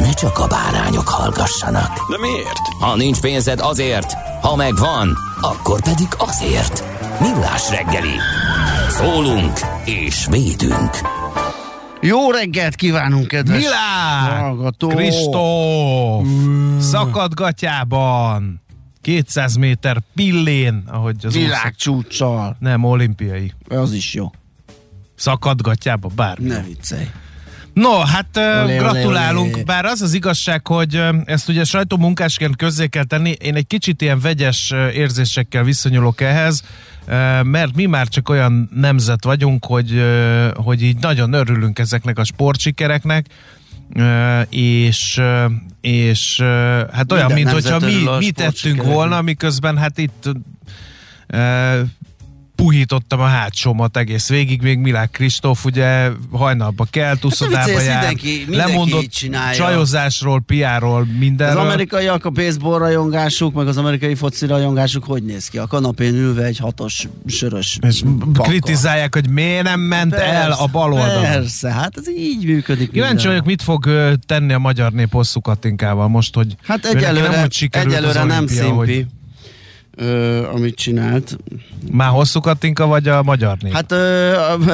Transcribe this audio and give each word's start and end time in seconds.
ne 0.00 0.12
csak 0.12 0.38
a 0.38 0.46
bárányok 0.46 1.08
hallgassanak. 1.08 2.10
De 2.10 2.18
miért? 2.18 2.58
Ha 2.80 2.96
nincs 2.96 3.20
pénzed 3.20 3.60
azért, 3.60 4.12
ha 4.42 4.56
megvan, 4.56 5.16
akkor 5.40 5.82
pedig 5.82 6.06
azért. 6.18 6.84
Millás 7.20 7.70
reggeli. 7.70 8.14
Szólunk 8.90 9.58
és 9.84 10.26
védünk. 10.30 10.90
Jó 12.00 12.30
reggelt 12.30 12.74
kívánunk, 12.74 13.26
kedves 13.28 13.58
Milán! 13.62 14.40
hallgató! 14.40 14.88
Kristóf! 14.88 16.26
Szakadgatyában! 16.80 18.62
200 19.00 19.54
méter 19.54 20.02
pillén, 20.14 20.82
ahogy 20.86 21.16
az 21.18 21.24
úszó- 21.36 21.44
Világcsúccsal. 21.44 22.56
Nem, 22.58 22.84
olimpiai. 22.84 23.52
Az 23.68 23.92
is 23.92 24.14
jó. 24.14 24.30
Szakadgatyába, 25.14 26.08
bármi. 26.14 26.48
Ne 26.48 26.62
viccelj. 26.62 27.10
No, 27.72 27.98
hát 27.98 28.36
Olé, 28.36 28.62
olé, 28.62 28.76
gratulálunk, 28.76 29.54
olé. 29.54 29.62
bár 29.62 29.84
az 29.84 30.02
az 30.02 30.12
igazság, 30.12 30.66
hogy 30.66 31.02
ezt 31.24 31.48
ugye 31.48 31.64
sajtómunkásként 31.64 32.56
közzé 32.56 32.86
kell 32.86 33.04
tenni, 33.04 33.30
én 33.30 33.54
egy 33.54 33.66
kicsit 33.66 34.02
ilyen 34.02 34.20
vegyes 34.20 34.72
érzésekkel 34.94 35.64
viszonyulok 35.64 36.20
ehhez, 36.20 36.62
mert 37.42 37.74
mi 37.74 37.86
már 37.86 38.08
csak 38.08 38.28
olyan 38.28 38.70
nemzet 38.74 39.24
vagyunk, 39.24 39.64
hogy, 39.64 40.02
hogy 40.54 40.82
így 40.82 40.96
nagyon 41.00 41.32
örülünk 41.32 41.78
ezeknek 41.78 42.18
a 42.18 42.24
sportsikereknek, 42.24 43.26
és, 44.48 45.20
és 45.80 46.40
hát 46.92 47.12
olyan, 47.12 47.32
Minden 47.32 47.54
mint 47.54 47.66
hogyha 47.66 47.78
mi, 47.86 48.08
mi 48.18 48.30
tettünk 48.30 48.82
volna, 48.82 49.22
miközben 49.22 49.78
hát 49.78 49.98
itt 49.98 50.28
puhítottam 52.62 53.20
a 53.20 53.24
hátsómat 53.26 53.96
egész 53.96 54.28
végig, 54.28 54.62
még 54.62 54.78
Milák 54.78 55.10
Kristóf 55.10 55.64
ugye 55.64 56.08
hajnalba 56.32 56.86
kelt, 56.90 57.24
uszodába 57.24 57.64
viccelj, 57.64 57.76
ezt 57.76 57.86
jár, 57.86 57.98
mindenki- 57.98 58.44
mindenki 58.46 58.72
lemondott 58.72 59.10
csinálja. 59.10 59.56
csajozásról, 59.56 60.40
piáról, 60.40 61.00
Az 61.00 61.06
mindenről. 61.18 61.58
amerikaiak 61.60 62.24
a 62.24 62.30
baseball 62.30 62.78
rajongásuk, 62.78 63.54
meg 63.54 63.66
az 63.68 63.76
amerikai 63.76 64.14
foci 64.14 64.46
rajongásuk 64.46 65.04
hogy 65.04 65.22
néz 65.22 65.48
ki? 65.48 65.58
A 65.58 65.66
kanapén 65.66 66.14
ülve 66.14 66.44
egy 66.44 66.58
hatos 66.58 67.08
sörös 67.26 67.78
és 67.86 68.02
pakkal. 68.18 68.44
kritizálják, 68.46 69.14
hogy 69.14 69.28
miért 69.28 69.62
nem 69.62 69.80
ment 69.80 70.14
el 70.14 70.52
a 70.52 70.66
bal 70.66 70.92
oldalon. 70.92 71.22
Persze, 71.22 71.72
hát 71.72 71.96
ez 71.96 72.08
így 72.08 72.44
működik. 72.44 72.90
Kíváncsi 72.90 73.26
vagyok, 73.26 73.44
mit 73.44 73.62
fog 73.62 73.88
tenni 74.26 74.52
a 74.52 74.58
magyar 74.58 74.92
nép 74.92 75.12
hosszú 75.12 75.40
Katinkával 75.40 76.08
most, 76.08 76.34
hogy 76.34 76.54
Hát 76.66 76.84
egyelőre, 76.84 77.28
nem, 77.28 77.50
sikerült 77.50 77.94
egyelőre 77.94 78.20
az 78.20 78.26
nem 78.26 78.46
szimpi, 78.46 78.70
hogy 78.70 79.06
ö, 80.00 80.46
amit 80.52 80.74
csinált. 80.74 81.38
Már 81.92 82.08
hosszú 82.08 82.40
Katinka 82.40 82.86
vagy 82.86 83.08
a 83.08 83.22
magyar 83.22 83.56
nép? 83.60 83.72
Hát 83.72 83.92
ö, 83.92 84.32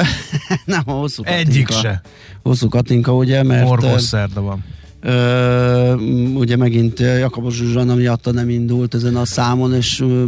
nem 0.65 0.81
a 0.85 0.91
hosszú 0.91 1.23
Katinka. 1.23 1.49
Egyik 1.49 1.71
se. 1.71 2.01
Hosszú 2.43 2.67
Katinka, 2.67 3.15
ugye, 3.15 3.43
mert 3.43 3.63
Morgós 3.63 3.93
ö, 3.93 3.97
szerda 3.97 4.41
van. 4.41 4.63
Ö, 5.01 5.93
ugye 6.33 6.55
megint 6.55 6.99
Jakabos 6.99 7.55
Zsuzsana 7.55 7.95
miatta 7.95 8.31
nem 8.31 8.49
indult 8.49 8.93
ezen 8.93 9.15
a 9.15 9.25
számon, 9.25 9.73
és 9.73 9.99
ö, 9.99 10.23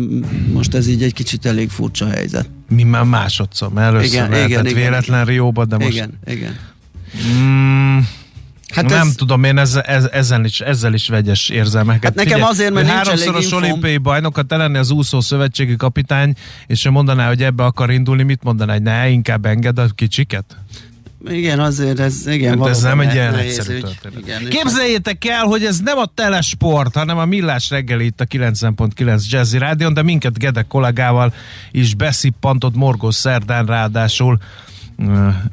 most 0.54 0.74
ez 0.74 0.88
így 0.88 1.04
egy 1.04 1.14
kicsit 1.14 1.46
elég 1.46 1.70
furcsa 1.70 2.08
helyzet. 2.08 2.50
Mi 2.70 2.84
már 2.84 3.04
másodszor, 3.04 3.70
mert 3.74 3.88
először 3.88 4.14
Igen, 4.14 4.30
lehetett 4.30 4.50
igen, 4.50 4.66
igen, 4.66 4.82
véletlen 4.82 5.26
Rióba, 5.26 5.66
de 5.66 5.78
most... 5.78 5.92
Igen, 5.92 6.20
igen. 6.26 6.56
Mm, 7.40 7.98
Hát 8.74 8.90
nem 8.90 9.08
ez, 9.08 9.16
tudom, 9.16 9.44
én 9.44 9.58
ez, 9.58 9.76
ez, 9.76 10.06
ezzel, 10.12 10.46
is, 10.46 10.60
ezzel 10.60 10.94
is 10.94 11.08
vegyes 11.08 11.50
érzelmeket. 11.50 12.04
Hát 12.04 12.16
nekem 12.16 12.32
Figyelj, 12.34 12.52
azért, 12.52 12.74
mert 12.74 12.86
nincs 12.86 12.98
elég 12.98 13.08
háromszoros 13.08 13.44
infóm. 13.44 13.62
olimpiai 13.62 13.98
bajnok, 13.98 14.36
ha 14.36 14.44
te 14.44 14.58
lennél 14.58 14.80
az 14.80 14.92
úszó 14.92 15.22
szövetségi 15.22 15.76
kapitány, 15.76 16.36
és 16.68 16.86
ő 16.86 16.90
mondaná, 16.90 17.28
hogy 17.28 17.44
ebbe 17.44 17.64
akar 17.64 17.92
indulni, 17.92 18.24
mit 18.24 18.44
mondaná, 18.44 18.74
hogy 18.74 18.82
ne, 18.82 19.10
inkább 19.10 19.46
engedd 19.46 19.80
a 19.80 19.88
kicsiket? 19.96 20.46
igen, 21.28 21.60
azért 21.60 22.00
ez, 22.00 22.28
igen, 22.28 22.60
Hát 22.60 22.68
ez 22.68 22.82
nem 22.82 23.00
egy 23.00 23.14
ilyen 23.14 23.36
egyszerű 23.36 23.80
történet. 23.80 24.48
Képzeljétek 24.48 25.26
el, 25.26 25.44
hogy 25.44 25.66
ez 25.66 25.80
nem 25.80 25.98
a 25.98 26.06
telesport, 26.06 26.96
hanem 26.96 27.18
a 27.18 27.26
millás 27.26 27.70
reggeli 27.70 28.06
itt 28.06 28.22
a 28.22 28.26
90.9 28.26 29.30
Jazzy 29.30 29.58
Rádion, 29.58 29.94
de 29.94 30.04
minket 30.04 30.38
Gede 30.38 30.62
kollégával 30.62 31.34
is 31.72 31.96
beszippantott 31.96 32.76
Morgó 32.76 33.12
Szerdán 33.12 33.66
ráadásul 33.66 34.38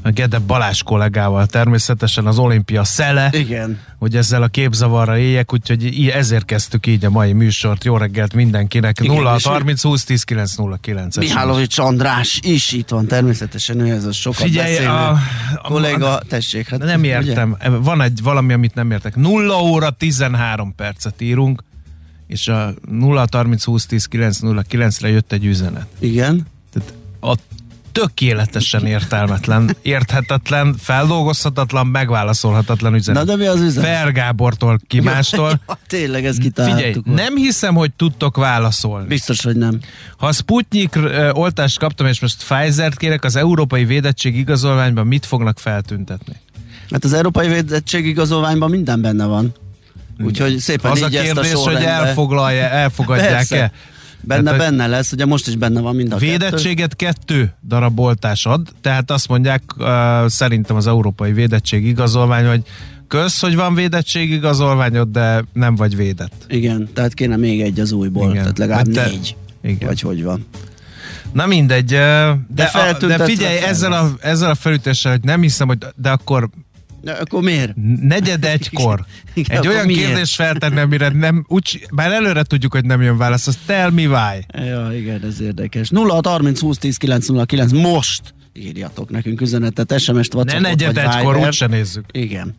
Gede 0.05 0.39
Balázs 0.39 0.83
kollégával 0.83 1.47
természetesen 1.47 2.27
az 2.27 2.39
olimpia 2.39 2.84
szele, 2.84 3.31
Igen. 3.33 3.81
hogy 3.99 4.17
ezzel 4.17 4.43
a 4.43 4.49
képzavarra 4.49 5.19
éljek, 5.19 5.53
úgyhogy 5.53 6.09
ezért 6.09 6.45
kezdtük 6.45 6.87
így 6.87 7.05
a 7.05 7.11
mai 7.11 7.33
műsort. 7.33 7.85
Jó 7.85 7.97
reggelt 7.97 8.35
mindenkinek. 8.35 9.01
Igen, 9.01 9.15
0 9.15 9.35
és 9.37 9.45
30 9.45 9.83
20 9.83 10.05
10 10.05 10.23
9 10.23 10.55
0 10.55 10.77
9 10.77 11.17
Mihálovics 11.17 11.79
András 11.79 12.41
is 12.43 12.73
itt 12.73 12.89
van, 12.89 13.06
természetesen 13.06 13.81
ő 13.81 13.91
ez 13.91 14.05
a 14.05 14.12
sokat 14.12 14.43
Figyelj, 14.43 14.73
beszélő 14.73 14.89
a, 14.89 15.11
a, 15.11 15.19
kolléga, 15.62 16.21
tessék. 16.29 16.69
Hát, 16.69 16.79
Nem 16.79 17.01
ugye? 17.01 17.23
értem. 17.23 17.56
Van 17.81 18.03
egy 18.03 18.23
valami, 18.23 18.53
amit 18.53 18.75
nem 18.75 18.91
értek. 18.91 19.17
0 19.17 19.62
óra 19.62 19.91
13 19.91 20.75
percet 20.75 21.21
írunk, 21.21 21.62
és 22.27 22.49
a 22.49 22.75
0 22.91 23.27
30 23.33 23.65
20 23.65 23.87
10 23.87 24.05
9 24.05 24.39
0 24.39 24.62
9-re 24.71 25.09
jött 25.09 25.33
egy 25.33 25.45
üzenet. 25.45 25.87
Igen. 25.99 26.47
Tehát 26.73 26.93
a 27.21 27.37
tökéletesen 27.97 28.87
értelmetlen, 28.87 29.77
érthetetlen, 29.83 30.75
feldolgozhatatlan, 30.79 31.87
megválaszolhatatlan 31.87 32.95
üzenet. 32.95 33.25
Na 33.25 33.33
de 33.33 33.37
mi 33.37 33.47
az 33.47 33.61
üzenet? 33.61 33.91
Fer 33.91 34.12
Gábortól, 34.12 34.79
ki 34.87 35.01
mástól. 35.11 35.61
Ja, 35.69 35.79
tényleg, 35.87 36.25
ezt 36.25 36.37
Figyelj, 36.37 36.53
kitaláltuk. 36.53 37.15
nem 37.15 37.37
hiszem, 37.37 37.75
hogy 37.75 37.93
tudtok 37.93 38.37
válaszolni. 38.37 39.06
Biztos, 39.06 39.43
hogy 39.43 39.56
nem. 39.56 39.81
Ha 40.17 40.27
a 40.27 40.33
Sputnik 40.33 40.95
ö, 40.95 41.31
oltást 41.31 41.79
kaptam, 41.79 42.06
és 42.06 42.21
most 42.21 42.45
Pfizer-t 42.45 42.97
kérek, 42.97 43.25
az 43.25 43.37
európai 43.37 43.85
védettség 43.85 44.37
igazolványban 44.37 45.06
mit 45.06 45.27
fognak 45.27 45.59
feltüntetni? 45.59 46.35
Hát 46.91 47.05
az 47.05 47.12
Európai 47.12 47.49
Védettség 47.49 48.06
igazolványban 48.06 48.71
minden 48.71 49.01
benne 49.01 49.25
van. 49.25 49.55
Úgyhogy 50.25 50.59
szépen 50.59 50.91
Az 50.91 51.03
a 51.03 51.06
ezt 51.06 51.15
a 51.15 51.21
kérdés, 51.21 51.53
hogy 51.53 51.75
elfoglalja, 51.75 52.62
elfogadják-e. 52.62 53.73
Benne, 54.26 54.42
Tehát, 54.42 54.59
benne 54.59 54.87
lesz, 54.87 55.12
ugye 55.12 55.26
most 55.26 55.48
is 55.48 55.56
benne 55.56 55.81
van 55.81 55.97
mind 55.97 56.12
a 56.12 56.16
kettő. 56.16 56.31
Védettséget 56.31 56.97
kettő 56.97 57.54
darab 57.69 58.00
oltás 58.00 58.47
ad, 58.47 58.69
tehát 58.81 59.10
azt 59.10 59.28
mondják 59.28 59.62
uh, 59.76 59.87
szerintem 60.26 60.76
az 60.76 60.87
európai 60.87 61.32
védettség 61.32 61.87
igazolvány, 61.87 62.46
hogy 62.46 62.62
kösz, 63.08 63.40
hogy 63.40 63.55
van 63.56 63.75
védettség 63.75 64.31
igazolványod, 64.31 65.08
de 65.08 65.44
nem 65.52 65.75
vagy 65.75 65.96
védett. 65.96 66.44
Igen, 66.49 66.88
tehát 66.94 67.14
kéne 67.14 67.37
még 67.37 67.61
egy 67.61 67.81
az 67.81 67.93
újból, 67.93 68.31
Igen. 68.31 68.43
tehát 68.43 68.58
legalább 68.58 68.87
Mert 68.87 69.06
te- 69.06 69.11
négy. 69.11 69.37
Igen. 69.62 69.88
Vagy 69.88 70.00
hogy 70.00 70.23
van. 70.23 70.46
Na 71.32 71.46
mindegy, 71.46 71.84
de, 71.84 72.38
de, 72.55 72.64
a, 72.64 73.06
de 73.06 73.25
figyelj, 73.25 73.58
fel 73.58 73.69
ezzel 73.69 73.93
a, 73.93 74.12
ezzel 74.20 74.50
a 74.50 74.55
felütéssel, 74.55 75.12
hogy 75.12 75.22
nem 75.22 75.40
hiszem, 75.40 75.67
hogy 75.67 75.79
de 75.96 76.11
akkor 76.11 76.49
De 77.06 77.12
akkor 77.12 77.43
miért? 77.43 77.73
negyed 78.00 78.44
egykor 78.55 79.05
Igen, 79.35 79.58
egy 79.58 79.67
olyan 79.67 79.87
miért? 79.87 80.06
kérdést 80.06 80.35
feltenni, 80.35 80.79
amire 80.81 81.08
nem, 81.08 81.44
úgy, 81.49 81.87
bár 81.93 82.12
előre 82.12 82.43
tudjuk, 82.43 82.73
hogy 82.73 82.85
nem 82.85 83.03
jön 83.03 83.17
válasz, 83.17 83.47
az 83.47 83.58
tell 83.67 83.91
me 83.91 84.03
why. 84.03 84.64
Ja, 84.67 84.91
igen, 84.97 85.25
ez 85.25 85.41
érdekes. 85.41 85.88
0 85.88 86.20
30 86.25 86.61
20 86.61 86.79
10 86.79 86.97
909, 86.97 87.73
most 87.73 88.35
írjatok 88.53 89.11
nekünk 89.11 89.41
üzenetet, 89.41 90.00
SMS-t, 90.00 90.32
Ne 90.32 90.38
WhatsAppot 90.38 90.61
negyed 90.61 90.94
vagy 90.94 91.05
egykor, 91.05 91.35
Vibert. 91.35 91.53
úgyse 91.53 91.67
nézzük. 91.67 92.05
Igen. 92.12 92.55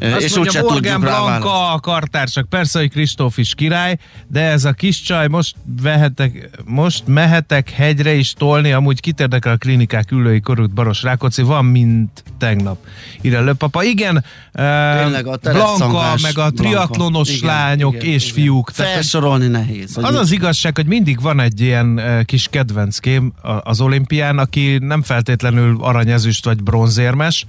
Azt 0.00 0.20
és 0.20 0.34
mondja, 0.34 0.62
úgyse 0.62 0.62
Morgan. 0.62 1.00
Blanca 1.00 1.72
a 1.72 1.80
kartársak, 1.80 2.48
persze, 2.48 2.78
hogy 2.78 2.90
Kristóf 2.90 3.38
is 3.38 3.54
király, 3.54 3.96
de 4.26 4.40
ez 4.40 4.64
a 4.64 4.72
kis 4.72 5.00
csaj, 5.02 5.28
most, 5.28 5.54
vehetek, 5.82 6.50
most 6.64 7.02
mehetek 7.06 7.70
hegyre 7.70 8.12
is 8.14 8.32
tolni, 8.32 8.72
amúgy 8.72 9.00
kitérdekel 9.00 9.52
a 9.52 9.56
klinikák 9.56 10.10
ülői 10.10 10.40
korút 10.40 10.70
Baros 10.74 11.02
Rákóczi, 11.02 11.42
van 11.42 11.64
mint 11.64 12.24
tegnap. 12.38 12.78
Írja 13.22 13.40
Löpapa. 13.40 13.82
Igen, 13.82 14.24
Tényleg 14.52 15.10
Blanka, 15.10 15.30
a 15.30 15.36
tereszszangás 15.36 16.22
meg 16.22 16.30
a 16.30 16.34
Blanka. 16.34 16.62
triatlonos 16.62 17.28
Igen, 17.36 17.46
lányok 17.54 17.94
igen, 17.94 18.06
és 18.06 18.22
igen. 18.30 18.34
fiúk. 18.34 18.70
Felsorolni 18.72 19.46
nehéz. 19.46 19.96
az 20.02 20.14
az 20.14 20.30
igazság, 20.32 20.76
hogy 20.76 20.86
mindig 20.86 21.20
van 21.20 21.40
egy 21.40 21.60
ilyen 21.60 22.00
kis 22.24 22.46
kedvenckém 22.50 23.32
a- 23.42 23.50
az 23.70 23.80
olimpián, 23.80 24.38
aki 24.38 24.78
nem 24.80 25.02
feltétlenül 25.02 25.76
aranyezüst 25.80 26.44
vagy 26.44 26.62
bronzérmes, 26.62 27.44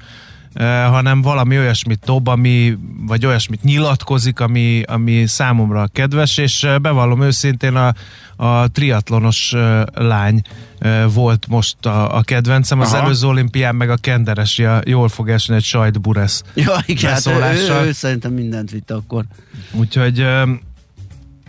hanem 0.64 1.22
valami 1.22 1.58
olyasmit 1.58 2.00
dob, 2.06 2.28
ami, 2.28 2.78
vagy 3.08 3.26
olyasmit 3.26 3.64
nyilatkozik, 3.64 4.40
ami, 4.40 4.82
ami 4.88 5.26
számomra 5.28 5.88
kedves, 5.94 6.38
és 6.38 6.64
eh, 6.64 6.80
bevallom 6.80 7.22
őszintén 7.22 7.76
a, 7.76 7.94
a 8.36 8.68
triatlonos 8.68 9.54
eh, 9.54 9.84
lány 9.94 10.42
eh, 10.80 11.04
volt 11.14 11.48
most 11.48 11.86
a, 11.86 12.18
a 12.18 12.22
kedvencem, 12.22 12.80
az 12.80 12.94
Aha. 12.94 13.04
előző 13.04 13.28
olimpián 13.28 13.76
meg 13.76 13.90
a 13.90 13.96
kenderesi, 13.96 14.64
a- 14.66 14.82
jól 14.86 15.10
fog 15.10 15.30
esni 15.30 15.56
egy 15.56 15.64
sajtburesz 15.64 16.44
Ja, 16.54 16.78
igen, 16.86 17.12
hát 17.14 17.28
ő, 17.28 17.32
ő, 17.32 17.88
ő, 17.88 17.92
szerintem 17.92 18.34
mindent 18.34 18.72
vitte 18.72 18.94
akkor. 18.94 19.24
Úgyhogy 19.72 20.26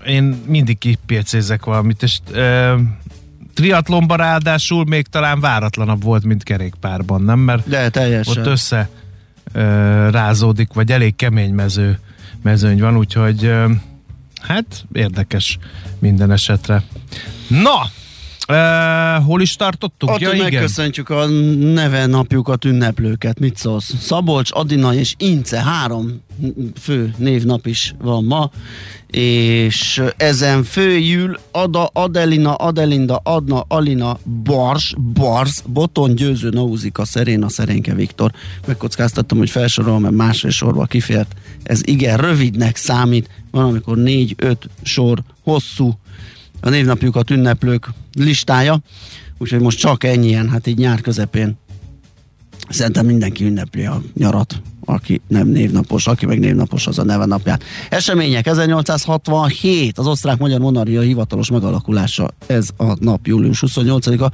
én 0.06 0.42
mindig 0.46 0.78
kipécézek 0.78 1.64
valamit, 1.64 2.02
és 2.02 2.18
triatlonban 3.56 4.16
ráadásul 4.16 4.84
még 4.84 5.06
talán 5.06 5.40
váratlanabb 5.40 6.02
volt, 6.02 6.24
mint 6.24 6.42
kerékpárban, 6.42 7.22
nem? 7.22 7.38
Mert 7.38 7.68
De 7.68 7.88
teljesen. 7.88 8.38
ott 8.38 8.46
össze 8.46 8.88
ö, 9.52 9.60
rázódik, 10.10 10.72
vagy 10.72 10.92
elég 10.92 11.16
kemény 11.16 11.54
mező, 11.54 11.98
mezőny 12.42 12.80
van, 12.80 12.96
úgyhogy 12.96 13.44
ö, 13.44 13.70
hát 14.40 14.84
érdekes 14.92 15.58
minden 15.98 16.30
esetre. 16.30 16.82
Na! 17.48 17.86
Uh, 18.48 19.24
hol 19.24 19.40
is 19.40 19.56
tartottunk? 19.56 20.12
Attól 20.12 20.28
ja, 20.28 20.34
igen. 20.34 20.52
megköszöntjük 20.52 21.08
a 21.08 21.26
neve 21.74 22.06
napjukat, 22.06 22.64
ünneplőket. 22.64 23.38
Mit 23.38 23.56
szólsz? 23.56 23.94
Szabolcs, 24.00 24.50
Adina 24.52 24.94
és 24.94 25.14
Ince, 25.18 25.62
három 25.62 26.22
fő 26.80 27.14
névnap 27.16 27.66
is 27.66 27.94
van 28.02 28.24
ma, 28.24 28.50
és 29.10 30.02
ezen 30.16 30.62
főjül 30.62 31.38
Ada, 31.50 31.90
Adelina, 31.92 32.54
Adelinda, 32.54 33.20
Adna, 33.24 33.64
Alina, 33.68 34.18
Bars, 34.42 34.94
Bars, 35.12 35.62
Boton, 35.66 36.14
Győző, 36.14 36.48
Nauzika, 36.48 37.04
Szeréna, 37.04 37.48
Szerénke, 37.48 37.94
Viktor. 37.94 38.32
Megkockáztattam, 38.66 39.38
hogy 39.38 39.50
felsorolom, 39.50 40.02
mert 40.02 40.14
másfél 40.14 40.50
sorba 40.50 40.84
kifért. 40.84 41.34
Ez 41.62 41.80
igen, 41.84 42.16
rövidnek 42.16 42.76
számít, 42.76 43.30
van 43.50 43.64
amikor 43.64 43.96
négy-öt 43.96 44.68
sor 44.82 45.22
hosszú, 45.42 45.98
a 46.60 46.68
névnapjukat 46.68 47.30
ünneplők 47.30 47.88
listája, 48.16 48.80
úgyhogy 49.38 49.60
most 49.60 49.78
csak 49.78 50.04
ennyien, 50.04 50.50
hát 50.50 50.66
így 50.66 50.78
nyár 50.78 51.00
közepén 51.00 51.56
szerintem 52.68 53.06
mindenki 53.06 53.44
ünnepli 53.44 53.86
a 53.86 54.02
nyarat, 54.14 54.62
aki 54.84 55.20
nem 55.28 55.48
névnapos, 55.48 56.06
aki 56.06 56.26
meg 56.26 56.38
névnapos, 56.38 56.86
az 56.86 56.98
a 56.98 57.04
neve 57.04 57.24
napját. 57.24 57.64
Események 57.90 58.46
1867, 58.46 59.98
az 59.98 60.06
osztrák-magyar 60.06 60.60
monarchia 60.60 61.00
hivatalos 61.00 61.50
megalakulása, 61.50 62.30
ez 62.46 62.68
a 62.76 62.96
nap, 63.04 63.26
július 63.26 63.62
28-a. 63.66 64.30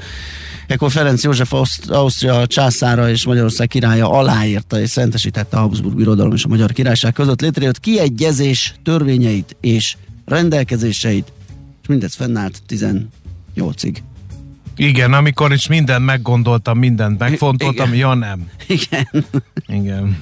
Ekkor 0.67 0.91
Ferenc 0.91 1.23
József 1.23 1.53
Auszt- 1.53 1.91
Ausztria 1.91 2.47
császára 2.47 3.11
és 3.11 3.27
Magyarország 3.27 3.69
királya 3.69 4.11
aláírta 4.11 4.81
és 4.81 4.91
szentesítette 4.91 5.57
a 5.57 5.61
Habsburg 5.61 5.97
Birodalom 5.97 6.33
és 6.33 6.45
a 6.45 6.49
Magyar 6.49 6.73
Királyság 6.73 7.13
között 7.13 7.41
létrejött 7.41 7.81
kiegyezés 7.81 8.75
törvényeit 8.83 9.57
és 9.61 9.97
rendelkezéseit, 10.25 11.33
és 11.83 11.89
mindez 11.89 12.15
fennállt 12.15 12.63
18-ig. 13.57 13.97
Igen, 14.77 15.13
amikor 15.13 15.53
is 15.53 15.69
mindent 15.69 16.05
meggondoltam, 16.05 16.79
mindent 16.79 17.19
megfontoltam, 17.19 17.87
Igen. 17.87 17.99
ja 17.99 18.15
nem. 18.15 18.49
Igen. 18.67 19.25
Igen. 19.67 20.17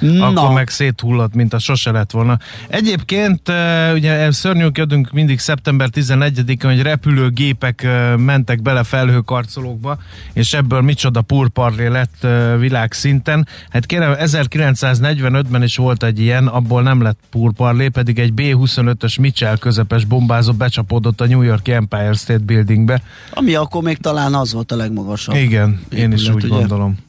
Na, 0.00 0.26
akkor 0.26 0.54
meg 0.54 0.68
széthullott, 0.68 1.34
mint 1.34 1.54
a 1.54 1.58
sose 1.58 1.90
lett 1.90 2.10
volna. 2.10 2.38
Egyébként 2.68 3.48
eh, 3.48 3.92
ugye 3.94 4.30
szörnyűködünk 4.30 5.10
mindig 5.12 5.38
szeptember 5.38 5.88
11-én, 5.92 6.70
hogy 6.70 6.82
repülőgépek 6.82 7.82
eh, 7.82 8.16
mentek 8.16 8.62
bele 8.62 8.82
felhőkarcolókba, 8.82 9.98
és 10.32 10.52
ebből 10.52 10.80
micsoda 10.80 11.20
purparlé 11.20 11.86
lett 11.86 12.24
eh, 12.24 12.58
világszinten. 12.58 13.46
Hát 13.70 13.86
kérem, 13.86 14.14
1945-ben 14.18 15.62
is 15.62 15.76
volt 15.76 16.02
egy 16.02 16.20
ilyen, 16.20 16.46
abból 16.46 16.82
nem 16.82 17.02
lett 17.02 17.18
purparlé, 17.30 17.88
pedig 17.88 18.18
egy 18.18 18.32
B-25-ös 18.32 19.20
Mitchell 19.20 19.56
közepes 19.58 20.04
bombázó 20.04 20.52
becsapódott 20.52 21.20
a 21.20 21.26
New 21.26 21.42
York 21.42 21.68
Empire 21.68 22.12
State 22.12 22.44
Buildingbe. 22.44 23.02
ami 23.30 23.54
akkor 23.54 23.82
még 23.82 23.96
talán 23.98 24.34
az 24.34 24.52
volt 24.52 24.72
a 24.72 24.76
legmagasabb. 24.76 25.34
Igen, 25.36 25.80
én 25.90 26.12
is 26.12 26.20
épület, 26.20 26.36
úgy 26.36 26.44
ugye? 26.44 26.58
gondolom. 26.58 27.06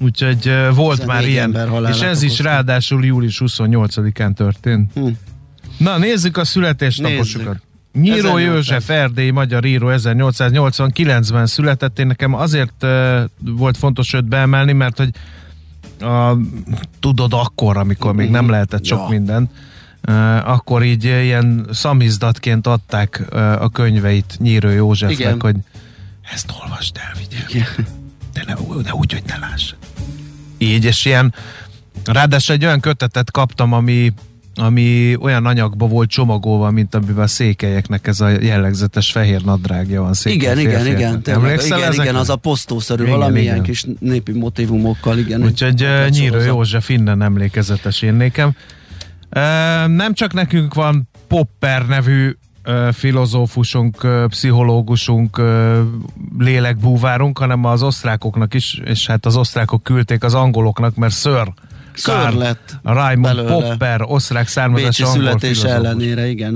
Úgyhogy 0.00 0.48
uh, 0.48 0.74
volt 0.74 0.98
14 0.98 1.06
már 1.06 1.28
ilyen, 1.28 1.86
és 1.88 2.00
ez 2.00 2.22
is 2.22 2.38
ráadásul 2.38 3.04
július 3.04 3.42
28-án 3.44 4.34
történt. 4.34 4.92
Hm. 4.94 5.08
Na, 5.78 5.98
nézzük 5.98 6.36
a 6.36 6.44
születésnaposokat. 6.44 7.46
Nézzük. 7.46 7.66
Nyíró 7.92 8.36
1800. 8.36 8.54
József, 8.54 8.90
erdélyi 8.90 9.30
magyar 9.30 9.64
író 9.64 9.88
1889-ben 9.90 11.46
született. 11.46 11.98
Én 11.98 12.06
nekem 12.06 12.34
azért 12.34 12.82
uh, 12.82 13.20
volt 13.40 13.76
fontos 13.76 14.12
őt 14.12 14.24
beemelni, 14.24 14.72
mert 14.72 14.96
hogy 14.96 15.10
a, 16.00 16.36
tudod 17.00 17.32
akkor, 17.32 17.76
amikor 17.76 18.14
még 18.14 18.30
nem 18.30 18.48
lehetett 18.50 18.84
sok 18.84 18.98
Ja. 18.98 19.08
mindent, 19.08 19.50
uh, 20.08 20.48
akkor 20.50 20.82
így 20.82 21.04
ilyen 21.04 21.66
szamizdatként 21.72 22.66
adták 22.66 23.24
uh, 23.32 23.62
a 23.62 23.68
könyveit 23.68 24.36
Nyíró 24.38 24.68
Józsefnek, 24.68 25.18
Igen. 25.18 25.40
hogy 25.40 25.56
ezt 26.32 26.52
olvasd 26.62 26.96
el, 26.96 27.12
vigyél. 27.18 27.66
Ne, 28.34 28.54
ne 28.82 28.92
úgy, 28.92 29.12
hogy 29.12 29.22
ne 29.26 29.38
láss. 29.38 29.74
Így, 30.58 30.84
és 30.84 31.04
ilyen, 31.04 31.34
ráadásul 32.04 32.54
egy 32.54 32.64
olyan 32.64 32.80
kötetet 32.80 33.30
kaptam, 33.30 33.72
ami, 33.72 34.12
ami 34.54 35.16
olyan 35.20 35.46
anyagba 35.46 35.86
volt 35.86 36.08
csomagolva, 36.08 36.70
mint 36.70 36.94
amiben 36.94 37.24
a 37.24 37.26
székelyeknek 37.26 38.06
ez 38.06 38.20
a 38.20 38.28
jellegzetes 38.28 39.10
fehér 39.10 39.42
nadrágja 39.42 40.02
van. 40.02 40.14
székely 40.14 40.36
Igen, 40.36 40.58
igen, 40.58 40.86
igen, 40.86 41.22
Emlékszel 41.24 41.78
igen, 41.78 41.92
igen, 41.92 42.14
az 42.14 42.30
a 42.30 42.36
posztószerű, 42.36 43.02
Igen, 43.02 43.14
valamilyen 43.18 43.54
igen. 43.54 43.66
kis 43.66 43.84
népi 43.98 44.32
motivumokkal, 44.32 45.18
igen. 45.18 45.44
Úgyhogy 45.44 45.82
uh, 45.82 46.12
sorozat. 46.12 46.46
József 46.46 46.88
innen 46.88 47.22
emlékezetes 47.22 48.02
én 48.02 48.14
nékem. 48.14 48.48
Uh, 48.48 49.42
nem 49.86 50.12
csak 50.12 50.32
nekünk 50.32 50.74
van 50.74 51.08
Popper 51.28 51.86
nevű 51.86 52.36
filozófusunk, 52.92 54.06
pszichológusunk, 54.28 55.42
lélekbúvárunk, 56.38 57.38
hanem 57.38 57.64
az 57.64 57.82
osztrákoknak 57.82 58.54
is, 58.54 58.80
és 58.84 59.06
hát 59.06 59.26
az 59.26 59.36
osztrákok 59.36 59.82
küldték 59.82 60.24
az 60.24 60.34
angoloknak, 60.34 60.94
mert 60.94 61.14
Ször 61.14 61.52
Karl 62.02 62.38
lett 62.38 62.78
belőle. 62.82 63.42
Popper, 63.42 64.02
osztrák 64.02 64.48
származású 64.48 64.88
Bécsi 64.88 65.02
angol 65.02 65.18
születése 65.18 65.60
filozófus. 65.60 65.86
ellenére, 65.86 66.28
igen, 66.28 66.54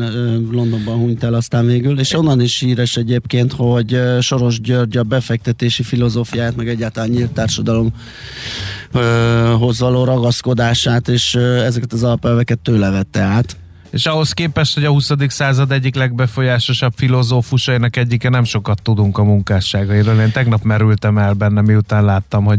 Londonban 0.51 0.97
hunyt 0.97 1.25
el 1.25 1.35
aztán 1.35 1.67
végül, 1.67 1.99
és 1.99 2.15
onnan 2.15 2.41
is 2.41 2.59
híres 2.59 2.97
egyébként, 2.97 3.53
hogy 3.53 4.01
Soros 4.21 4.61
György 4.61 4.97
a 4.97 5.03
befektetési 5.03 5.83
filozófiát, 5.83 6.57
meg 6.57 6.69
egyáltalán 6.69 7.09
nyílt 7.09 7.33
társadalomhoz 7.33 9.79
való 9.79 10.05
ragaszkodását, 10.05 11.09
és 11.09 11.35
ezeket 11.35 11.93
az 11.93 12.03
alapelveket 12.03 12.59
tőle 12.59 12.91
vette 12.91 13.21
át. 13.21 13.57
És 13.93 14.07
ahhoz 14.07 14.33
képest, 14.33 14.75
hogy 14.75 14.85
a 14.85 14.91
20. 14.91 15.11
század 15.27 15.73
egyik 15.73 15.95
legbefolyásosabb 15.95 16.93
filozófusainak 16.97 17.97
egyike 17.97 18.29
nem 18.29 18.45
sokat 18.45 18.83
tudunk 18.83 19.19
a 19.19 19.25
munkásságairól. 19.25 20.21
Én 20.21 20.33
tegnap 20.33 20.63
merültem 20.63 21.19
el 21.19 21.33
benne, 21.33 21.61
miután 21.61 22.05
láttam, 22.05 22.45
hogy 22.45 22.59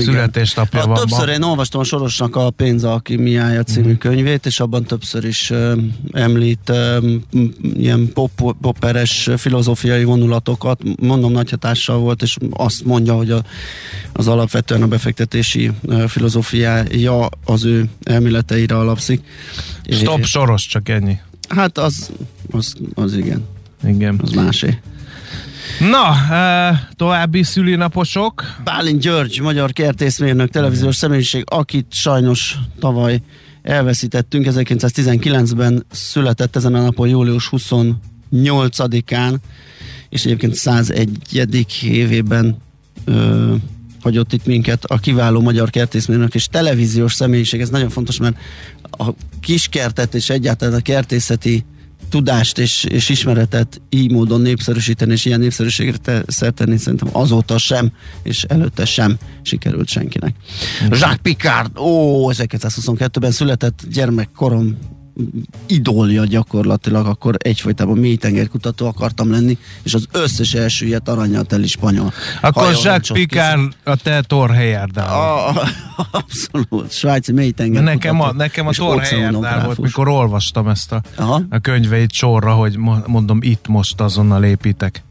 Igen. 0.00 0.12
születésnapja 0.14 0.82
A, 0.82 0.86
van 0.86 0.96
többször 0.96 1.28
én 1.28 1.42
olvastam 1.42 1.80
a 1.80 1.84
Sorosnak 1.84 2.36
a 2.36 2.50
Pénz 2.50 2.84
Alkimiája 2.84 3.62
című 3.62 3.88
Mhm. 3.90 3.98
könyvét, 3.98 4.46
és 4.46 4.60
abban 4.60 4.84
többször 4.84 5.24
is 5.24 5.50
ö, 5.50 5.76
említ 6.12 6.72
m- 7.30 7.56
ilyen 7.74 8.12
pop, 8.12 8.54
popperes 8.60 9.30
filozófiai 9.36 10.04
vonulatokat, 10.04 10.80
mondom 11.00 11.32
nagy 11.32 11.50
hatással 11.50 11.98
volt, 11.98 12.22
és 12.22 12.36
azt 12.50 12.84
mondja, 12.84 13.14
hogy 13.14 13.30
a, 13.30 13.42
az 14.12 14.28
alapvetően 14.28 14.82
a 14.82 14.86
befektetési 14.86 15.70
ö, 15.86 16.04
filozófiája 16.08 17.28
az 17.44 17.64
ő 17.64 17.88
elméleteire 18.02 18.76
alapszik. 18.78 19.20
Stop, 19.90 20.24
soros, 20.24 20.66
csak 20.66 20.88
ennyi. 20.88 21.18
Hát 21.48 21.78
az, 21.78 22.10
az, 22.50 22.74
az 22.94 23.14
igen, 23.16 23.44
Igen. 23.86 24.20
az 24.22 24.30
másé. 24.30 24.78
Na, 25.80 26.14
további 26.96 27.42
szülinaposok. 27.42 28.44
Bálint 28.64 29.00
György, 29.00 29.40
magyar 29.40 29.72
kertészmérnök, 29.72 30.50
televíziós 30.50 30.96
személyiség, 30.96 31.44
akit 31.46 31.86
sajnos 31.90 32.56
tavaly 32.80 33.20
elveszítettünk. 33.62 34.46
1919-ben 34.48 35.86
született 35.90 36.56
ezen 36.56 36.74
a 36.74 36.82
napon, 36.82 37.08
július 37.08 37.48
28-án, 37.52 39.36
és 40.08 40.24
egyébként 40.24 40.54
101. 40.54 41.66
évében 41.82 42.56
ö, 43.04 43.54
hagyott 44.02 44.32
itt 44.32 44.46
minket 44.46 44.84
a 44.84 44.98
kiváló 44.98 45.40
magyar 45.40 45.70
kertészmérnök 45.70 46.34
és 46.34 46.46
televíziós 46.46 47.14
személyiség. 47.14 47.60
Ez 47.60 47.68
nagyon 47.68 47.88
fontos, 47.90 48.18
mert 48.18 48.36
a 48.82 49.06
kiskertet 49.40 50.14
és 50.14 50.30
egyáltalán 50.30 50.74
a 50.74 50.82
kertészeti 50.82 51.64
tudást 52.08 52.58
és, 52.58 52.84
és 52.84 53.08
ismeretet 53.08 53.80
így 53.88 54.10
módon 54.10 54.40
népszerűsíteni, 54.40 55.12
és 55.12 55.24
ilyen 55.24 55.40
népszerűségre 55.40 55.96
te, 55.96 56.22
szerteni, 56.26 56.76
szerintem 56.76 57.08
azóta 57.12 57.58
sem, 57.58 57.92
és 58.22 58.42
előtte 58.42 58.84
sem 58.84 59.16
sikerült 59.42 59.88
senkinek. 59.88 60.34
Jacques 60.90 61.18
Picard, 61.22 61.78
ó, 61.78 62.30
1922-ben 62.32 63.30
született 63.30 63.82
gyermekkorom 63.92 64.78
idolja 65.66 66.24
gyakorlatilag, 66.24 67.06
akkor 67.06 67.34
egyfolytában 67.38 67.98
mélytengerkutató 67.98 68.86
akartam 68.86 69.30
lenni, 69.30 69.58
és 69.82 69.94
az 69.94 70.06
összes 70.12 70.54
első 70.54 70.86
ilyet 70.86 71.08
aranyal 71.08 71.44
teli 71.44 71.66
spanyol. 71.66 72.12
Akkor 72.40 72.72
Jacques 72.72 73.12
Picard 73.12 73.72
a 73.84 73.96
te 73.96 74.20
Thor 74.20 74.54
Abszolút, 76.10 76.92
svájci 76.92 77.32
mélytenger. 77.32 77.82
Nekem 77.82 78.20
a, 78.20 78.32
nekem 78.32 78.66
a 78.66 78.70
Thor 78.70 79.02
volt, 79.64 79.78
mikor 79.78 80.08
olvastam 80.08 80.68
ezt 80.68 80.92
a, 80.92 81.02
a 81.50 81.58
könyveit 81.58 82.12
sorra, 82.12 82.52
hogy 82.52 82.76
mondom, 83.06 83.38
itt 83.42 83.68
most 83.68 84.00
azonnal 84.00 84.44
építek 84.44 85.04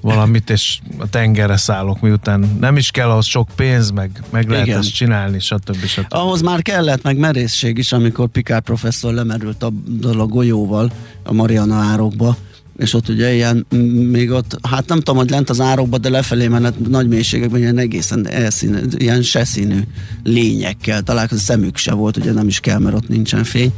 valamit, 0.00 0.50
és 0.50 0.78
a 0.98 1.08
tengerre 1.08 1.56
szállok, 1.56 2.00
miután 2.00 2.56
nem 2.60 2.76
is 2.76 2.90
kell 2.90 3.10
ahhoz 3.10 3.26
sok 3.26 3.48
pénz, 3.56 3.90
meg, 3.90 4.22
meg 4.30 4.48
lehet 4.48 4.68
ezt 4.68 4.94
csinálni, 4.94 5.40
stb. 5.40 5.84
stb. 5.84 6.06
Ahhoz 6.08 6.40
már 6.40 6.62
kellett, 6.62 7.02
meg 7.02 7.16
merészség 7.16 7.78
is, 7.78 7.92
amikor 7.92 8.28
Picard 8.28 8.62
professzor 8.62 9.14
lemerült 9.14 9.62
a, 9.62 9.72
a 10.02 10.26
golyóval 10.26 10.90
a 11.24 11.32
Mariana 11.32 11.74
árokba, 11.74 12.36
és 12.78 12.94
ott 12.94 13.08
ugye 13.08 13.34
ilyen, 13.34 13.66
még 14.10 14.30
ott, 14.30 14.58
hát 14.62 14.88
nem 14.88 14.98
tudom, 14.98 15.16
hogy 15.16 15.30
lent 15.30 15.50
az 15.50 15.60
árokba, 15.60 15.98
de 15.98 16.08
lefelé 16.08 16.48
menet 16.48 16.88
nagy 16.88 17.08
mélységekben 17.08 17.60
ilyen 17.60 17.78
egészen 17.78 18.28
elszínű, 18.28 18.78
ilyen 18.96 19.22
seszínű 19.22 19.80
lényekkel 20.22 21.02
találkozott, 21.02 21.44
szemük 21.44 21.76
se 21.76 21.92
volt, 21.92 22.16
ugye 22.16 22.32
nem 22.32 22.46
is 22.46 22.60
kell, 22.60 22.78
mert 22.78 22.96
ott 22.96 23.08
nincsen 23.08 23.44
fény, 23.44 23.72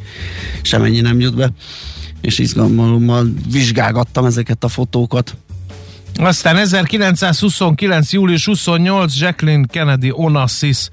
semennyi 0.62 1.00
nem 1.00 1.20
jut 1.20 1.34
be, 1.34 1.50
és 2.20 2.38
izgalommal 2.38 3.32
vizsgálgattam 3.50 4.24
ezeket 4.24 4.64
a 4.64 4.68
fotókat, 4.68 5.36
aztán 6.16 6.56
1929. 6.56 8.12
július 8.12 8.44
28. 8.44 9.18
Jacqueline 9.20 9.66
Kennedy 9.66 10.10
Onassis 10.14 10.88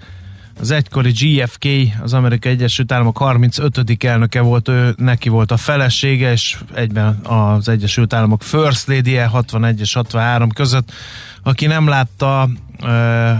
az 0.60 0.72
egykori 0.72 1.12
GFK, 1.12 1.66
az 2.02 2.14
Amerikai 2.14 2.52
Egyesült 2.52 2.92
Államok 2.92 3.18
35. 3.18 4.04
elnöke 4.04 4.42
volt, 4.42 4.68
ő 4.68 4.94
neki 4.98 5.30
volt 5.30 5.52
a 5.52 5.58
felesége, 5.58 6.32
és 6.32 6.58
egyben 6.74 7.20
az 7.24 7.68
Egyesült 7.68 8.14
Államok 8.14 8.44
First 8.44 8.88
lady 8.88 9.16
61 9.16 9.80
és 9.80 9.94
63 9.94 10.52
között. 10.52 10.92
Aki 11.44 11.66
nem 11.66 11.88
látta 11.88 12.42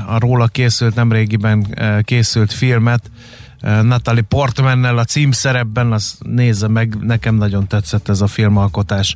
a 0.08 0.20
róla 0.20 0.48
készült, 0.48 0.96
nemrégiben 0.96 1.78
készült 2.04 2.54
filmet, 2.54 3.12
Natalie 3.62 4.22
Portmannel 4.22 4.98
a 4.98 5.04
címszerepben, 5.04 5.92
az 5.92 6.18
nézze 6.20 6.68
meg, 6.68 6.96
nekem 7.02 7.36
nagyon 7.36 7.68
tetszett 7.68 8.10
ez 8.10 8.22
a 8.22 8.28
filmalkotás. 8.28 9.16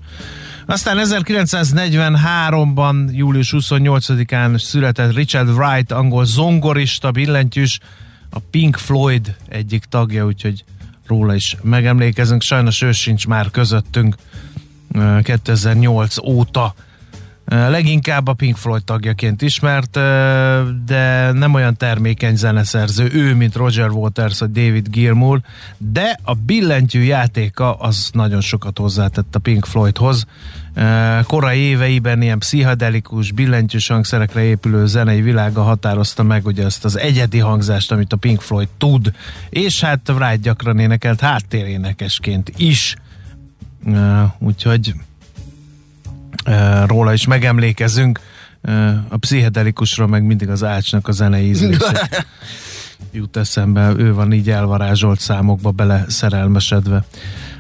Aztán 0.72 0.98
1943-ban, 1.01 3.12
július 3.12 3.54
28-án 3.58 4.60
született 4.60 5.16
Richard 5.16 5.50
Wright, 5.50 5.92
angol 5.92 6.25
zongorista, 6.25 7.12
billentyűs, 7.12 7.80
a 8.30 8.40
Pink 8.40 8.78
Floyd 8.78 9.36
egyik 9.48 9.86
tagja, 9.86 10.25
úgyhogy 10.25 10.63
róla 11.08 11.36
is 11.36 11.58
megemlékezünk. 11.62 12.42
Sajnos 12.42 12.82
ő 12.82 12.92
sincs 12.92 13.28
már 13.28 13.50
közöttünk 13.50 14.16
2008 15.24 16.18
óta. 16.18 16.75
Leginkább 17.51 18.27
a 18.27 18.34
Pink 18.34 18.58
Floyd 18.58 18.84
tagjaként 18.84 19.41
ismert, 19.41 19.91
de 20.86 21.31
nem 21.31 21.53
olyan 21.53 21.77
termékeny 21.77 22.36
zeneszerző 22.36 23.10
ő, 23.13 23.36
mint 23.36 23.55
Roger 23.55 23.89
Waters 23.89 24.39
vagy 24.39 24.51
David 24.51 24.89
Gilmour, 24.89 25.41
de 25.77 26.20
a 26.24 26.34
billentyű 26.34 27.01
játéka 27.01 27.74
az 27.74 28.10
nagyon 28.13 28.41
sokat 28.41 28.77
hozzátett 28.77 29.36
a 29.36 29.39
Pink 29.39 29.65
Floydhoz. 29.65 30.25
Korai 31.24 31.60
éveiben 31.60 32.22
ilyen 32.22 32.39
pszichedelikus, 32.39 33.31
billentyűs 33.31 33.88
hangszerekre 33.88 34.41
épülő 34.41 34.86
zenei 34.86 35.22
világa 35.22 35.62
határozta 35.62 36.24
meg 36.24 36.46
ugye 36.46 36.65
ezt 36.65 36.86
az 36.86 36.98
egyedi 36.98 37.39
hangzást, 37.39 37.91
amit 37.91 38.13
a 38.13 38.17
Pink 38.17 38.41
Floyd 38.41 38.70
tud, 38.77 39.12
és 39.50 39.81
hát 39.81 40.10
Wright 40.10 40.41
gyakran 40.41 40.79
énekelt 40.79 41.20
háttérénekesként 41.20 42.53
is. 42.58 42.96
Úgyhogy 44.39 44.93
róla 46.86 47.13
is 47.13 47.27
megemlékezünk. 47.27 48.19
A 49.10 49.17
pszichedelikusról 49.17 50.07
meg 50.07 50.24
mindig 50.24 50.50
az 50.50 50.63
ácsnak 50.63 51.07
a 51.07 51.12
zenei 51.12 51.48
ízlése 51.48 52.10
jut 53.13 53.38
eszembe, 53.38 53.93
ő 53.98 54.13
van 54.13 54.33
így 54.33 54.50
elvarázsolt 54.50 55.19
számokba 55.19 55.71
bele 55.71 56.05
szerelmesedve. 56.07 57.05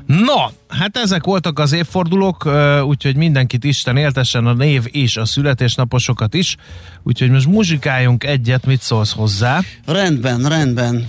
No, 0.05 0.35
hát 0.67 0.97
ezek 0.97 1.23
voltak 1.23 1.59
az 1.59 1.71
évfordulók, 1.71 2.49
úgyhogy 2.83 3.15
mindenkit 3.15 3.63
Isten 3.63 3.97
éltessen 3.97 4.45
a 4.45 4.53
név 4.53 4.83
és 4.91 5.17
a 5.17 5.25
születésnaposokat 5.25 6.33
is, 6.33 6.57
úgyhogy 7.03 7.29
most 7.29 7.47
muzsikáljunk 7.47 8.23
egyet, 8.23 8.65
mit 8.65 8.81
szólsz 8.81 9.13
hozzá? 9.13 9.59
Rendben, 9.85 10.47
rendben. 10.47 11.07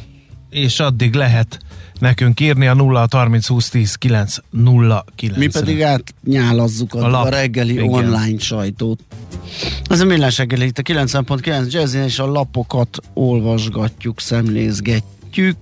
És 0.51 0.81
addig 0.81 1.15
lehet 1.15 1.59
nekünk 2.03 2.41
írni 2.41 2.67
a 2.67 2.75
0 2.75 3.07
30 3.11 3.47
20 3.47 3.69
10 3.69 3.95
9 3.95 4.37
0 4.51 5.05
9 5.15 5.39
Mi 5.39 5.47
pedig 5.47 5.83
átnyálazzuk 5.83 6.95
a, 6.95 7.05
a, 7.05 7.09
lap, 7.09 7.25
a 7.25 7.29
reggeli 7.29 7.73
igen. 7.73 7.89
online 7.89 8.39
sajtót. 8.39 9.01
Ez 9.85 10.01
a 10.01 10.05
millás 10.05 10.39
reggeli 10.39 10.67
itt 10.67 10.79
a 10.79 10.83
90.9 10.83 11.71
Jazzy 11.71 11.99
és 11.99 12.19
a 12.19 12.27
lapokat 12.27 12.99
olvasgatjuk, 13.15 14.21
szemlézgetjük. 14.21 15.57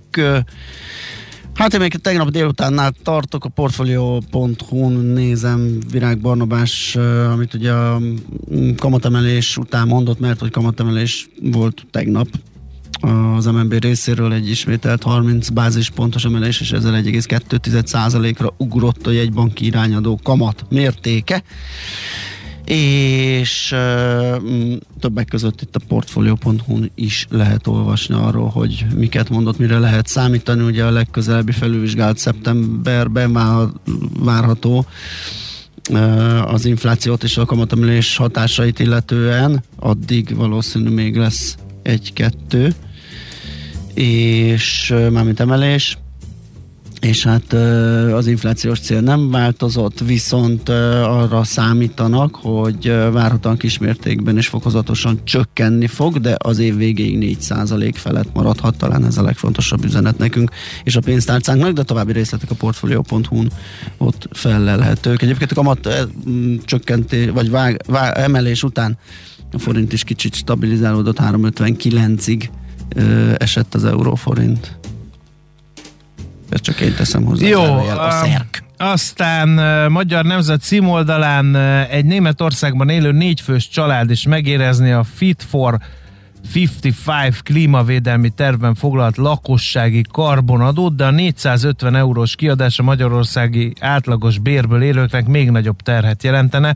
Hát 1.53 1.73
én 1.73 1.79
még 1.79 1.95
tegnap 1.95 2.29
délutánnál 2.29 2.93
tartok, 3.03 3.45
a 3.45 3.49
portfolio.hu-n 3.49 4.93
nézem 4.93 5.77
Virág 5.91 6.19
Barnabás, 6.19 6.95
amit 7.31 7.53
ugye 7.53 7.71
a 7.71 8.01
kamatemelés 8.77 9.57
után 9.57 9.87
mondott, 9.87 10.19
mert 10.19 10.39
hogy 10.39 10.51
kamatemelés 10.51 11.29
volt 11.41 11.85
tegnap, 11.91 12.27
az 13.37 13.45
MNB 13.45 13.73
részéről 13.73 14.33
egy 14.33 14.49
ismételt 14.49 15.03
30 15.03 15.49
bázispontos 15.49 16.25
emelés, 16.25 16.61
és 16.61 16.71
ezzel 16.71 17.01
1,2%-ra 17.03 18.53
ugrott 18.57 19.07
a 19.07 19.11
jegybanki 19.11 19.65
irányadó 19.65 20.19
kamat 20.23 20.65
mértéke. 20.69 21.43
És 22.65 23.71
uh, 23.71 24.77
többek 24.99 25.27
között 25.27 25.61
itt 25.61 25.75
a 25.75 25.79
portfolio.hu-n 25.87 26.91
is 26.95 27.27
lehet 27.29 27.67
olvasni 27.67 28.15
arról, 28.15 28.49
hogy 28.49 28.85
miket 28.95 29.29
mondott, 29.29 29.57
mire 29.57 29.79
lehet 29.79 30.07
számítani. 30.07 30.63
Ugye 30.63 30.83
a 30.83 30.91
legközelebbi 30.91 31.51
felülvizsgált 31.51 32.17
szeptemberben 32.17 33.29
már 33.29 33.67
várható 34.19 34.85
uh, 35.89 36.53
az 36.53 36.65
inflációt 36.65 37.23
és 37.23 37.37
a 37.37 37.45
kamatemelés 37.45 38.17
hatásait 38.17 38.79
illetően, 38.79 39.63
addig 39.79 40.35
valószínű 40.35 40.89
még 40.89 41.15
lesz 41.15 41.57
egy-kettő 41.83 42.75
és 43.93 44.93
mármint 45.11 45.39
emelés, 45.39 45.97
és 47.01 47.23
hát 47.23 47.53
az 48.13 48.27
inflációs 48.27 48.79
cél 48.79 49.01
nem 49.01 49.31
változott, 49.31 49.99
viszont 49.99 50.69
arra 50.69 51.43
számítanak, 51.43 52.35
hogy 52.35 52.87
várhatóan 53.11 53.57
kismértékben 53.57 54.37
és 54.37 54.47
fokozatosan 54.47 55.19
csökkenni 55.23 55.87
fog, 55.87 56.19
de 56.19 56.35
az 56.37 56.59
év 56.59 56.75
végéig 56.75 57.37
4% 57.41 57.93
felett 57.95 58.33
maradhat, 58.33 58.77
talán 58.77 59.05
ez 59.05 59.17
a 59.17 59.23
legfontosabb 59.23 59.85
üzenet 59.85 60.17
nekünk 60.17 60.51
és 60.83 60.95
a 60.95 60.99
pénztárcánknak, 60.99 61.71
de 61.71 61.83
további 61.83 62.11
részletek 62.11 62.51
a 62.51 62.55
portfolio.hu-n 62.55 63.51
ott 63.97 64.27
felelhetők. 64.31 65.21
Egyébként 65.21 65.51
a 65.51 65.55
kamat 65.55 66.09
csökkentés, 66.65 67.29
vagy 67.29 67.49
vág, 67.49 67.81
vág, 67.87 68.17
emelés 68.17 68.63
után 68.63 68.97
a 69.51 69.59
forint 69.59 69.93
is 69.93 70.03
kicsit 70.03 70.33
stabilizálódott 70.33 71.17
359-ig 71.21 72.49
esett 73.37 73.73
az 73.73 73.85
euróforint. 73.85 74.77
Ezt 76.49 76.63
csak 76.63 76.79
én 76.79 76.93
teszem 76.95 77.23
hozzá. 77.23 77.47
Jó, 77.47 77.63
a 77.87 78.11
szerk. 78.11 78.63
Aztán 78.77 79.49
Magyar 79.91 80.25
Nemzet 80.25 80.61
címoldalán 80.61 81.55
egy 81.89 82.05
Németországban 82.05 82.89
élő 82.89 83.11
négyfős 83.11 83.69
család 83.69 84.09
is 84.09 84.25
megérezni 84.25 84.91
a 84.91 85.03
Fit 85.03 85.45
for 85.49 85.79
55 86.55 87.41
klímavédelmi 87.43 88.29
tervben 88.29 88.75
foglalt 88.75 89.17
lakossági 89.17 90.03
karbonadót, 90.11 90.95
de 90.95 91.05
a 91.05 91.11
450 91.11 91.95
eurós 91.95 92.35
kiadás 92.35 92.79
a 92.79 92.83
magyarországi 92.83 93.73
átlagos 93.79 94.37
bérből 94.37 94.81
élőknek 94.81 95.27
még 95.27 95.49
nagyobb 95.49 95.81
terhet 95.81 96.23
jelentene. 96.23 96.75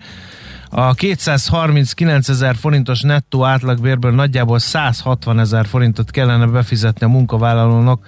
A 0.70 0.94
239 0.94 2.30
ezer 2.30 2.56
forintos 2.56 3.02
nettó 3.02 3.44
átlagbérből 3.44 4.12
nagyjából 4.12 4.60
160 4.60 5.40
ezer 5.40 5.66
forintot 5.66 6.12
kellene 6.12 6.46
befizetni 6.46 7.06
a 7.06 7.10
munkavállalónak 7.10 8.06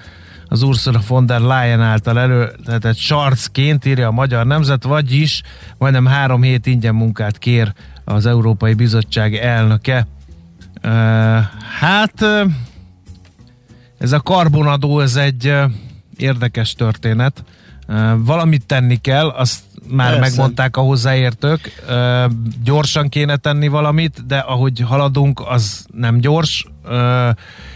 az 0.47 0.61
Ursula 0.61 0.99
von 1.07 1.25
der 1.25 1.39
Leyen 1.39 1.81
által 1.81 2.19
előtetett 2.19 2.95
sarcként 2.95 3.85
írja 3.85 4.07
a 4.07 4.11
Magyar 4.11 4.45
Nemzet, 4.45 4.83
vagyis 4.83 5.41
majdnem 5.77 6.05
három 6.05 6.41
hét 6.41 6.65
ingyen 6.65 6.95
munkát 6.95 7.37
kér 7.37 7.73
az 8.05 8.25
Európai 8.25 8.73
Bizottság 8.73 9.35
elnöke. 9.35 10.07
Hát 11.79 12.25
ez 13.97 14.11
a 14.11 14.19
karbonadó, 14.19 14.99
ez 14.99 15.15
egy 15.15 15.53
érdekes 16.17 16.73
történet. 16.73 17.43
Valamit 18.17 18.65
tenni 18.65 18.95
kell, 18.95 19.27
azt 19.27 19.59
már 19.89 20.17
Persze. 20.17 20.29
megmondták 20.29 20.77
a 20.77 20.81
hozzáértők. 20.81 21.83
Gyorsan 22.63 23.09
kéne 23.09 23.35
tenni 23.35 23.67
valamit, 23.67 24.25
de 24.25 24.37
ahogy 24.37 24.79
haladunk, 24.79 25.41
az 25.47 25.85
nem 25.93 26.19
gyors, 26.19 26.65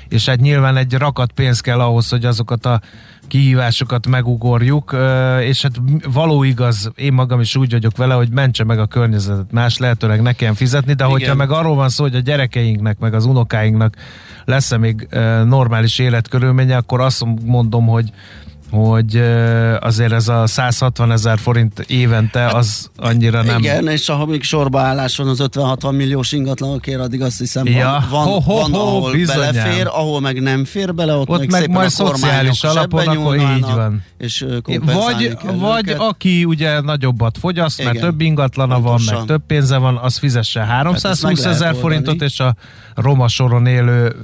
és 0.10 0.25
hát 0.25 0.39
nyilván 0.39 0.77
egy 0.77 0.94
rakat 0.94 1.32
pénz 1.32 1.60
kell 1.60 1.80
ahhoz, 1.80 2.10
hogy 2.10 2.25
azokat 2.25 2.65
a 2.65 2.82
kihívásokat 3.27 4.08
megugorjuk, 4.08 4.96
és 5.41 5.62
hát 5.62 5.72
való 6.13 6.44
igaz, 6.44 6.91
én 6.96 7.13
magam 7.13 7.39
is 7.39 7.56
úgy 7.56 7.72
vagyok 7.72 7.98
vele, 7.98 8.13
hogy 8.13 8.30
mentse 8.30 8.63
meg 8.63 8.80
a 8.80 8.86
környezetet, 8.86 9.51
más 9.51 9.77
lehetőleg 9.77 10.22
ne 10.22 10.34
kelljen 10.34 10.56
fizetni, 10.56 10.94
de 10.94 11.03
hogyha 11.03 11.25
Igen. 11.25 11.38
meg 11.38 11.51
arról 11.51 11.75
van 11.75 11.89
szó, 11.89 12.03
hogy 12.03 12.15
a 12.15 12.20
gyerekeinknek, 12.20 13.00
meg 13.00 13.13
az 13.13 13.25
unokáinknak 13.25 13.96
lesz-e 14.46 14.77
még 14.77 15.08
normális 15.46 16.00
életkörülménye, 16.00 16.77
akkor 16.77 17.01
azt 17.01 17.25
mondom, 17.46 17.88
hogy 17.88 18.12
hogy 18.72 19.16
azért 19.80 20.12
ez 20.12 20.28
a 20.28 20.48
160 20.48 21.12
ezer 21.12 21.40
forint 21.40 21.80
évente 21.80 22.46
az 22.48 22.90
annyira 22.98 23.44
nem... 23.44 23.58
Igen, 23.60 23.88
és 23.88 24.08
ha 24.08 24.25
még 24.25 24.44
sorbaállás 24.44 25.18
van 25.18 25.28
az 25.28 25.44
50-60 25.44 25.96
milliós 25.96 26.32
ingatlanokért, 26.32 27.00
addig 27.00 27.22
azt 27.22 27.38
hiszem 27.40 27.66
Ja, 27.66 28.06
van, 28.10 28.10
van, 28.10 28.25
ho, 28.25 28.40
ho, 28.40 28.56
van 28.60 28.72
ho, 28.72 28.80
ahol 28.80 29.12
bizonyám. 29.12 29.51
belefér, 29.54 29.88
ahol 29.88 30.22
meg 30.22 30.42
nem 30.42 30.66
fér 30.66 30.94
bele, 30.94 31.13
ott, 31.16 31.30
Ott 31.30 31.40
meg, 31.40 31.50
meg 31.50 31.70
majd 31.70 31.90
szociális 31.90 32.63
alapon, 32.63 33.08
akkor 33.08 33.36
így 33.36 33.62
van. 33.62 34.04
És 34.18 34.46
Vagy, 34.66 35.38
vagy 35.60 35.88
őket. 35.88 36.00
aki 36.00 36.46
ugye 36.46 36.82
nagyobbat 36.82 37.38
fogyaszt, 37.38 37.84
mert 37.84 37.96
Igen. 37.96 38.10
több 38.10 38.22
ingatlana 38.22 38.74
van, 38.74 38.84
Pontosan. 38.84 39.18
meg 39.18 39.25
több 39.25 39.42
pénze 39.48 39.78
van, 39.78 39.98
az 39.98 40.18
fizesse 40.18 40.60
Hát 40.60 40.70
320 40.70 41.04
ezt 41.12 41.24
meg 41.24 41.54
ezer 41.54 41.75
forintot, 41.75 42.22
és 42.22 42.40
a 42.40 42.56
roma 42.96 43.28
soron 43.28 43.66
élő 43.66 44.16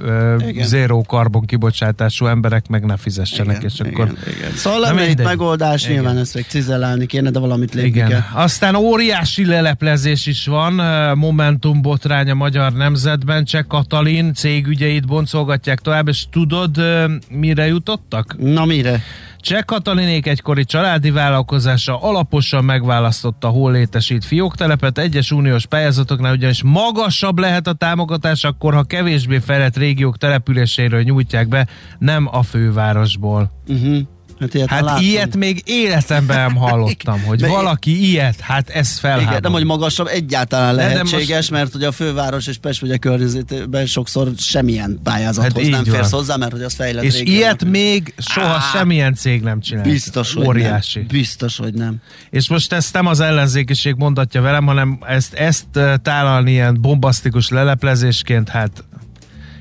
zéró 0.62 1.04
karbon 1.08 1.44
kibocsátású 1.44 2.26
emberek 2.26 2.68
meg 2.68 2.84
ne 2.84 2.96
fizessenek, 2.96 3.56
igen, 3.56 3.70
és 3.74 3.80
akkor... 3.80 4.04
igen, 4.04 4.16
igen. 4.38 4.52
Szóval 4.56 4.80
lenne 4.80 5.08
itt 5.08 5.22
megoldás, 5.22 5.82
Igen. 5.82 5.94
nyilván 5.94 6.18
ezt 6.18 6.34
még 6.34 6.44
cizellálni 6.48 7.06
kéne, 7.06 7.30
de 7.30 7.38
valamit 7.38 7.74
lépni 7.74 7.88
Igen. 7.88 8.08
kell. 8.08 8.22
Aztán 8.32 8.74
óriási 8.74 9.46
leleplezés 9.46 10.26
is 10.26 10.46
van, 10.46 10.74
Momentum 11.18 11.82
botrány 11.82 12.30
a 12.30 12.34
Magyar 12.34 12.72
Nemzetben, 12.72 13.44
Cseh 13.44 13.62
Katalin 13.68 14.34
cégügyeit 14.34 15.06
boncolgatják 15.06 15.78
tovább, 15.80 16.08
és 16.08 16.26
tudod, 16.30 16.82
mire 17.30 17.66
jutottak? 17.66 18.36
Na 18.38 18.64
mire? 18.64 19.02
Cseh 19.40 19.62
Katalinék 19.62 20.26
egykori 20.26 20.64
családi 20.64 21.10
vállalkozása 21.10 22.02
alaposan 22.02 22.64
megválasztotta 22.64 23.48
hol 23.48 23.72
létesít 23.72 24.24
fióktelepet. 24.24 24.98
Egyes 24.98 25.30
uniós 25.30 25.66
pályázatoknál 25.66 26.32
ugyanis 26.32 26.62
magasabb 26.62 27.38
lehet 27.38 27.66
a 27.66 27.72
támogatás, 27.72 28.44
akkor 28.44 28.74
ha 28.74 28.82
kevésbé 28.82 29.38
fejlett 29.38 29.76
régiók 29.76 30.18
településéről 30.18 31.02
nyújtják 31.02 31.48
be, 31.48 31.66
nem 31.98 32.28
a 32.32 32.42
fővárosból. 32.42 33.50
Uh-huh. 33.68 33.98
Hát, 34.40 34.54
ilyet 34.54 34.68
Hát 34.68 34.80
láttam. 34.82 35.02
ilyet 35.04 35.36
még 35.36 35.62
életemben 35.64 36.36
nem 36.38 36.54
hallottam, 36.54 37.20
hogy 37.22 37.40
De- 37.42 37.48
valaki 37.48 38.08
ilyet, 38.10 38.40
hát 38.40 38.68
ez 38.68 38.98
Igen, 38.98 39.10
nem, 39.16 39.24
felháborít. 39.24 39.56
hogy 39.56 39.64
magasabb 39.64 40.06
egyáltalán 40.06 40.76
De- 40.76 40.82
de 40.82 40.88
lehetséges, 40.88 41.36
most- 41.36 41.50
mert 41.50 41.74
ugye 41.74 41.86
a 41.86 41.92
főváros 41.92 42.46
és 42.46 42.56
Pest 42.56 42.82
ugye 42.82 42.96
környezetében 42.96 43.86
sokszor 43.86 44.28
semmilyen 44.38 44.98
pályázathoz 45.02 45.62
Hát 45.62 45.70
nem 45.70 45.84
férsz 45.84 46.10
van. 46.10 46.20
hozzá, 46.20 46.36
mert 46.36 46.52
hogy 46.52 46.62
az 46.62 46.74
fejlett 46.74 47.04
És 47.04 47.12
régiónak. 47.18 47.40
ilyet 47.40 47.64
még 47.64 48.14
soha 48.18 48.46
Á, 48.54 48.60
semmilyen 48.72 49.14
cég 49.14 49.42
nem 49.42 49.60
csinál. 49.60 49.82
Biztos, 49.82 50.34
hogy 50.34 50.46
Óriási. 50.46 50.98
nem. 50.98 51.08
Biztos, 51.08 51.56
hogy 51.56 51.74
nem. 51.74 51.96
És 52.30 52.48
most 52.48 52.72
ezt 52.72 52.92
nem 52.92 53.06
az 53.06 53.20
ellenzékiség 53.20 53.94
mondatja 53.96 54.40
velem, 54.40 54.66
hanem 54.66 54.98
ezt, 55.06 55.34
ezt 55.34 55.66
tálalni 56.02 56.50
ilyen 56.50 56.80
bombasztikus 56.80 57.48
leleplezésként, 57.48 58.48
hát 58.48 58.84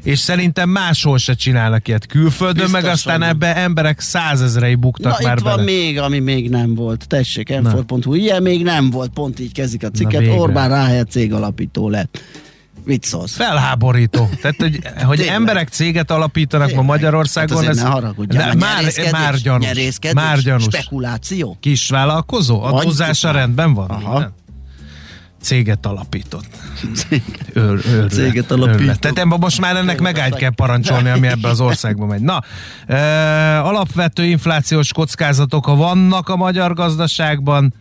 és 0.04 0.20
szerintem 0.20 0.70
máshol 0.70 1.18
se 1.18 1.34
csinálnak 1.34 1.88
ilyet 1.88 2.06
külföldön, 2.06 2.63
Biztos, 2.63 2.82
meg 2.82 2.92
aztán 2.92 3.22
hogy 3.22 3.30
ebbe 3.30 3.56
emberek 3.56 4.00
százezrei 4.00 4.75
buktak 4.75 5.20
Na 5.20 5.27
már 5.27 5.38
itt 5.38 5.44
van 5.44 5.56
bele. 5.56 5.63
még, 5.72 6.00
ami 6.00 6.20
még 6.20 6.50
nem 6.50 6.75
volt. 6.75 7.08
Tessék, 7.08 7.60
Na. 7.62 7.86
m 7.89 8.13
ilyen 8.13 8.42
még 8.42 8.63
nem 8.63 8.89
volt. 8.89 9.10
Pont 9.10 9.39
így 9.39 9.51
kezdik 9.51 9.84
a 9.84 9.89
cikket. 9.89 10.20
végre. 10.20 10.36
Orbán 10.36 10.70
ráhelyett 10.70 11.10
cégalapító 11.10 11.89
lett. 11.89 12.22
Mit 12.86 13.04
szólsz? 13.04 13.36
Felháborító. 13.36 14.30
Tehát, 14.42 14.56
hogy, 14.58 14.80
hogy 15.06 15.18
Tényleg. 15.18 15.36
emberek 15.36 15.70
céget 15.70 16.12
alapítanak 16.12 16.68
ma 16.68 16.72
Tényleg. 16.74 16.88
Magyarországon, 16.89 17.58
hát 17.62 17.68
ez 17.68 17.77
ne 17.77 17.89
haragudjál. 17.89 18.48
Ne, 18.48 18.54
már, 18.54 18.83
már 19.12 19.36
gyanús. 19.36 19.68
Már 20.14 20.40
gyanús. 20.40 20.64
Spekuláció. 20.64 21.57
Kisvállalkozó? 21.60 22.62
Adózása 22.62 23.31
rendben 23.31 23.74
van? 23.74 23.90
Aha. 23.90 24.12
Minden? 24.12 24.33
Céget 25.48 25.86
alapított. 25.86 26.46
Őr, 27.53 27.81
őrület, 27.86 28.12
Céget 28.12 28.51
alapított. 28.51 29.00
Tehát 29.00 29.18
ebben 29.18 29.40
most 29.40 29.62
már 29.62 29.75
ennek 29.75 30.01
megállt 30.01 30.36
kell 30.36 30.53
parancsolni, 30.55 31.10
ami 31.10 31.27
ebbe 31.27 31.48
az 31.48 31.60
országba 31.60 32.05
megy. 32.05 32.22
Na, 32.22 32.42
e, 32.88 33.62
alapvető 33.64 34.24
inflációs 34.24 34.94
kockázatok 34.94 35.66
ha 35.66 35.75
vannak 35.75 36.29
a 36.29 36.36
magyar 36.36 36.74
gazdaságban, 36.74 37.74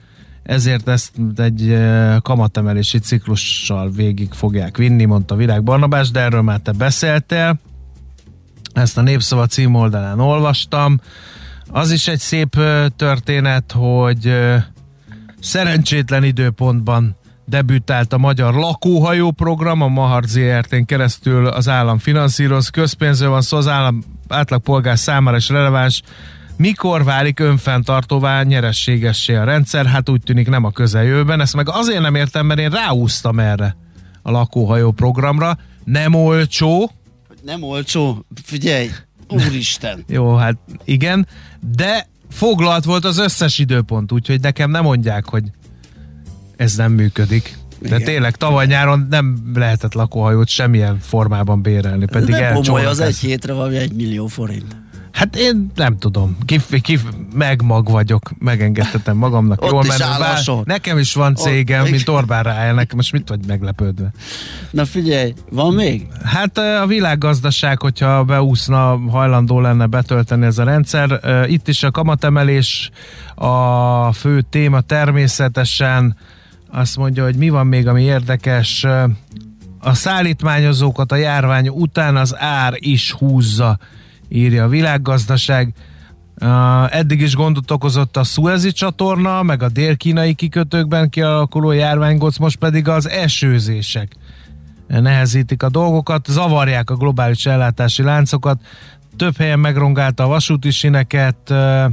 ezért 0.43 0.89
ezt 0.89 1.13
egy 1.37 1.79
kamatemelési 2.23 2.99
ciklussal 2.99 3.91
végig 3.91 4.33
fogják 4.33 4.77
vinni, 4.77 5.05
mondta 5.05 5.35
Virág 5.35 5.63
Barnabás, 5.63 6.11
de 6.11 6.21
erről 6.21 6.43
már 6.43 6.59
te 6.59 6.73
beszéltél. 6.73 7.59
Ezt 8.73 8.99
a 8.99 9.03
Népszava 9.03 9.47
címoldalán 9.47 10.21
olvastam. 10.21 11.01
Az 11.69 11.91
is 11.91 12.09
egy 12.09 12.19
szép 12.21 12.57
történet, 12.97 13.73
hogy 13.73 14.35
szerencsétlen 15.41 16.25
időpontban 16.25 17.17
debütált 17.47 18.13
a 18.13 18.19
Magyar 18.19 18.55
Lakóhajó 18.55 19.31
Program, 19.31 19.81
a 19.81 19.89
Mahar 19.89 20.25
ZRT-n 20.25 20.85
keresztül 20.85 21.47
az 21.47 21.69
állam 21.69 21.99
finanszíroz, 21.99 22.69
közpénzről 22.69 23.31
van 23.31 23.43
szó, 23.43 23.57
az 23.57 23.69
állam 23.69 24.03
átlagpolgár 24.29 24.99
számára 24.99 25.37
is 25.37 25.49
releváns, 25.49 26.03
mikor 26.57 27.05
válik 27.05 27.41
önfenntartóvá, 27.41 28.43
nyerességessé 28.43 29.35
a 29.35 29.45
rendszer? 29.45 29.87
Hát 29.87 30.09
úgy 30.09 30.21
tűnik 30.21 30.49
nem 30.49 30.65
a 30.65 30.71
közeljövőben. 30.71 31.41
Ezt 31.41 31.55
meg 31.55 31.69
azért 31.69 32.01
nem 32.01 32.15
értem, 32.15 32.47
mert 32.47 32.61
én 32.61 32.71
ráúztam 32.71 33.39
erre 33.39 33.77
a 34.23 34.31
lakóhajó 34.31 34.91
programra. 34.91 35.59
Nem 35.85 36.15
olcsó, 36.15 36.91
Nem 37.43 37.63
olcsó. 37.63 38.25
Figyelj, 38.43 38.91
úristen. 39.29 40.05
jó, 40.09 40.35
hát 40.35 40.57
igen, 40.85 41.27
de 41.77 42.07
foglalt 42.31 42.85
volt 42.85 43.05
az 43.05 43.19
összes 43.19 43.59
időpont, 43.59 44.13
úgyhogy 44.13 44.41
nekem 44.41 44.71
nem 44.71 44.83
mondják, 44.83 45.25
hogy 45.25 45.45
ez 46.57 46.77
nem 46.77 46.93
működik. 46.93 47.57
De 47.79 47.87
Igen. 47.87 48.03
tényleg 48.03 48.37
tavaly 48.37 48.67
nyáron 48.67 49.07
nem 49.11 49.53
lehetett 49.55 49.95
lakóhajót 49.95 50.49
semmilyen 50.49 50.99
formában 51.01 51.63
bérelni, 51.63 52.07
pedig 52.07 52.29
nem 52.29 52.55
komoly, 52.55 52.85
az 52.85 53.01
egy 53.01 53.19
hétre 53.19 53.53
valami 53.53 53.77
egy 53.77 53.93
millió 53.93 54.27
forint. 54.27 54.77
Hát 55.13 55.37
én 55.37 55.71
nem 55.75 55.99
tudom, 55.99 56.37
kif, 56.45 56.81
kif, 56.83 57.03
megmag 57.35 57.91
vagyok, 57.91 58.31
megengedhetem 58.39 59.17
magamnak. 59.17 59.63
Ott 59.63 59.85
is 59.85 60.01
áll 60.01 60.13
a 60.13 60.19
vár-. 60.19 60.65
Nekem 60.65 60.99
is 60.99 61.15
van 61.15 61.35
cégem, 61.35 61.83
Ott- 61.83 61.91
mint 61.91 62.09
Orbán 62.09 62.43
Rájel, 62.43 62.75
nekem 62.75 62.97
most 62.97 63.13
mit 63.13 63.29
vagy 63.29 63.41
meglepődve? 63.47 64.11
Na 64.71 64.85
figyelj, 64.85 65.35
van 65.51 65.75
még? 65.75 66.07
Hát 66.25 66.59
a 66.59 66.87
világgazdaság, 66.87 67.81
hogyha 67.81 68.25
beúszna, 68.25 68.99
hajlandó 69.11 69.61
lenne 69.61 69.87
betölteni 69.87 70.47
ez 70.47 70.59
a 70.59 70.65
rendszer. 70.65 71.21
Itt 71.49 71.69
is 71.69 71.83
a 71.83 71.91
kamatemelés 71.91 72.91
a 73.35 74.13
fő 74.13 74.41
téma 74.51 74.81
természetesen. 74.81 76.17
Azt 76.71 76.97
mondja, 76.97 77.25
hogy 77.25 77.37
mi 77.37 77.49
van 77.49 77.67
még, 77.67 77.87
ami 77.87 78.03
érdekes. 78.03 78.87
A 79.81 79.95
szállítmányozókat 79.95 81.13
a 81.13 81.17
járvány 81.17 81.69
után 81.69 82.17
az 82.17 82.37
ár 82.39 82.75
is 82.77 83.13
húzza, 83.13 83.79
írja 84.29 84.65
a 84.65 84.69
világgazdaság. 84.69 85.75
Uh, 86.41 86.97
eddig 86.97 87.21
is 87.21 87.35
gondot 87.35 87.71
okozott 87.71 88.17
a 88.17 88.23
Suezi 88.23 88.73
csatorna, 88.73 89.43
meg 89.43 89.63
a 89.63 89.69
dél-kínai 89.69 90.35
kikötőkben 90.35 91.09
kialakuló 91.09 91.73
járványgóc, 91.73 92.37
most 92.37 92.57
pedig 92.57 92.89
az 92.89 93.09
esőzések 93.09 94.17
nehezítik 94.87 95.63
a 95.63 95.69
dolgokat, 95.69 96.27
zavarják 96.29 96.91
a 96.91 96.95
globális 96.95 97.47
ellátási 97.47 98.03
láncokat, 98.03 98.61
több 99.17 99.37
helyen 99.37 99.59
megrongálta 99.59 100.25
a 100.25 100.27
vasúti 100.27 100.71
sineket, 100.71 101.51
uh, 101.51 101.85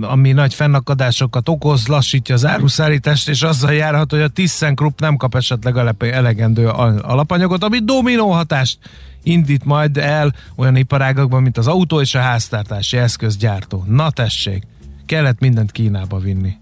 ami 0.00 0.32
nagy 0.32 0.54
fennakadásokat 0.54 1.48
okoz, 1.48 1.86
lassítja 1.86 2.34
az 2.34 2.46
áruszállítást, 2.46 3.28
és 3.28 3.42
azzal 3.42 3.72
járhat, 3.72 4.10
hogy 4.10 4.20
a 4.20 4.28
ThyssenKrupp 4.28 5.00
nem 5.00 5.16
kap 5.16 5.34
esetleg 5.34 5.76
elegendő 5.98 6.68
al- 6.68 7.00
alapanyagot, 7.00 7.64
ami 7.64 7.78
dominó 7.78 8.30
hatást 8.30 8.78
indít 9.22 9.64
majd 9.64 9.96
el 9.96 10.34
olyan 10.56 10.76
iparágakban, 10.76 11.42
mint 11.42 11.58
az 11.58 11.66
autó 11.66 12.00
és 12.00 12.14
a 12.14 12.20
háztartási 12.20 12.96
eszközgyártó. 12.96 13.84
Na 13.88 14.10
tessék, 14.10 14.62
kellett 15.06 15.40
mindent 15.40 15.72
Kínába 15.72 16.18
vinni. 16.18 16.56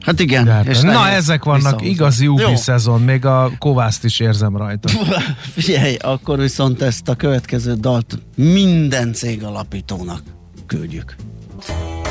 Hát 0.00 0.20
igen. 0.20 0.44
Gyártani. 0.44 0.76
és 0.76 0.80
Na 0.82 1.08
ezek 1.08 1.44
vannak, 1.44 1.84
igazi 1.84 2.26
ubi 2.26 2.56
szezon, 2.56 3.00
még 3.00 3.24
a 3.24 3.50
kovászt 3.58 4.04
is 4.04 4.20
érzem 4.20 4.56
rajta. 4.56 4.88
Figyelj, 5.56 5.94
akkor 5.94 6.38
viszont 6.38 6.82
ezt 6.82 7.08
a 7.08 7.14
következő 7.14 7.74
dalt 7.74 8.18
minden 8.36 9.12
cég 9.12 9.44
alapítónak 9.44 10.22
küldjük. 10.66 11.16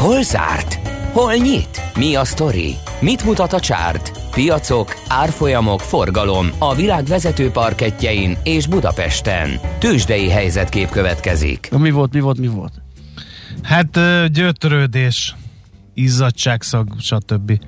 Hol 0.04 0.24
zárt? 0.24 0.80
Hol 1.12 1.34
nyit? 1.34 1.82
Mi 1.98 2.16
a 2.16 2.26
sztori? 2.26 2.76
Mit 3.00 3.24
mutat 3.24 3.54
a 3.54 3.60
csárt? 3.60 4.12
Piacok, 4.32 4.96
árfolyamok, 5.08 5.80
forgalom 5.80 6.50
a 6.60 6.76
világ 6.76 7.06
vezető 7.06 7.52
parketjein 7.52 8.38
és 8.44 8.68
Budapesten. 8.68 9.60
Tősdei 9.80 10.30
helyzetkép 10.30 10.90
következik. 10.90 11.70
Mi 11.78 11.92
volt, 11.92 12.14
mi 12.14 12.20
volt, 12.20 12.40
mi 12.40 12.48
volt? 12.48 12.82
Hát 13.62 14.00
gyötrődés, 14.32 15.36
izzadságszag, 15.94 16.88
stb. 17.00 17.60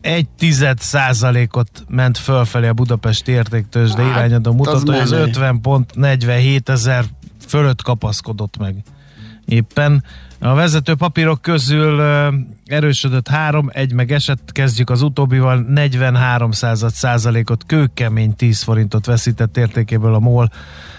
Egy 0.00 0.28
tized 0.38 0.78
százalékot 0.78 1.84
ment 1.88 2.18
fölfelé 2.18 2.68
a 2.68 2.72
Budapesti 2.72 3.32
értéktős, 3.32 3.90
de 3.90 4.02
Hát, 4.02 4.16
irányadó 4.16 4.50
az 4.50 4.56
mutató, 4.56 5.00
az 5.00 5.10
menő. 5.10 5.22
50 5.22 5.60
pont 5.60 5.94
47 5.94 6.68
ezer 6.68 7.04
fölött 7.46 7.82
kapaszkodott 7.82 8.56
meg 8.56 8.74
éppen. 9.50 10.04
A 10.38 10.54
vezető 10.54 10.94
papírok 10.94 11.42
közül 11.42 12.02
erősödött 12.66 13.28
három, 13.28 13.70
egy 13.72 13.92
meg 13.92 14.12
esett, 14.12 14.52
kezdjük 14.52 14.90
az 14.90 15.02
utóbbival, 15.02 15.64
43 15.68 16.50
század 16.50 16.92
százalékot, 16.92 17.66
kőkemény 17.66 18.36
10 18.36 18.62
forintot 18.62 19.06
veszített 19.06 19.56
értékéből 19.56 20.14
a 20.14 20.18
MOL 20.18 20.50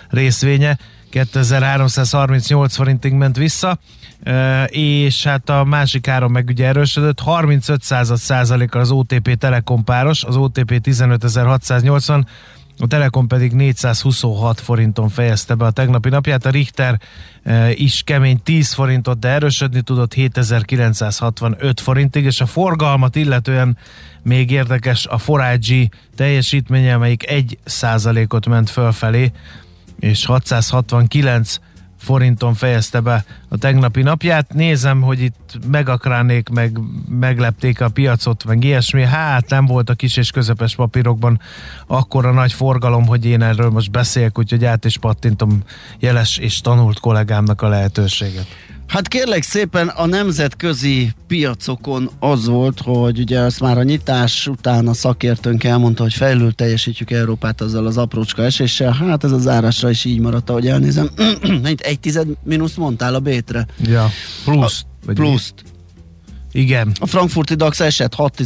részvénye, 0.09 0.77
2338 1.09 2.75
forintig 2.75 3.13
ment 3.13 3.37
vissza, 3.37 3.79
és 4.67 5.23
hát 5.23 5.49
a 5.49 5.63
másik 5.63 6.07
három 6.07 6.31
meg 6.31 6.47
ugye 6.47 6.67
erősödött, 6.67 7.19
35 7.19 7.81
század 7.81 8.17
százalékkal 8.17 8.81
az 8.81 8.91
OTP 8.91 9.37
Telekom 9.37 9.83
páros, 9.83 10.23
az 10.23 10.35
OTP 10.35 10.71
15680, 10.71 12.27
a 12.81 12.87
Telekom 12.87 13.27
pedig 13.27 13.51
426 13.51 14.59
forinton 14.59 15.09
fejezte 15.09 15.55
be 15.55 15.65
a 15.65 15.71
tegnapi 15.71 16.09
napját, 16.09 16.45
a 16.45 16.49
Richter 16.49 16.99
e, 17.43 17.71
is 17.71 18.01
kemény 18.03 18.41
10 18.43 18.73
forintot, 18.73 19.19
de 19.19 19.27
erősödni 19.27 19.81
tudott 19.81 20.13
7965 20.13 21.79
forintig, 21.79 22.23
és 22.23 22.41
a 22.41 22.45
forgalmat 22.45 23.15
illetően 23.15 23.77
még 24.23 24.51
érdekes 24.51 25.05
a 25.05 25.17
Forage 25.17 25.89
teljesítménye, 26.15 26.93
amelyik 26.93 27.27
1 27.27 27.57
százalékot 27.63 28.47
ment 28.47 28.69
fölfelé, 28.69 29.31
és 29.99 30.25
669 30.25 31.55
forinton 32.01 32.53
fejezte 32.53 32.99
be 32.99 33.25
a 33.49 33.57
tegnapi 33.57 34.01
napját. 34.01 34.53
Nézem, 34.53 35.01
hogy 35.01 35.21
itt 35.21 35.59
megakrálnék, 35.67 36.49
meg 36.49 36.79
meglepték 37.09 37.81
a 37.81 37.89
piacot, 37.89 38.45
meg 38.45 38.63
ilyesmi. 38.63 39.03
Hát 39.03 39.49
nem 39.49 39.65
volt 39.65 39.89
a 39.89 39.93
kis 39.93 40.17
és 40.17 40.31
közepes 40.31 40.75
papírokban 40.75 41.39
akkora 41.87 42.31
nagy 42.31 42.53
forgalom, 42.53 43.05
hogy 43.05 43.25
én 43.25 43.41
erről 43.41 43.69
most 43.69 43.91
beszéljek, 43.91 44.37
úgyhogy 44.37 44.65
át 44.65 44.85
is 44.85 44.97
pattintom 44.97 45.63
jeles 45.99 46.37
és 46.37 46.61
tanult 46.61 46.99
kollégámnak 46.99 47.61
a 47.61 47.67
lehetőséget. 47.67 48.47
Hát 48.91 49.07
kérlek 49.07 49.43
szépen 49.43 49.87
a 49.87 50.05
nemzetközi 50.05 51.11
piacokon 51.27 52.09
az 52.19 52.47
volt, 52.47 52.79
hogy 52.79 53.19
ugye 53.19 53.39
ezt 53.39 53.59
már 53.59 53.77
a 53.77 53.83
nyitás 53.83 54.47
után 54.47 54.87
a 54.87 54.93
szakértőnk 54.93 55.63
elmondta, 55.63 56.03
hogy 56.03 56.13
fejlül 56.13 56.53
teljesítjük 56.53 57.11
Európát 57.11 57.61
azzal 57.61 57.85
az 57.85 57.97
aprócska 57.97 58.43
eséssel. 58.43 58.91
Hát 58.91 59.23
ez 59.23 59.31
a 59.31 59.37
zárásra 59.37 59.89
is 59.89 60.05
így 60.05 60.19
maradt, 60.19 60.49
ahogy 60.49 60.67
elnézem. 60.67 61.09
Egy 61.77 61.99
tized 61.99 62.27
mínusz 62.43 62.75
mondtál 62.75 63.15
a 63.15 63.19
bétre? 63.19 63.65
Ja, 63.81 64.09
plusz. 64.43 64.83
vagy 65.05 65.15
Pluszt. 65.15 65.53
mi? 65.63 65.69
Igen. 66.51 66.91
A 66.99 67.05
frankfurti 67.05 67.55
DAX 67.55 67.79
esett 67.79 68.13
6 68.13 68.41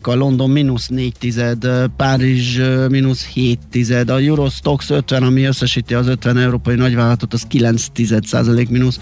kal 0.00 0.16
London 0.16 0.50
mínusz 0.50 0.88
4 0.88 1.14
tized, 1.18 1.66
Párizs 1.96 2.60
mínusz 2.88 3.24
7 3.24 3.58
tized, 3.70 4.10
a 4.10 4.18
Eurostox 4.18 4.90
50, 4.90 5.22
ami 5.22 5.42
összesíti 5.42 5.94
az 5.94 6.06
50 6.06 6.38
európai 6.38 6.74
nagyvállalatot, 6.74 7.32
az 7.32 7.42
9 7.48 7.86
tized 7.92 8.24
mínusz, 8.68 9.00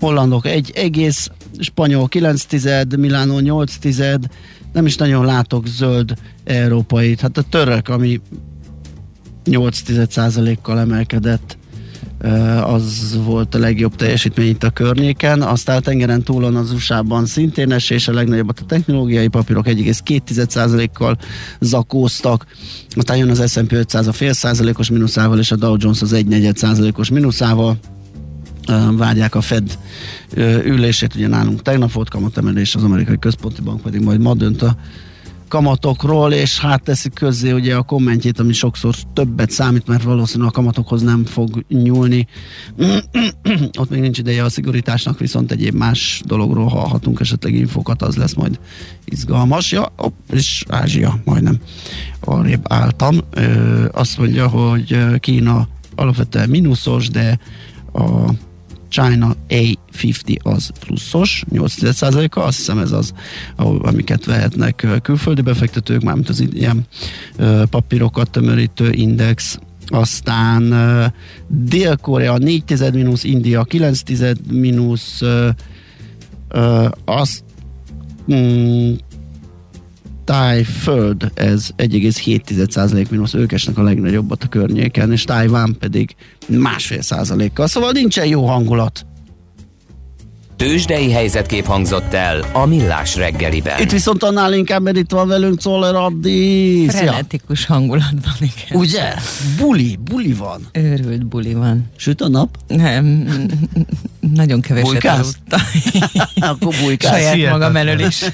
hollandok 0.00 0.46
1 0.46 0.72
egész, 0.74 1.30
spanyol 1.58 2.08
9 2.08 2.44
tized, 2.44 2.98
Milánó 2.98 3.38
8 3.38 3.76
tized, 3.76 4.24
nem 4.72 4.86
is 4.86 4.96
nagyon 4.96 5.24
látok 5.24 5.66
zöld 5.66 6.14
európait, 6.44 7.20
hát 7.20 7.38
a 7.38 7.42
török, 7.42 7.88
ami 7.88 8.20
8 9.44 9.80
tized 9.80 10.10
százalékkal 10.10 10.78
emelkedett, 10.78 11.58
az 12.62 13.18
volt 13.24 13.54
a 13.54 13.58
legjobb 13.58 13.96
teljesítmény 13.96 14.48
itt 14.48 14.64
a 14.64 14.70
környéken, 14.70 15.42
aztán 15.42 15.76
a 15.76 15.80
tengeren 15.80 16.22
túlon 16.22 16.56
az 16.56 16.72
USA-ban 16.72 17.26
szintén 17.26 17.72
esés, 17.72 18.08
a 18.08 18.12
legnagyobbat 18.12 18.60
a 18.60 18.64
technológiai 18.64 19.28
papírok 19.28 19.66
1,2%-kal 19.66 21.18
zakóztak, 21.60 22.46
aztán 22.96 23.16
jön 23.16 23.30
az 23.30 23.50
S&P 23.50 23.72
500 23.72 24.06
a 24.06 24.12
fél 24.12 24.32
százalékos 24.32 24.90
mínuszával, 24.90 25.38
és 25.38 25.50
a 25.50 25.56
Dow 25.56 25.76
Jones 25.78 26.02
az 26.02 26.12
1 26.12 26.50
százalékos 26.54 27.10
mínuszával, 27.10 27.76
várják 28.96 29.34
a 29.34 29.40
Fed 29.40 29.78
ülését, 30.64 31.14
ugye 31.14 31.26
nálunk 31.26 31.62
tegnap 31.62 31.92
volt 31.92 32.10
kamatemelés, 32.10 32.74
az 32.74 32.82
amerikai 32.82 33.18
központi 33.18 33.60
bank 33.60 33.80
pedig 33.80 34.00
majd 34.00 34.20
ma 34.20 34.34
dönt 34.34 34.62
a 34.62 34.76
kamatokról, 35.48 36.32
és 36.32 36.60
hát 36.60 36.82
teszik 36.82 37.12
közzé 37.12 37.52
ugye 37.52 37.76
a 37.76 37.82
kommentjét, 37.82 38.38
ami 38.38 38.52
sokszor 38.52 38.94
többet 39.12 39.50
számít, 39.50 39.86
mert 39.86 40.02
valószínűleg 40.02 40.52
a 40.52 40.56
kamatokhoz 40.56 41.02
nem 41.02 41.24
fog 41.24 41.64
nyúlni. 41.68 42.26
Ott 43.80 43.90
még 43.90 44.00
nincs 44.00 44.18
ideje 44.18 44.44
a 44.44 44.48
szigorításnak, 44.48 45.18
viszont 45.18 45.50
egyéb 45.50 45.74
más 45.74 46.22
dologról 46.26 46.66
hallhatunk 46.66 47.20
esetleg 47.20 47.54
infokat, 47.54 48.02
az 48.02 48.16
lesz 48.16 48.34
majd 48.34 48.58
izgalmas. 49.04 49.72
Ja, 49.72 49.92
op, 49.96 50.14
és 50.30 50.64
Ázsia 50.68 51.20
majdnem 51.24 51.58
arrébb 52.20 52.62
álltam. 52.64 53.18
Ö, 53.30 53.84
azt 53.92 54.18
mondja, 54.18 54.48
hogy 54.48 54.98
Kína 55.20 55.68
alapvetően 55.94 56.48
mínuszos, 56.48 57.08
de 57.08 57.38
a 57.92 58.32
China 58.88 59.36
A50 59.48 60.42
az 60.42 60.70
pluszos, 60.80 61.44
8%-a, 61.52 62.40
azt 62.40 62.56
hiszem 62.56 62.78
ez 62.78 62.92
az, 62.92 63.12
amiket 63.56 64.24
vehetnek 64.24 64.86
külföldi 65.02 65.40
befektetők, 65.40 66.02
mármint 66.02 66.28
az 66.28 66.40
ilyen 66.52 66.86
papírokat 67.70 68.30
tömörítő 68.30 68.92
index, 68.92 69.58
aztán 69.86 70.74
Dél-Korea 71.48 72.38
4 72.38 72.64
tized 72.64 72.94
mínusz, 72.94 73.24
India 73.24 73.64
9 73.64 74.00
tized 74.00 74.52
mínusz, 74.52 75.22
azt 77.04 77.44
mm, 78.32 78.92
Tájföld, 80.28 81.30
ez 81.34 81.68
1,7% 81.76 83.08
mínusz, 83.10 83.34
ők 83.34 83.52
esnek 83.52 83.78
a 83.78 83.82
legnagyobbat 83.82 84.42
a 84.42 84.48
környéken, 84.48 85.12
és 85.12 85.24
Tájván 85.24 85.76
pedig 85.78 86.14
másfél 86.48 87.02
százalékkal. 87.02 87.66
Szóval 87.66 87.92
nincsen 87.92 88.26
jó 88.26 88.46
hangulat. 88.46 89.06
Tősdei 90.58 91.10
helyzetkép 91.12 91.64
hangzott 91.66 92.14
el 92.14 92.44
a 92.52 92.66
Millás 92.66 93.16
reggeliben. 93.16 93.80
Itt 93.80 93.90
viszont 93.90 94.22
annál 94.22 94.52
inkább, 94.52 94.82
mert 94.82 94.96
itt 94.96 95.10
van 95.10 95.28
velünk 95.28 95.58
Czoller 95.58 95.94
Addi. 95.94 96.86
Szia. 96.88 96.98
Frenetikus 96.98 97.64
hangulatban, 97.66 98.32
igen. 98.40 98.80
Ugye? 98.80 99.14
Buli, 99.58 99.98
buli 100.04 100.32
van. 100.32 100.60
Őrült 100.72 101.26
buli 101.26 101.54
van. 101.54 101.84
Süt 101.96 102.20
a 102.20 102.28
nap? 102.28 102.56
Nem, 102.66 103.28
nagyon 104.34 104.60
keveset 104.60 104.88
Bujkálsz? 104.90 105.36
aludtam. 105.50 105.60
Akkor 106.50 106.74
bujkálsz. 106.82 107.14
Saját 107.16 107.34
Hihetetlen. 107.34 107.58
magam 107.58 107.76
elől 107.76 108.06
is. 108.06 108.24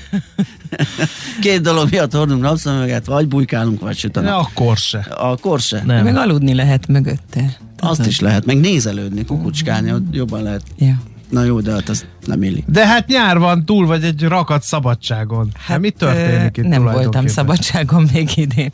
Két 1.41 1.61
dolog 1.61 1.91
miatt 1.91 2.13
hordunk 2.13 2.43
napszemüveget, 2.43 3.07
vagy 3.07 3.29
bujkálunk, 3.29 3.81
vagy 3.81 3.97
süt 3.97 4.17
a 4.17 4.21
Ne, 4.21 4.31
nap. 4.31 4.41
akkor 4.41 4.77
se. 4.77 4.99
Akkor 5.11 5.61
se. 5.61 5.83
Nem. 5.87 6.05
Meg 6.05 6.17
aludni 6.17 6.55
lehet 6.55 6.87
mögötte. 6.89 7.59
Azt 7.79 8.07
is 8.07 8.21
lehet, 8.21 8.45
meg 8.45 8.57
nézelődni, 8.61 9.25
kukucskálni, 9.25 9.93
ott 9.93 10.05
jobban 10.15 10.43
lehet. 10.43 10.63
Ja. 10.79 10.95
Na 11.35 11.45
jó, 11.45 11.61
de 11.61 11.73
hát 11.73 11.89
az 11.89 12.07
nem 12.27 12.43
illik. 12.43 12.65
De 12.67 12.87
hát 12.87 13.07
nyár 13.07 13.39
van, 13.39 13.65
túl 13.65 13.87
vagy 13.87 14.05
egy 14.05 14.23
rakat 14.23 14.63
szabadságon. 14.63 15.51
Hát, 15.59 15.81
mi 15.81 15.91
történik 15.91 16.57
itt 16.57 16.65
Nem 16.65 16.83
voltam 16.83 17.27
szabadságon 17.27 18.09
még 18.13 18.37
idén. 18.37 18.71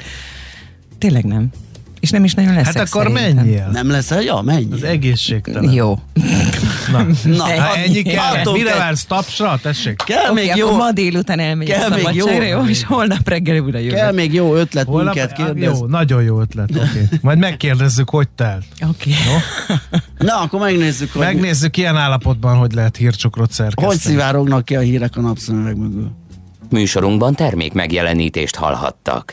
Tényleg 0.98 1.24
nem. 1.24 1.50
És 2.00 2.10
nem 2.10 2.24
is 2.24 2.34
nagyon 2.34 2.54
leszek 2.54 2.76
Hát 2.76 2.88
akkor 2.88 3.02
szerintem. 3.06 3.34
menjél. 3.34 3.68
Nem 3.72 3.90
leszel? 3.90 4.22
Ja, 4.22 4.40
menj. 4.40 4.66
Az 4.72 4.82
egészségtelen. 4.82 5.72
Jó. 5.72 5.98
Na, 6.92 7.06
Na, 7.36 7.44
Hát 7.44 7.58
hát 7.58 7.76
ennyi 7.76 8.02
kell. 8.02 8.34
Attól 8.38 8.52
Mire 8.52 8.68
kell- 8.70 8.78
vársz? 8.78 9.04
Tapsra? 9.04 9.58
Tessék. 9.62 9.96
Kell 10.06 10.30
Oké, 10.30 10.40
még 10.40 10.48
akkor 10.48 10.58
jó, 10.58 10.76
ma 10.76 10.92
délután 10.92 11.38
elmegyek 11.38 11.78
kell 11.78 11.88
még 11.88 11.98
szabadságra, 11.98 12.44
jó- 12.44 12.58
jó, 12.62 12.66
és 12.68 12.84
holnap 12.84 13.28
reggel 13.28 13.58
újra 13.60 13.78
jövök. 13.78 13.94
kell 13.98 14.12
még 14.12 14.34
jó 14.34 14.54
ötlet, 14.54 14.86
Holnap, 14.86 15.14
minket 15.14 15.32
kérdez. 15.32 15.78
jó, 15.78 15.86
nagyon 15.86 16.22
jó 16.22 16.40
ötlet. 16.40 16.70
Okay. 16.70 17.08
Majd 17.20 17.38
megkérdezzük, 17.38 18.10
hogy 18.10 18.28
telt. 18.28 18.64
Oké. 18.88 19.10
Na, 20.18 20.34
akkor 20.40 20.60
megnézzük, 20.60 21.12
hogy, 21.12 21.22
Megnézzük 21.22 21.76
ilyen 21.76 21.96
állapotban, 21.96 22.56
hogy 22.56 22.72
lehet 22.72 22.96
hírcsokrot 22.96 23.52
szerkeszteni. 23.52 23.86
hogy 23.86 23.98
szivárognak 23.98 24.64
ki 24.64 24.76
a 24.76 24.80
hírek 24.80 25.16
a 25.16 25.20
napszemüveg 25.20 25.76
mögül. 25.76 26.10
Műsorunkban 26.70 27.34
termék 27.34 27.72
megjelenítést 27.72 28.56
hallhattak. 28.56 29.32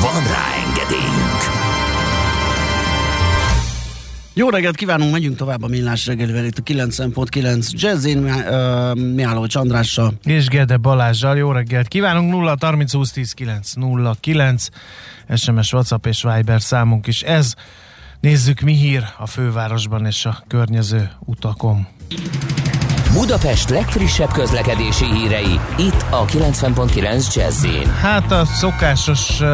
Van 0.00 0.22
rá 0.26 0.44
engedélyünk! 0.66 1.56
Jó 4.34 4.48
reggelt 4.48 4.76
kívánunk, 4.76 5.12
megyünk 5.12 5.36
tovább 5.36 5.62
a 5.62 5.66
Millás 5.66 6.06
reggelivel 6.06 6.44
itt 6.44 6.58
a 6.58 6.62
90.9 6.62 7.70
Jazzin, 7.70 8.24
uh, 8.24 8.94
Mihálovics 8.94 9.54
Andrással. 9.54 10.12
És 10.24 10.46
Gede 10.46 10.76
Balázsjal, 10.76 11.36
jó 11.36 11.52
reggelt 11.52 11.88
kívánunk, 11.88 12.30
0 12.30 12.56
30 12.60 12.92
20 12.92 13.10
10 13.10 13.32
9 13.32 13.72
0 13.74 14.16
9 14.20 14.68
SMS, 15.34 15.72
WhatsApp 15.72 16.06
és 16.06 16.22
Viber 16.22 16.62
számunk 16.62 17.06
is 17.06 17.22
ez. 17.22 17.54
Nézzük, 18.20 18.60
mi 18.60 18.72
hír 18.72 19.04
a 19.18 19.26
fővárosban 19.26 20.06
és 20.06 20.24
a 20.26 20.44
környező 20.48 21.10
utakon. 21.18 21.86
Budapest 23.16 23.70
legfrissebb 23.70 24.32
közlekedési 24.32 25.04
hírei, 25.04 25.60
itt 25.78 26.04
a 26.10 26.24
90.9 26.24 27.34
jazz 27.34 27.66
Hát 28.00 28.32
a 28.32 28.44
szokásos 28.44 29.40
uh, 29.40 29.48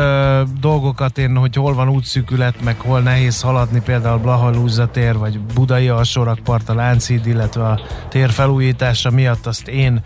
dolgokat 0.60 1.18
én, 1.18 1.36
hogy 1.36 1.54
hol 1.54 1.74
van 1.74 1.88
útszűkület, 1.88 2.62
meg 2.64 2.80
hol 2.80 3.00
nehéz 3.00 3.40
haladni, 3.40 3.80
például 3.80 4.18
Blaha 4.18 4.86
tér, 4.92 5.18
vagy 5.18 5.40
Budai 5.40 5.88
alsórakpart, 5.88 6.68
a 6.68 6.74
Lánchíd, 6.74 7.26
illetve 7.26 7.64
a 7.64 7.80
tér 8.08 8.30
felújítása 8.30 9.10
miatt 9.10 9.46
azt 9.46 9.68
én 9.68 10.02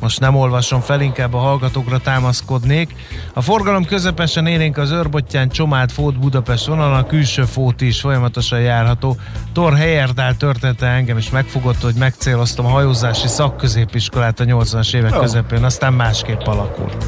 most 0.00 0.20
nem 0.20 0.36
olvasom 0.36 0.80
fel, 0.80 1.00
inkább 1.00 1.34
a 1.34 1.38
hallgatókra 1.38 1.98
támaszkodnék. 1.98 2.94
A 3.34 3.42
forgalom 3.42 3.84
közepesen 3.84 4.46
élénk 4.46 4.76
az 4.76 4.90
Örbottyán 4.90 5.48
Csomád 5.48 5.90
Fót 5.90 6.18
Budapest 6.18 6.66
vonalon, 6.66 6.98
a 6.98 7.06
külső 7.06 7.44
Fót 7.44 7.80
is 7.80 8.00
folyamatosan 8.00 8.60
járható. 8.60 9.16
Tor 9.52 9.76
Heyerdál 9.76 10.36
története 10.36 10.86
engem 10.86 11.16
is 11.16 11.30
megfogott, 11.30 11.80
hogy 11.80 11.94
megcéloztam 11.94 12.66
a 12.66 12.68
hajózási 12.68 13.28
szakközépiskolát 13.28 14.40
a 14.40 14.44
80-as 14.44 14.94
évek 14.94 15.14
oh. 15.14 15.20
közepén, 15.20 15.64
aztán 15.64 15.92
másképp 15.92 16.40
alakult. 16.40 17.04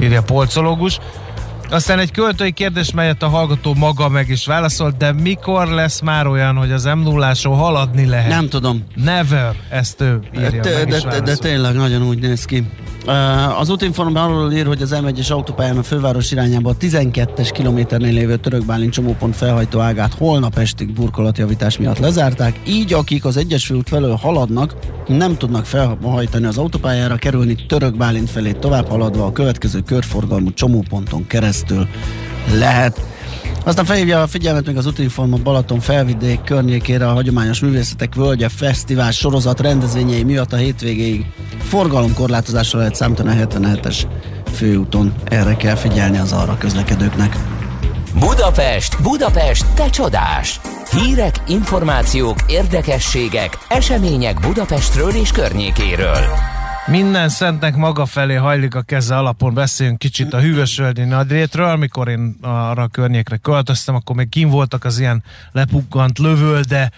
Írja 0.00 0.20
a 0.20 0.22
polcológus. 0.22 0.98
Aztán 1.72 1.98
egy 1.98 2.10
költői 2.10 2.52
kérdés, 2.52 2.92
melyet 2.92 3.22
a 3.22 3.28
hallgató 3.28 3.74
maga 3.74 4.08
meg 4.08 4.28
is 4.28 4.46
válaszolt, 4.46 4.96
de 4.96 5.12
mikor 5.12 5.68
lesz 5.68 6.00
már 6.00 6.26
olyan, 6.26 6.56
hogy 6.56 6.72
az 6.72 6.84
m 6.84 6.98
0 6.98 7.34
haladni 7.42 8.06
lehet? 8.06 8.28
Nem 8.28 8.48
tudom. 8.48 8.84
Never, 8.94 9.56
ezt 9.70 10.00
ő 10.00 10.20
írja, 10.34 10.60
de, 10.60 10.84
de, 10.84 11.00
de, 11.00 11.20
de 11.20 11.36
tényleg 11.36 11.74
nagyon 11.74 12.02
úgy 12.02 12.18
néz 12.18 12.44
ki. 12.44 12.66
Az 13.58 13.70
útinformban 13.70 14.22
arról 14.22 14.52
ír, 14.52 14.66
hogy 14.66 14.82
az 14.82 14.94
M1-es 15.02 15.30
autópályán 15.30 15.78
a 15.78 15.82
főváros 15.82 16.30
irányába 16.30 16.70
a 16.70 16.76
12-es 16.76 17.50
kilométernél 17.52 18.12
lévő 18.12 18.36
Törökbálint 18.36 18.92
csomópont 18.92 19.36
felhajtó 19.36 19.80
ágát 19.80 20.14
holnap 20.14 20.58
estig 20.58 20.92
burkolatjavítás 20.92 21.78
miatt 21.78 21.98
lezárták, 21.98 22.60
így 22.66 22.92
akik 22.92 23.24
az 23.24 23.36
egyes 23.36 23.70
út 23.70 23.88
felől 23.88 24.14
haladnak, 24.14 24.74
nem 25.06 25.36
tudnak 25.36 25.66
felhajtani 25.66 26.46
az 26.46 26.58
autópályára, 26.58 27.16
kerülni 27.16 27.66
Törökbálint 27.66 28.30
felé 28.30 28.52
tovább 28.52 28.88
haladva 28.88 29.24
a 29.24 29.32
következő 29.32 29.80
körforgalmú 29.80 30.52
csomóponton 30.52 31.26
keresztül 31.26 31.61
lehet. 32.54 33.00
Aztán 33.64 33.84
felhívja 33.84 34.22
a 34.22 34.26
figyelmet 34.26 34.66
még 34.66 34.76
az 34.76 34.86
Utinforma 34.86 35.36
Balaton 35.36 35.80
felvidék 35.80 36.40
környékére 36.44 37.08
a 37.08 37.12
Hagyományos 37.12 37.60
Művészetek 37.60 38.14
Völgye 38.14 38.48
Fesztivál 38.48 39.10
sorozat 39.10 39.60
rendezvényei 39.60 40.22
miatt 40.22 40.52
a 40.52 40.56
hétvégéig 40.56 41.26
forgalomkorlátozásra 41.58 42.78
lehet 42.78 42.94
számítani 42.94 43.28
a 43.28 43.46
77-es 43.46 43.96
főúton. 44.54 45.14
Erre 45.24 45.56
kell 45.56 45.74
figyelni 45.74 46.18
az 46.18 46.32
arra 46.32 46.58
közlekedőknek. 46.58 47.36
Budapest, 48.18 49.02
Budapest, 49.02 49.66
te 49.74 49.90
csodás! 49.90 50.60
Hírek, 50.90 51.34
információk, 51.46 52.36
érdekességek, 52.46 53.58
események 53.68 54.40
Budapestről 54.40 55.10
és 55.10 55.30
környékéről. 55.30 56.51
Minden 56.86 57.28
szentnek 57.28 57.76
maga 57.76 58.06
felé 58.06 58.34
hajlik 58.34 58.74
a 58.74 58.82
keze 58.82 59.16
alapon 59.16 59.54
beszéljünk 59.54 59.98
kicsit 59.98 60.32
a 60.32 60.40
hűvösvölgyi 60.40 61.04
nagyrétről. 61.04 61.68
Amikor 61.68 62.08
én 62.08 62.36
arra 62.40 62.82
a 62.82 62.88
környékre 62.88 63.36
költöztem, 63.36 63.94
akkor 63.94 64.16
még 64.16 64.28
kim 64.28 64.48
voltak 64.48 64.84
az 64.84 64.98
ilyen 64.98 65.22
lepukkant 65.52 66.18
lövölde, 66.18 66.90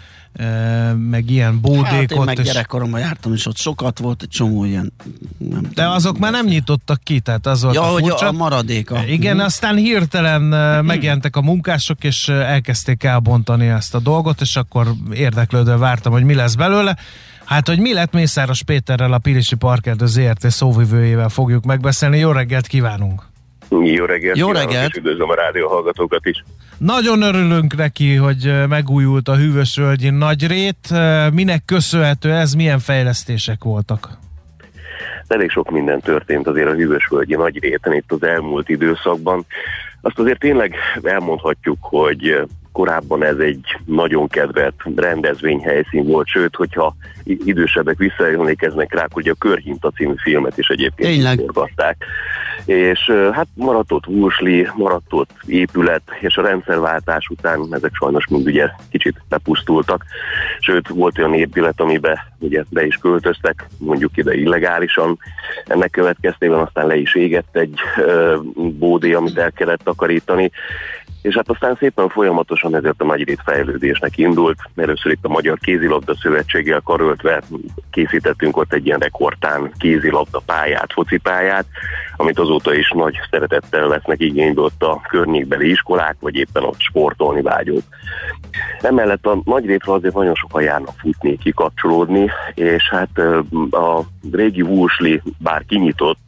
meg 0.96 1.30
ilyen 1.30 1.60
bódék 1.60 1.84
hát 1.84 2.10
én 2.10 2.20
meg 2.20 2.38
és... 2.38 2.44
gyerekkoromban 2.44 3.00
jártam, 3.00 3.32
és 3.32 3.46
ott 3.46 3.56
sokat 3.56 3.98
volt, 3.98 4.22
egy 4.22 4.28
csomó 4.28 4.64
ilyen... 4.64 4.92
Nem 5.38 5.62
De 5.62 5.68
tudom, 5.74 5.90
azok 5.90 6.18
már 6.18 6.32
nem 6.32 6.46
nyitottak 6.46 7.00
ki, 7.02 7.20
tehát 7.20 7.46
az 7.46 7.62
volt 7.62 7.74
ja, 7.74 7.82
a 7.82 7.86
hogy 7.86 8.12
a 8.16 8.32
maradéka. 8.32 9.06
Igen, 9.06 9.32
uh-huh. 9.32 9.46
aztán 9.46 9.76
hirtelen 9.76 10.52
uh, 10.52 10.82
megjelentek 10.82 11.36
a 11.36 11.42
munkások, 11.42 12.04
és 12.04 12.28
elkezdték 12.28 13.04
elbontani 13.04 13.66
ezt 13.66 13.94
a 13.94 13.98
dolgot, 13.98 14.40
és 14.40 14.56
akkor 14.56 14.94
érdeklődve 15.12 15.76
vártam, 15.76 16.12
hogy 16.12 16.24
mi 16.24 16.34
lesz 16.34 16.54
belőle. 16.54 16.96
Hát, 17.44 17.68
hogy 17.68 17.78
mi 17.78 17.92
lett 17.92 18.12
Mészáros 18.12 18.62
Péterrel, 18.62 19.12
a 19.12 19.18
Pilisi 19.18 19.56
Parkerdő 19.56 20.06
ZRT 20.06 20.50
szóvivőjével 20.50 21.28
fogjuk 21.28 21.64
megbeszélni. 21.64 22.18
Jó 22.18 22.30
reggelt 22.32 22.66
kívánunk! 22.66 23.22
Jó 23.70 24.04
reggelt! 24.04 24.36
Jó 24.36 24.52
reggelt! 24.52 24.90
És 24.90 24.96
üdvözlöm 24.96 25.30
a 25.30 25.34
rádió 25.34 25.68
hallgatókat 25.68 26.26
is! 26.26 26.44
Nagyon 26.78 27.22
örülünk 27.22 27.76
neki, 27.76 28.14
hogy 28.14 28.52
megújult 28.68 29.28
a 29.28 29.36
Hűvösvölgyi 29.36 30.10
nagyrét. 30.10 30.94
Minek 31.32 31.64
köszönhető 31.64 32.32
ez? 32.32 32.54
Milyen 32.54 32.78
fejlesztések 32.78 33.64
voltak? 33.64 34.18
Elég 35.26 35.50
sok 35.50 35.70
minden 35.70 36.00
történt 36.00 36.46
azért 36.46 36.68
a 36.68 36.74
Hűvösvölgyi 36.74 37.34
nagyréten 37.34 37.92
itt 37.92 38.12
az 38.12 38.22
elmúlt 38.22 38.68
időszakban. 38.68 39.46
Azt 40.00 40.18
azért 40.18 40.38
tényleg 40.38 40.74
elmondhatjuk, 41.02 41.78
hogy 41.80 42.46
korábban 42.74 43.24
ez 43.24 43.36
egy 43.38 43.76
nagyon 43.84 44.28
kedvelt 44.28 44.74
rendezvényhelyszín 44.96 46.06
volt, 46.06 46.26
sőt, 46.26 46.54
hogyha 46.54 46.96
idősebbek 47.24 47.98
visszaemlékeznek 47.98 48.94
rá, 48.94 49.06
hogy 49.10 49.28
a 49.28 49.34
Körhinta 49.34 49.90
című 49.90 50.14
filmet 50.16 50.58
is 50.58 50.68
egyébként 50.68 51.40
forgatták. 51.40 52.04
És 52.64 53.10
hát 53.32 53.46
maradt 53.54 53.92
ott 53.92 54.06
Wursli, 54.06 54.68
maradt 54.76 55.12
ott 55.12 55.30
épület, 55.46 56.02
és 56.20 56.36
a 56.36 56.42
rendszerváltás 56.42 57.28
után 57.28 57.66
ezek 57.70 57.94
sajnos 57.94 58.26
mind 58.26 58.46
ugye 58.46 58.68
kicsit 58.90 59.22
bepusztultak. 59.28 60.04
Sőt, 60.58 60.88
volt 60.88 61.18
olyan 61.18 61.34
épület, 61.34 61.80
amiben 61.80 62.18
ugye 62.44 62.64
be 62.70 62.86
is 62.86 62.96
költöztek, 62.96 63.66
mondjuk 63.78 64.16
ide 64.16 64.34
illegálisan. 64.34 65.18
Ennek 65.66 65.90
következtében 65.90 66.58
aztán 66.58 66.86
le 66.86 66.96
is 66.96 67.14
égett 67.14 67.56
egy 67.56 67.80
uh, 67.96 68.42
bódé, 68.54 69.12
amit 69.12 69.38
el 69.38 69.52
kellett 69.52 69.80
takarítani, 69.84 70.50
és 71.24 71.34
hát 71.34 71.48
aztán 71.48 71.76
szépen 71.78 72.08
folyamatosan 72.08 72.76
ezért 72.76 73.00
a 73.00 73.04
nagyrét 73.04 73.40
fejlődésnek 73.44 74.18
indult. 74.18 74.58
Először 74.76 75.12
itt 75.12 75.24
a 75.24 75.28
Magyar 75.28 75.58
Kézilabda 75.58 76.14
Szövetséggel 76.14 76.80
karöltve 76.80 77.42
készítettünk 77.90 78.56
ott 78.56 78.72
egy 78.72 78.86
ilyen 78.86 78.98
rekordtán 78.98 79.72
kézilabda 79.78 80.42
pályát, 80.46 80.92
focipályát, 80.92 81.66
amit 82.16 82.38
azóta 82.38 82.74
is 82.74 82.90
nagy 82.90 83.14
szeretettel 83.30 83.86
lesznek 83.86 84.20
igénybe 84.20 84.60
ott 84.60 84.82
a 84.82 85.00
környékbeli 85.08 85.70
iskolák, 85.70 86.16
vagy 86.20 86.34
éppen 86.34 86.64
ott 86.64 86.80
sportolni 86.80 87.42
vágyók. 87.42 87.82
Emellett 88.80 89.26
a 89.26 89.40
nagyrétről 89.44 89.94
azért 89.94 90.14
nagyon 90.14 90.34
sokan 90.34 90.62
járnak 90.62 90.94
futni, 90.98 91.38
kikapcsolódni, 91.38 92.30
és 92.54 92.88
hát 92.90 93.18
a 93.70 94.00
régi 94.32 94.62
Wúsli 94.62 95.22
bár 95.38 95.64
kinyitott, 95.68 96.18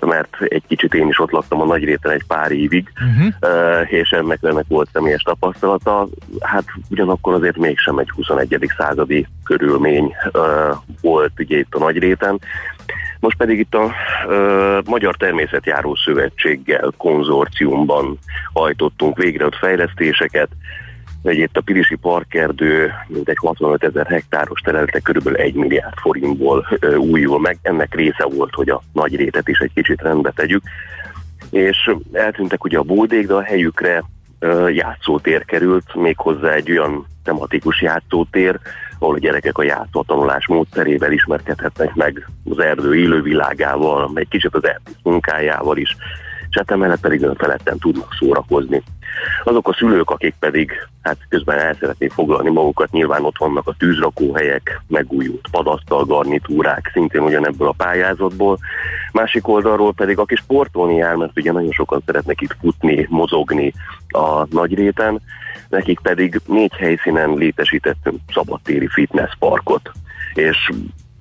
mert 0.00 0.36
egy 0.40 0.62
kicsit 0.66 0.94
én 0.94 1.08
is 1.08 1.20
ott 1.20 1.30
laktam 1.30 1.60
a 1.60 1.64
nagyréten 1.64 2.12
egy 2.12 2.24
pár 2.26 2.50
évig, 2.52 2.92
uh-huh. 2.94 3.92
és 3.92 4.10
ennek 4.10 4.38
ennek 4.42 4.64
volt 4.68 4.88
személyes 4.92 5.22
tapasztalata, 5.22 6.08
hát 6.40 6.64
ugyanakkor 6.90 7.34
azért 7.34 7.56
mégsem 7.56 7.98
egy 7.98 8.10
21. 8.10 8.70
századi 8.76 9.26
körülmény 9.44 10.14
volt 11.00 11.32
ugye 11.38 11.58
itt 11.58 11.74
a 11.74 11.78
nagy 11.78 11.98
réten. 11.98 12.40
Most 13.24 13.36
pedig 13.36 13.58
itt 13.58 13.74
a 13.74 13.84
uh, 13.84 14.84
Magyar 14.84 15.16
Természetjáró 15.16 15.94
Szövetséggel 15.94 16.92
konzorciumban 16.96 18.18
hajtottunk 18.52 19.16
végre 19.16 19.44
ott 19.44 19.56
fejlesztéseket, 19.56 20.48
egy 21.22 21.38
itt 21.38 21.56
a 21.56 21.60
Pilisi 21.60 21.94
Parkerdő 21.94 22.92
egy 23.24 23.36
65 23.36 23.84
ezer 23.84 24.06
hektáros 24.06 24.60
területe 24.60 25.00
körülbelül 25.00 25.38
1 25.38 25.54
milliárd 25.54 25.94
forintból 25.94 26.66
uh, 26.82 26.98
újul 26.98 27.40
meg. 27.40 27.58
Ennek 27.62 27.94
része 27.94 28.24
volt, 28.24 28.54
hogy 28.54 28.68
a 28.68 28.82
nagy 28.92 29.16
rétet 29.16 29.48
is 29.48 29.58
egy 29.58 29.72
kicsit 29.74 30.02
rendbe 30.02 30.32
tegyük. 30.34 30.62
És 31.50 31.94
eltűntek 32.12 32.64
ugye 32.64 32.78
a 32.78 32.82
bódék, 32.82 33.26
de 33.26 33.34
a 33.34 33.42
helyükre 33.42 34.04
játszótér 34.68 35.44
került, 35.44 35.94
méghozzá 35.94 36.52
egy 36.52 36.70
olyan 36.70 37.06
tematikus 37.22 37.82
játszótér, 37.82 38.58
ahol 38.98 39.14
a 39.14 39.18
gyerekek 39.18 39.58
a 39.58 39.62
játszó 39.62 40.02
tanulás 40.02 40.46
módszerével 40.46 41.12
ismerkedhetnek 41.12 41.94
meg 41.94 42.28
az 42.50 42.58
erdő 42.58 42.96
élővilágával, 42.96 44.10
egy 44.14 44.28
kicsit 44.28 44.54
az 44.54 44.64
erdő 44.64 44.92
munkájával 45.02 45.76
is, 45.76 45.96
és 46.54 46.60
hát 46.60 46.70
emellett 46.70 47.00
pedig 47.00 47.22
önfeledten 47.22 47.78
tudnak 47.78 48.14
szórakozni. 48.18 48.82
Azok 49.44 49.68
a 49.68 49.72
szülők, 49.72 50.10
akik 50.10 50.34
pedig 50.38 50.72
hát 51.02 51.16
közben 51.28 51.58
el 51.58 51.76
szeretnék 51.80 52.12
foglalni 52.12 52.50
magukat, 52.50 52.90
nyilván 52.90 53.24
ott 53.24 53.38
vannak 53.38 53.68
a 53.68 53.74
tűzrakóhelyek, 53.78 54.80
megújult 54.86 55.48
padasztal 55.50 56.04
garnitúrák, 56.04 56.90
szintén 56.92 57.22
ugyanebből 57.22 57.68
a 57.68 57.74
pályázatból. 57.76 58.58
Másik 59.12 59.48
oldalról 59.48 59.92
pedig, 59.92 60.18
aki 60.18 60.34
sportolni 60.34 60.94
jár, 60.94 61.14
mert 61.14 61.38
ugye 61.38 61.52
nagyon 61.52 61.72
sokan 61.72 62.02
szeretnek 62.06 62.40
itt 62.40 62.56
futni, 62.60 63.06
mozogni 63.10 63.72
a 64.08 64.46
nagyréten, 64.50 65.20
nekik 65.68 66.00
pedig 66.00 66.40
négy 66.46 66.74
helyszínen 66.74 67.34
létesítettünk 67.34 68.20
szabadtéri 68.34 68.88
fitness 68.88 69.30
parkot 69.38 69.90
és 70.34 70.70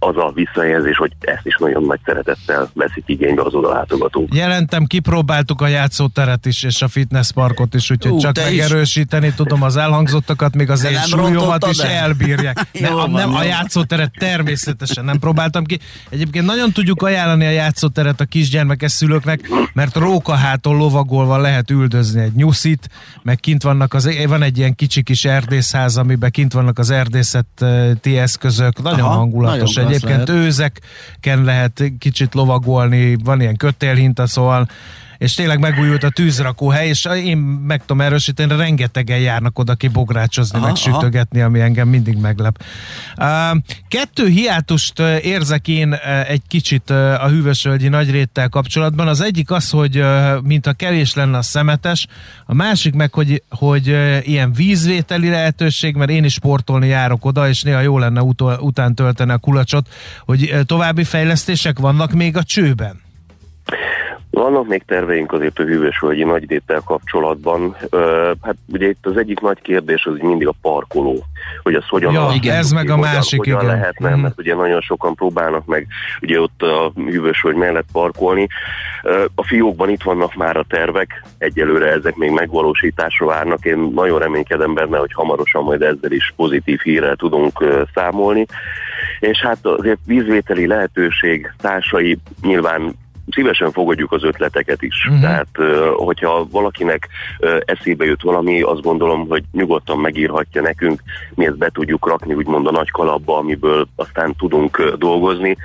az 0.08 0.18
a 0.18 0.32
visszajelzés, 0.34 0.98
hogy 0.98 1.12
ezt 1.20 1.46
is 1.46 1.58
nagyon 1.58 1.84
nagy 1.84 2.00
szeretettel 2.06 2.70
veszik 2.74 3.04
igénybe 3.06 3.42
az 3.42 3.54
odalátogatók. 3.54 4.36
Jelentem, 4.36 4.86
kipróbáltuk 4.86 5.62
a 5.62 5.68
játszóteret 5.68 6.46
is, 6.46 6.64
és 6.64 6.82
a 6.82 6.88
fitness 6.88 7.32
parkot 7.32 7.74
is, 7.74 7.92
úgyhogy 7.92 8.12
Ú, 8.12 8.18
csak 8.18 8.32
te 8.32 8.52
is. 8.52 8.60
megerősíteni 8.60 9.34
tudom 9.36 9.62
az 9.64 9.78
elhangzottakat, 9.78 10.56
még 10.56 10.70
az 10.70 10.84
én 10.84 10.92
nem 10.92 11.04
súlyomat 11.04 11.68
is 11.68 11.78
el? 11.78 11.90
elbírják. 11.90 12.62
Ne, 12.74 12.90
Jó 12.90 12.98
a, 12.98 13.00
van, 13.02 13.12
nem, 13.12 13.30
jó 13.30 13.36
a 13.36 13.44
játszóteret 13.44 14.12
természetesen 14.18 15.06
nem 15.06 15.20
próbáltam 15.20 15.64
ki. 15.64 15.80
Egyébként 16.10 16.46
nagyon 16.46 16.72
tudjuk 16.72 17.02
ajánlani 17.02 17.46
a 17.46 17.50
játszóteret 17.50 18.22
a 18.22 18.26
kisgyermekes 18.26 18.92
szülőknek, 18.92 19.50
mert 19.74 19.96
rókaháton 19.96 20.78
lovagolva 20.78 21.38
lehet 21.38 21.70
üldözni 21.70 22.22
egy 22.22 22.34
nyuszit, 22.36 22.90
meg 23.22 23.40
kint 23.40 23.64
vannak 23.64 23.94
az, 23.94 24.10
van 24.28 24.42
egy 24.42 24.58
ilyen 24.58 24.76
kicsi 24.76 25.04
kis 25.04 25.26
erdészház, 25.26 25.98
amiben 25.98 26.32
kint 26.32 26.54
vannak 26.54 26.80
az 26.80 26.90
erdészeti 26.90 28.18
eszközök, 28.18 28.82
nagyon 28.82 29.00
Aha, 29.00 29.16
hangulatos. 29.16 29.74
nagyon 29.74 29.90
klassz 29.90 29.93
Egyébként 29.94 30.28
lehet. 30.28 30.44
őzeken 30.46 31.44
lehet 31.44 31.84
kicsit 32.00 32.34
lovagolni, 32.34 33.18
van 33.24 33.42
ilyen 33.42 33.56
kötélhinta, 33.56 34.28
szóval 34.28 34.68
és 35.18 35.34
tényleg 35.34 35.60
megújult 35.60 36.04
a 36.04 36.10
tűzrakóhely, 36.10 36.88
és 36.88 37.06
én 37.06 37.38
meg 37.38 37.80
tudom 37.80 38.02
erősíteni, 38.02 38.58
rengetegen 38.58 39.20
járnak 39.20 39.60
oda 39.60 39.76
kibográcsozni, 39.76 40.58
Aha, 40.58 40.68
meg 40.68 40.76
sütögetni, 40.76 41.42
ami 41.42 41.60
engem 41.60 41.88
mindig 41.88 42.18
meglep. 42.18 42.64
Kettő 43.88 44.28
hiátust 44.28 45.00
érzek 45.00 45.68
én 45.68 45.94
egy 46.28 46.42
kicsit 46.48 46.90
a 46.90 47.28
hűvösvölgyi 47.28 47.88
nagyréttel 47.88 48.50
kapcsolatban. 48.50 49.08
Az 49.08 49.22
egyik 49.22 49.52
az, 49.52 49.70
hogy 49.70 49.98
uh, 49.98 50.42
mintha 50.42 50.74
kevés 50.74 51.14
lenne 51.14 51.38
a 51.38 51.42
szemetes, 51.42 52.08
a 52.46 52.54
másik 52.54 52.94
meg, 52.94 53.14
hogy, 53.14 53.44
hogy 53.50 53.88
ilyen 54.28 54.54
vízvételi 54.54 55.30
lehetőség, 55.30 55.96
mert 55.96 56.10
én 56.10 56.24
is 56.24 56.34
sportolni 56.34 56.88
járok 56.88 57.26
oda, 57.26 57.50
és 57.50 57.62
néha 57.62 57.80
jó 57.80 57.98
lenne 57.98 58.22
utol, 58.22 58.58
után 58.60 58.96
tölteni 58.96 59.32
a 59.32 59.38
kulacsot, 59.38 59.88
hogy 60.26 60.56
további 60.66 61.04
fejlesztések 61.04 61.80
vannak 61.80 62.12
még 62.12 62.38
a 62.38 62.44
csőben. 62.44 63.03
Vannak 64.34 64.68
még 64.68 64.84
terveink 64.86 65.32
azért 65.32 65.60
a 65.60 65.64
hűvösvölgyi 65.64 66.24
nagyréttel 66.24 66.82
kapcsolatban. 66.86 67.76
Ö, 67.90 68.32
hát 68.42 68.56
ugye 68.68 68.88
itt 68.88 69.06
az 69.06 69.18
egyik 69.18 69.40
nagy 69.40 69.62
kérdés 69.62 70.06
az 70.06 70.18
mindig 70.22 70.48
a 70.48 70.54
parkoló, 70.62 71.24
hogy 71.64 71.74
az 71.74 71.88
hogyan 71.88 72.14
Ja, 72.14 72.22
alakítjuk 72.22 72.54
ez 72.54 72.72
meg 72.72 72.90
a 72.90 72.96
hogyan, 72.96 73.12
másik, 73.14 73.40
hogyan 73.40 73.62
igen. 73.62 73.76
lehetne, 73.76 74.10
Mhm. 74.10 74.20
mert 74.20 74.40
ugye 74.40 74.56
nagyon 74.56 74.82
sokan 74.82 75.16
próbálnak 75.16 75.66
meg 75.66 75.88
ugye 76.22 76.40
ott 76.40 76.62
a 76.62 76.92
hűvösvölgy 76.96 77.56
mellett 77.56 77.86
parkolni. 77.92 78.48
Ö, 79.04 79.26
A 79.36 79.44
fiókban 79.46 79.90
itt 79.90 80.04
vannak 80.04 80.36
már 80.36 80.58
a 80.58 80.66
tervek, 80.70 81.24
egyelőre 81.38 81.92
ezek 81.92 82.16
még 82.16 82.32
megvalósításra 82.32 83.26
várnak. 83.26 83.66
Én 83.66 83.92
nagyon 83.96 84.20
reménykedem 84.20 84.74
benne, 84.74 84.98
hogy 84.98 85.14
hamarosan 85.14 85.64
majd 85.64 85.82
ezzel 85.82 86.12
is 86.12 86.34
pozitív 86.36 86.80
hírrel 86.80 87.16
tudunk 87.16 87.62
ö, 87.62 87.82
számolni. 87.94 88.46
És 89.20 89.42
hát 89.42 89.66
azért 89.66 90.00
vízvételi 90.06 90.68
lehetőség 90.68 91.54
társai 91.62 92.18
nyilván 92.42 93.02
szívesen 93.32 93.72
fogadjuk 93.72 94.12
az 94.12 94.24
ötleteket 94.24 94.82
is. 94.82 95.06
Uh-huh. 95.06 95.22
Tehát, 95.22 95.48
hogyha 95.96 96.48
valakinek 96.52 97.08
eszébe 97.66 98.06
jut 98.06 98.22
valami, 98.22 98.62
azt 98.62 98.82
gondolom, 98.82 99.28
hogy 99.28 99.44
nyugodtan 99.52 99.98
megírhatja 99.98 100.62
nekünk, 100.62 101.02
mi 101.36 101.46
ezt 101.46 101.58
be 101.58 101.70
tudjuk 101.74 102.08
rakni 102.08 102.34
úgymond 102.34 102.68
a 102.68 102.72
nagy 102.72 102.92
kalapba, 102.92 103.38
amiből 103.38 103.88
aztán 103.96 104.36
tudunk 104.38 104.94
dolgozni. 104.98 105.58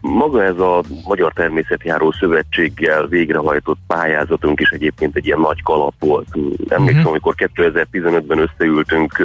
Maga 0.00 0.44
ez 0.44 0.58
a 0.58 0.82
Magyar 1.04 1.32
Természetjáró 1.32 2.12
Szövetséggel 2.12 3.06
végrehajtott 3.06 3.78
pályázatunk 3.86 4.60
is 4.60 4.68
egyébként 4.70 5.16
egy 5.16 5.26
ilyen 5.26 5.40
nagy 5.40 5.62
kalap 5.62 5.94
volt. 5.98 6.26
Emlékszem, 6.34 6.82
Mhm. 6.82 6.88
uh-huh. 6.88 7.10
amikor 7.10 7.34
2015-ben 7.36 8.38
összeültünk 8.38 9.22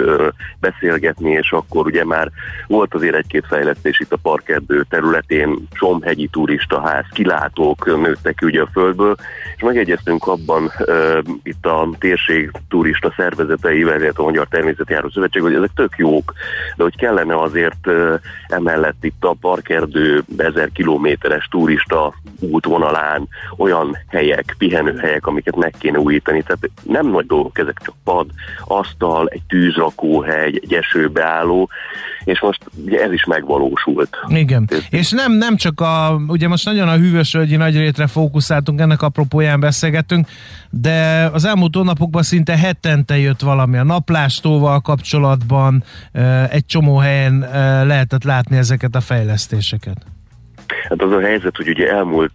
beszélgetni, 0.60 1.30
és 1.30 1.50
akkor 1.52 1.86
ugye 1.86 2.04
már 2.04 2.30
volt 2.66 2.94
azért 2.94 3.14
egy-két 3.14 3.46
fejlesztés 3.46 4.00
itt 4.00 4.12
a 4.12 4.18
parkerdő 4.22 4.84
területén, 4.88 5.68
Somhegyi 5.72 6.28
turistaház, 6.32 7.04
kilátók 7.12 7.60
ö, 7.84 7.96
nőttek 7.96 8.34
ki 8.34 8.46
ugye 8.46 8.60
a 8.60 8.68
földből, 8.72 9.16
és 9.56 9.62
megegyeztünk 9.62 10.26
abban 10.26 10.70
ö, 10.78 11.18
itt 11.42 11.66
a 11.66 11.88
térség 11.98 12.50
turista 12.68 13.12
szervezeteivel, 13.16 14.00
illetve 14.00 14.22
a 14.22 14.26
Magyar 14.26 14.46
Természetjáró 14.50 15.08
Szövetség, 15.08 15.42
hogy 15.42 15.54
ezek 15.54 15.70
tök 15.74 15.94
jók, 15.96 16.32
de 16.76 16.82
hogy 16.82 16.96
kellene 16.96 17.40
azért 17.40 17.86
ö, 17.86 18.14
emellett 18.48 19.04
itt 19.04 19.24
a 19.24 19.36
parkerdő 19.40 20.22
ezer 20.36 20.70
kilométeres 20.72 21.48
turista 21.50 22.14
útvonalán 22.40 23.28
olyan 23.56 23.98
helyek, 24.08 24.54
pihenőhelyek, 24.58 25.26
amiket 25.26 25.56
meg 25.56 25.74
kéne 25.78 25.98
újítani. 25.98 26.42
Tehát 26.42 26.70
nem 26.82 27.06
nagy 27.06 27.26
dolgok, 27.26 27.58
ezek 27.58 27.80
csak 27.84 27.94
pad, 28.04 28.26
asztal, 28.64 29.28
egy 29.28 29.42
tűzrakóhely, 29.48 30.52
egy 30.62 30.74
esőbeálló, 30.74 31.68
és 32.24 32.40
most 32.40 32.62
ugye 32.84 33.02
ez 33.02 33.12
is 33.12 33.24
megvalósult. 33.24 34.16
Igen. 34.28 34.68
És 34.90 35.10
nem, 35.10 35.32
nem 35.32 35.56
csak 35.56 35.80
a, 35.80 36.20
ugye 36.26 36.48
most 36.48 36.64
nagyon 36.64 36.88
a 36.88 36.96
hűvösvölgyi 37.52 37.56
nagyrétre 37.56 38.06
fókuszáltunk, 38.06 38.80
ennek 38.80 39.02
apropóján 39.02 39.60
beszélgettünk, 39.60 40.28
de 40.70 41.30
az 41.32 41.44
elmúlt 41.44 41.74
hónapokban 41.74 42.22
szinte 42.22 42.56
hetente 42.56 43.18
jött 43.18 43.40
valami 43.40 43.78
a 43.78 43.82
naplástóval 43.82 44.80
kapcsolatban, 44.80 45.84
egy 46.48 46.66
csomó 46.66 46.96
helyen 46.96 47.44
eh, 47.44 47.50
lehetett 47.84 48.24
látni 48.24 48.56
ezeket 48.56 48.94
a 48.94 49.00
fejlesztéseket. 49.00 49.96
Hát 50.88 51.02
az 51.02 51.12
a 51.12 51.20
helyzet, 51.20 51.56
hogy 51.56 51.68
ugye 51.68 51.90
elmúlt, 51.90 52.32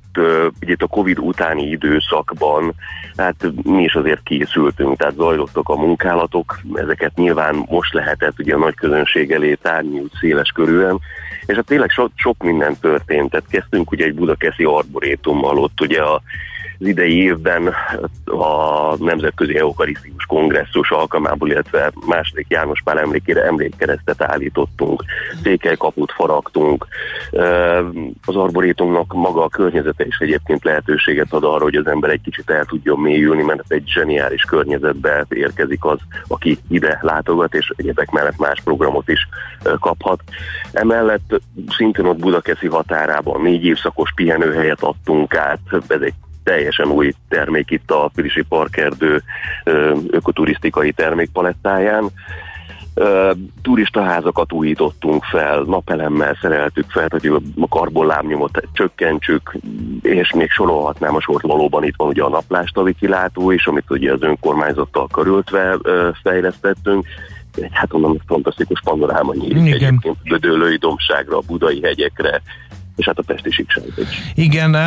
ugye 0.61 0.71
itt 0.71 0.81
a 0.81 0.87
Covid 0.87 1.19
utáni 1.19 1.69
időszakban, 1.69 2.73
hát 3.17 3.35
mi 3.63 3.83
is 3.83 3.93
azért 3.93 4.23
készültünk, 4.23 4.97
tehát 4.97 5.15
zajlottak 5.15 5.69
a 5.69 5.75
munkálatok, 5.75 6.59
ezeket 6.73 7.15
nyilván 7.15 7.65
most 7.69 7.93
lehetett 7.93 8.39
ugye 8.39 8.55
a 8.55 8.57
nagy 8.57 8.75
közönség 8.75 9.31
elé 9.31 9.53
tárni 9.53 9.99
úgy 9.99 10.11
széles 10.19 10.49
körülön, 10.49 10.99
és 11.45 11.55
hát 11.55 11.65
tényleg 11.65 11.89
so, 11.89 12.07
sok 12.15 12.43
minden 12.43 12.77
történt, 12.81 13.29
tehát 13.29 13.45
kezdtünk 13.49 13.91
ugye 13.91 14.05
egy 14.05 14.13
budakeszi 14.13 14.63
arborétummal, 14.63 15.57
ott 15.57 15.81
ugye 15.81 16.01
a 16.01 16.21
az 16.79 16.87
idei 16.87 17.21
évben 17.21 17.73
a 18.25 18.95
Nemzetközi 18.99 19.57
Eukarisztikus 19.57 20.25
Kongresszus 20.25 20.91
alkalmából, 20.91 21.49
illetve 21.49 21.91
második 22.07 22.45
János 22.49 22.81
Pál 22.83 22.99
emlékére 22.99 23.45
emlékkeresztet 23.45 24.21
állítottunk, 24.21 25.03
székelykaput 25.43 26.11
faragtunk. 26.11 26.87
Az 28.25 28.35
arborétumnak 28.35 29.13
maga 29.13 29.43
a 29.43 29.49
környezete 29.49 30.05
is 30.05 30.17
egyébként 30.17 30.63
lehetőséget 30.63 31.33
ad 31.33 31.43
arra, 31.43 31.63
hogy 31.63 31.75
az 31.75 31.87
ember 31.87 32.09
egy 32.09 32.21
kicsit 32.21 32.49
el 32.49 32.65
tudjon 32.65 32.99
mélyülni, 32.99 33.43
mert 33.43 33.63
egy 33.67 33.87
zseniális 33.87 34.41
környezetbe 34.41 35.25
érkezik 35.29 35.85
az, 35.85 35.99
aki 36.27 36.57
ide 36.69 36.99
látogat, 37.01 37.53
és 37.53 37.73
egyebek 37.75 38.11
mellett 38.11 38.37
más 38.37 38.61
programot 38.63 39.09
is 39.09 39.27
kaphat. 39.79 40.23
Emellett 40.71 41.41
szintén 41.77 42.05
ott 42.05 42.19
Budakeszi 42.19 42.67
határában 42.67 43.41
négy 43.41 43.65
évszakos 43.65 44.11
pihenőhelyet 44.15 44.81
adtunk 44.81 45.35
át, 45.35 45.59
ez 45.87 46.01
egy 46.01 46.13
teljesen 46.47 46.87
új 46.87 47.13
termék 47.29 47.71
itt 47.71 47.91
a 47.91 48.11
Pilisi 48.15 48.41
Parkerdő 48.41 49.21
ökoturisztikai 50.07 50.91
termékpalettáján. 50.91 52.09
Turistaházakat 53.61 54.51
újítottunk 54.53 55.23
fel, 55.23 55.61
napelemmel 55.61 56.37
szereltük 56.41 56.89
fel, 56.89 57.07
hogy 57.09 57.41
a 57.59 57.67
karbonlábnyomot 57.67 58.61
csökkentsük, 58.73 59.57
és 60.01 60.33
még 60.33 60.49
sorolhatnám 60.49 61.15
a 61.15 61.21
sort, 61.21 61.43
valóban 61.43 61.83
itt 61.83 61.95
van 61.97 62.07
ugye 62.07 62.23
a 62.23 62.29
naplástavi 62.29 62.95
kilátó 62.99 63.51
is, 63.51 63.67
amit 63.67 63.89
ugye 63.89 64.13
az 64.13 64.21
önkormányzattal 64.21 65.07
körültve 65.07 65.77
fejlesztettünk, 66.23 67.05
egy 67.55 67.69
hát 67.71 67.93
onnan 67.93 68.21
fantasztikus 68.27 68.81
panoráma 68.83 69.33
nyílik 69.33 69.65
Igen. 69.65 69.73
egyébként 69.73 70.17
Gödöllői 70.23 70.77
dombságra, 70.77 71.37
a 71.37 71.43
Budai 71.47 71.81
hegyekre, 71.81 72.41
és 72.97 73.05
hát 73.05 73.17
a 73.17 73.21
Pesti 73.21 73.51
síkságra 73.51 74.01
is. 74.01 74.07
Igen, 74.33 74.77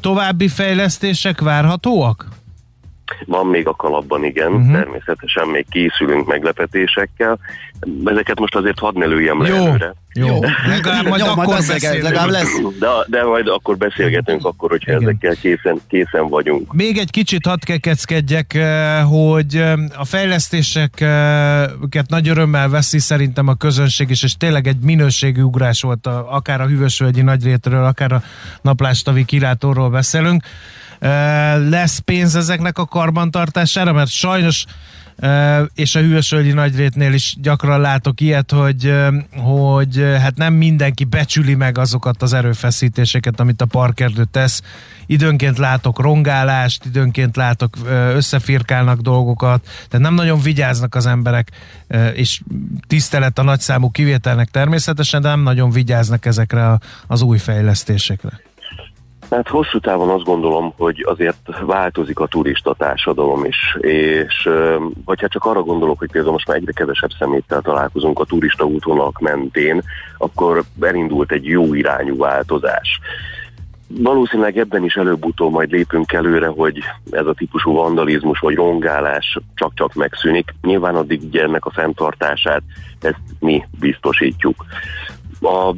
további 0.00 0.48
fejlesztések 0.48 1.40
várhatóak? 1.40 2.28
Van 3.26 3.46
még 3.46 3.66
a 3.66 3.74
kalapban, 3.74 4.24
igen, 4.24 4.52
uh-huh. 4.52 4.72
természetesen 4.72 5.48
még 5.48 5.66
készülünk 5.70 6.26
meglepetésekkel. 6.26 7.38
Ezeket 8.04 8.38
most 8.38 8.54
azért 8.54 8.78
hadd 8.78 8.98
ne 8.98 9.06
lőjem 9.06 9.42
le 9.42 9.48
Jó, 9.48 9.54
előre. 9.54 9.94
jó. 10.14 10.38
Legalább 10.68 11.06
majd 11.06 11.20
Jó, 11.20 11.26
akkor 11.26 11.44
majd 11.44 11.56
beszélget- 11.56 11.80
beszélünk. 11.82 12.02
legalább 12.04 12.30
lesz. 12.30 12.60
De, 12.78 12.86
de 13.06 13.24
majd 13.24 13.48
akkor 13.48 13.76
beszélgetünk, 13.76 14.44
akkor, 14.44 14.70
hogyha 14.70 14.90
Igen. 14.90 15.02
ezekkel 15.02 15.34
készen, 15.34 15.80
készen 15.88 16.28
vagyunk. 16.28 16.72
Még 16.72 16.98
egy 16.98 17.10
kicsit 17.10 17.46
hadd 17.46 17.58
kekeckedjek, 17.64 18.54
eh, 18.54 19.02
hogy 19.02 19.56
eh, 19.56 19.72
a 19.96 20.04
fejlesztéseket 20.04 22.08
nagy 22.08 22.28
örömmel 22.28 22.68
veszi 22.68 22.98
szerintem 22.98 23.48
a 23.48 23.54
közönség 23.54 24.10
is, 24.10 24.22
és 24.22 24.36
tényleg 24.36 24.66
egy 24.66 24.78
minőségi 24.82 25.40
ugrás 25.40 25.82
volt, 25.82 26.06
a, 26.06 26.34
akár 26.34 26.60
a 26.60 26.66
Hűvösvölgyi 26.66 27.22
Nagyrétről, 27.22 27.84
akár 27.84 28.12
a 28.12 28.22
Naplástavi 28.62 29.24
kilátóról 29.24 29.90
beszélünk. 29.90 30.42
Lesz 31.68 31.98
pénz 31.98 32.36
ezeknek 32.36 32.78
a 32.78 32.86
karbantartására, 32.86 33.92
mert 33.92 34.10
sajnos 34.10 34.64
és 35.74 35.94
a 35.94 36.00
hűvösvölgyi 36.00 36.52
nagyrétnél 36.52 37.12
is 37.12 37.36
gyakran 37.40 37.80
látok 37.80 38.20
ilyet, 38.20 38.50
hogy, 38.50 38.94
hogy 39.36 40.04
hát 40.20 40.36
nem 40.36 40.54
mindenki 40.54 41.04
becsüli 41.04 41.54
meg 41.54 41.78
azokat 41.78 42.22
az 42.22 42.32
erőfeszítéseket, 42.32 43.40
amit 43.40 43.62
a 43.62 43.66
parkerdő 43.66 44.24
tesz. 44.24 44.62
Időnként 45.06 45.58
látok 45.58 46.00
rongálást, 46.00 46.84
időnként 46.84 47.36
látok 47.36 47.76
összefirkálnak 48.14 49.00
dolgokat, 49.00 49.64
tehát 49.88 50.06
nem 50.06 50.14
nagyon 50.14 50.40
vigyáznak 50.40 50.94
az 50.94 51.06
emberek, 51.06 51.50
és 52.14 52.40
tisztelet 52.86 53.38
a 53.38 53.42
nagyszámú 53.42 53.90
kivételnek 53.90 54.48
természetesen, 54.48 55.22
de 55.22 55.28
nem 55.28 55.42
nagyon 55.42 55.70
vigyáznak 55.70 56.26
ezekre 56.26 56.78
az 57.06 57.22
új 57.22 57.38
fejlesztésekre. 57.38 58.40
Hát 59.30 59.48
hosszú 59.48 59.78
távon 59.78 60.08
azt 60.08 60.24
gondolom, 60.24 60.72
hogy 60.76 61.04
azért 61.08 61.60
változik 61.60 62.18
a 62.18 62.26
turista 62.26 62.74
társadalom 62.74 63.44
is, 63.44 63.76
és 63.80 64.46
ö, 64.46 64.84
hogyha 65.04 65.28
csak 65.28 65.44
arra 65.44 65.62
gondolok, 65.62 65.98
hogy 65.98 66.10
például 66.10 66.32
most 66.32 66.46
már 66.46 66.56
egyre 66.56 66.72
kevesebb 66.72 67.10
szeméttel 67.18 67.60
találkozunk 67.60 68.18
a 68.18 68.24
turista 68.24 68.64
útvonalak 68.64 69.18
mentén, 69.18 69.82
akkor 70.18 70.62
elindult 70.80 71.32
egy 71.32 71.44
jó 71.44 71.74
irányú 71.74 72.16
változás. 72.16 73.00
Valószínűleg 73.86 74.58
ebben 74.58 74.84
is 74.84 74.94
előbb-utóbb 74.94 75.52
majd 75.52 75.70
lépünk 75.70 76.12
előre, 76.12 76.46
hogy 76.46 76.78
ez 77.10 77.26
a 77.26 77.34
típusú 77.34 77.72
vandalizmus 77.72 78.38
vagy 78.38 78.54
rongálás 78.54 79.38
csak-csak 79.54 79.94
megszűnik. 79.94 80.54
Nyilván 80.62 80.96
addig 80.96 81.22
ugye 81.22 81.42
ennek 81.42 81.64
a 81.64 81.70
fenntartását 81.70 82.62
ezt 83.00 83.20
mi 83.38 83.64
biztosítjuk. 83.78 84.64
A 85.42 85.74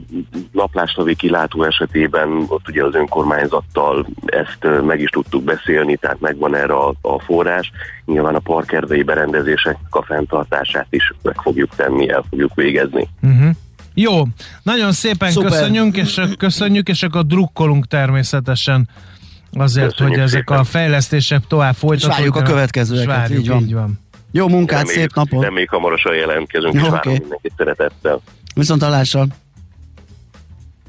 naplástavi 0.53 1.15
kilátó 1.15 1.63
esetében 1.65 2.45
ott 2.49 2.69
ugye 2.69 2.85
az 2.85 2.95
önkormányzattal 2.95 4.07
ezt 4.27 4.83
meg 4.87 5.01
is 5.01 5.09
tudtuk 5.11 5.43
beszélni, 5.45 5.97
tehát 5.97 6.21
megvan 6.21 6.55
erre 6.55 6.73
a, 6.75 6.95
a 7.01 7.21
forrás. 7.21 7.71
Nyilván 8.05 8.35
a 8.35 8.39
parkerdei 8.39 9.03
berendezések 9.03 9.77
a 9.91 10.05
fenntartását 10.05 10.87
is 10.91 11.13
meg 11.23 11.35
fogjuk 11.43 11.75
tenni, 11.77 12.11
el 12.11 12.25
fogjuk 12.31 12.55
végezni. 12.55 13.09
Uh-huh. 13.23 13.51
Jó, 13.95 14.23
nagyon 14.63 14.93
szépen 14.93 15.31
Szuper. 15.31 15.51
köszönjük, 15.51 15.97
és 15.97 16.21
köszönjük, 16.39 16.89
és 16.89 17.03
akkor 17.03 17.27
drukkolunk 17.27 17.87
természetesen 17.87 18.89
azért, 19.53 19.89
Köszönjük 19.91 20.15
hogy 20.17 20.25
ezek 20.25 20.39
szépen. 20.49 20.59
a 20.59 20.65
fejlesztések 20.65 21.47
tovább 21.47 21.75
folytatódjanak. 21.75 22.17
várjuk 22.17 22.37
a 22.37 22.43
következőeket, 22.53 23.07
És 23.09 23.15
várjuk, 23.15 23.41
így 23.41 23.49
van. 23.49 23.61
Így 23.63 23.75
van. 23.75 24.01
Jó 24.31 24.49
munkát, 24.49 24.79
Reméljük- 24.79 25.01
szép 25.01 25.15
napot! 25.15 25.43
Reméljük 25.45 25.71
hamarosan 25.71 26.15
jelentkezünk, 26.15 26.75
és 26.75 26.81
Oké. 26.81 26.91
várom 26.91 27.13
mindenkit 27.13 27.53
szeretettel. 27.57 28.21
Viszont 28.55 28.83
hallásra! 28.83 29.27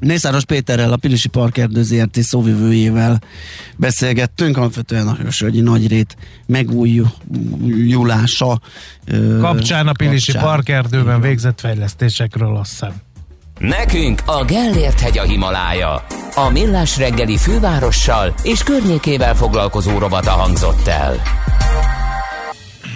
Mészáros 0.05 0.45
Péterrel, 0.45 0.91
a 0.91 0.97
Pilisi 0.97 1.27
Parkerdő 1.27 1.83
ZRT 1.83 2.21
szóvivőjével 2.21 3.21
beszélgettünk, 3.75 4.57
alapvetően 4.57 5.07
a 5.07 5.13
Hősölgyi 5.13 5.61
Nagyrét 5.61 6.15
megújulása 6.45 8.59
Kapcsán 9.39 9.87
a 9.87 9.91
Pilisi 9.91 10.31
kapcsán. 10.31 10.49
Parkerdőben 10.49 11.21
végzett 11.21 11.59
fejlesztésekről 11.59 12.55
azt 12.55 12.69
hiszem. 12.69 12.93
Nekünk 13.59 14.21
a 14.25 14.45
Gellért 14.45 14.99
hegy 14.99 15.17
a 15.17 15.23
Himalája. 15.23 16.05
A 16.35 16.49
millás 16.49 16.97
reggeli 16.97 17.37
fővárossal 17.37 18.33
és 18.43 18.63
környékével 18.63 19.35
foglalkozó 19.35 19.97
rovata 19.97 20.31
hangzott 20.31 20.87
el. 20.87 21.21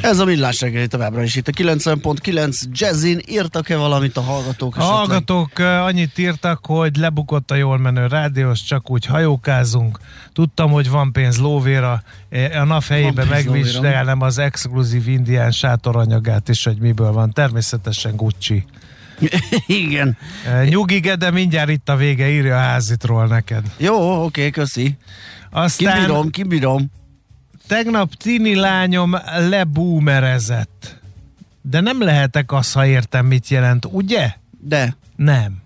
Ez 0.02 0.20
a 0.20 0.26
millás 0.26 0.62
reggeli 0.62 0.88
továbbra 0.88 1.24
is 1.24 1.36
itt 1.36 1.48
a 1.48 1.52
90.9 1.52 2.62
Jazzin 2.72 3.20
írtak-e 3.28 3.76
valamit 3.78 4.18
a 4.18 4.22
hallgatók 4.22 4.76
A 4.76 4.80
esetleg? 4.80 4.98
hallgatók 4.98 5.60
annyit 5.60 6.18
írtak, 6.18 6.66
hogy 6.66 6.96
lebukott 6.98 7.52
a 7.52 7.56
jól 7.56 7.78
menő 7.78 8.08
rádiós, 8.08 8.64
csak 8.64 8.90
úgy 8.92 9.06
hajókázunk. 9.06 10.00
Tudtam, 10.34 10.72
hogy 10.72 10.90
van 10.90 11.12
pénz 11.12 11.38
lóvéra. 11.40 12.04
A 12.54 12.64
NAV 12.64 12.88
helyébe 12.88 13.24
megvizsgálom 13.26 14.22
az 14.22 14.38
exkluzív 14.38 15.08
indián 15.08 15.52
sátoranyagát 15.52 16.50
is, 16.50 16.64
hogy 16.64 16.78
miből 16.78 17.12
van. 17.12 17.34
Természetesen 17.34 18.16
Gucci. 18.16 18.66
Igen. 19.68 20.18
Eh, 20.46 20.68
Nyugi, 20.68 21.00
de 21.00 21.32
mindjárt 21.32 21.70
itt 21.70 21.90
a 21.90 21.96
vége, 21.96 22.30
írja 22.30 22.56
a 22.56 22.60
házitról 22.60 23.28
neked. 23.28 23.64
Jó, 23.78 24.24
oké, 24.24 24.50
köszi. 24.50 24.98
Aztán 25.52 25.94
Kibírom, 25.96 26.30
kibírom. 26.30 26.92
Tegnap 27.68 28.14
tini 28.14 28.56
lányom 28.56 29.16
leboomerezett. 29.38 31.00
De 31.62 31.80
nem 31.80 32.02
lehetek 32.02 32.52
az, 32.52 32.72
ha 32.74 32.86
értem, 32.86 33.26
mit 33.26 33.48
jelent, 33.48 33.86
ugye? 33.92 34.34
De, 34.60 34.96
Nem. 35.16 35.58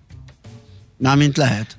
mármint 0.98 1.38
lehet. 1.38 1.78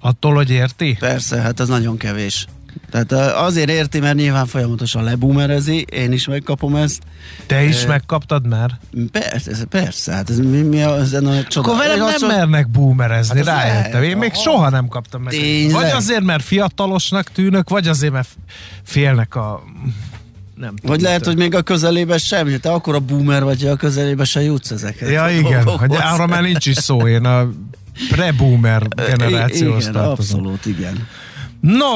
Attól, 0.00 0.34
hogy 0.34 0.50
érti? 0.50 0.96
Persze, 0.98 1.40
hát 1.40 1.60
ez 1.60 1.68
nagyon 1.68 1.96
kevés. 1.96 2.46
Tehát 2.90 3.12
azért 3.36 3.70
érti, 3.70 3.98
mert 4.00 4.16
nyilván 4.16 4.46
folyamatosan 4.46 5.04
leboomerezi, 5.04 5.86
én 5.92 6.12
is 6.12 6.26
megkapom 6.26 6.76
ezt. 6.76 7.02
Te 7.46 7.64
is 7.64 7.82
Eh, 7.82 7.88
megkaptad 7.88 8.46
már? 8.46 8.78
Persze, 9.12 9.50
ez, 9.50 9.64
persze, 9.68 10.12
hát 10.12 10.30
ez 10.30 10.38
mi, 10.38 10.60
mi 10.62 10.82
a, 10.82 10.96
ezen 11.00 11.26
a 11.26 11.42
csoda. 11.42 11.68
Akkor 11.72 11.80
velem 11.82 11.98
nem 11.98 12.06
mondom- 12.08 12.28
mernek 12.38 12.68
boomerezni, 12.68 13.36
Hát 13.36 13.46
rájöttem. 13.46 14.02
Én 14.02 14.16
még 14.16 14.34
soha 14.34 14.70
nem 14.70 14.88
kaptam 14.88 15.22
meg. 15.22 15.32
Tényleg? 15.32 15.72
Vagy 15.74 15.90
azért, 15.90 16.22
mert 16.22 16.42
fiatalosnak 16.44 17.30
tűnök, 17.32 17.68
vagy 17.68 17.88
azért, 17.88 18.12
mert 18.12 18.28
félnek 18.82 19.34
a... 19.34 19.62
Nem 20.54 20.68
tudom, 20.76 20.90
Vagy 20.90 21.00
lehet, 21.00 21.24
hogy 21.26 21.36
még 21.36 21.54
a 21.54 21.62
közelébe 21.62 22.18
sem, 22.18 22.60
te 22.60 22.70
akkor 22.72 22.94
a 22.94 22.98
boomer 23.00 23.42
vagy, 23.44 23.60
hogy 23.60 23.70
a 23.70 23.76
közelébe 23.76 24.24
se 24.24 24.42
jutsz 24.42 24.70
ezeket. 24.70 25.08
Ja, 25.10 25.28
igen, 25.30 25.62
hogy 25.64 25.94
arra 26.00 26.26
már 26.26 26.42
nincs 26.42 26.66
is 26.66 26.76
szó, 26.76 27.06
én 27.08 27.24
a 27.24 27.48
pre-boomer 28.10 28.82
generációhoz 28.88 29.84
tartozom. 29.92 30.10
abszolút, 30.38 30.66
igen. 30.66 31.06
No, 31.60 31.86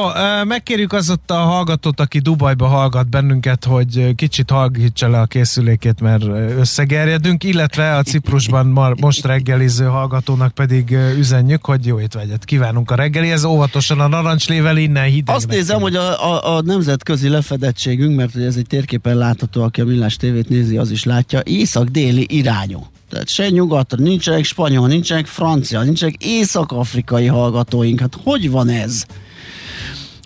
megkérjük 0.43 0.93
az 0.93 1.09
ott 1.09 1.31
a 1.31 1.35
hallgatót, 1.35 1.99
aki 1.99 2.19
Dubajba 2.19 2.67
hallgat 2.67 3.09
bennünket, 3.09 3.65
hogy 3.65 4.15
kicsit 4.15 4.49
hallgítsa 4.49 5.09
le 5.09 5.19
a 5.19 5.25
készülékét, 5.25 6.01
mert 6.01 6.23
összegerjedünk, 6.57 7.43
illetve 7.43 7.95
a 7.95 8.03
Ciprusban 8.03 8.65
ma, 8.65 8.91
most 9.01 9.25
reggeliző 9.25 9.85
hallgatónak 9.85 10.51
pedig 10.51 10.97
üzenjük, 11.17 11.65
hogy 11.65 11.85
jó 11.85 11.99
étvágyat 11.99 12.45
kívánunk 12.45 12.91
a 12.91 12.95
reggelihez, 12.95 13.43
óvatosan 13.43 13.99
a 13.99 14.07
narancslével 14.07 14.77
innen 14.77 15.05
hideg. 15.05 15.35
Azt 15.35 15.47
nézem, 15.47 15.81
hogy 15.81 15.95
a, 15.95 16.33
a, 16.33 16.55
a 16.55 16.61
nemzetközi 16.61 17.29
lefedettségünk, 17.29 18.15
mert 18.15 18.33
hogy 18.33 18.43
ez 18.43 18.55
egy 18.55 18.67
térképen 18.67 19.17
látható, 19.17 19.63
aki 19.63 19.81
a 19.81 19.85
Millás 19.85 20.15
tévét 20.15 20.49
nézi, 20.49 20.77
az 20.77 20.91
is 20.91 21.03
látja, 21.03 21.41
észak-déli 21.43 22.25
irányú. 22.29 22.87
Tehát 23.09 23.29
se 23.29 23.49
nyugatra, 23.49 24.03
nincsenek 24.03 24.43
spanyol, 24.43 24.87
nincsenek 24.87 25.25
francia, 25.25 25.81
nincsenek 25.81 26.15
észak-afrikai 26.23 27.25
hallgatóink. 27.25 27.99
Hát 27.99 28.17
hogy 28.23 28.51
van 28.51 28.69
ez? 28.69 29.05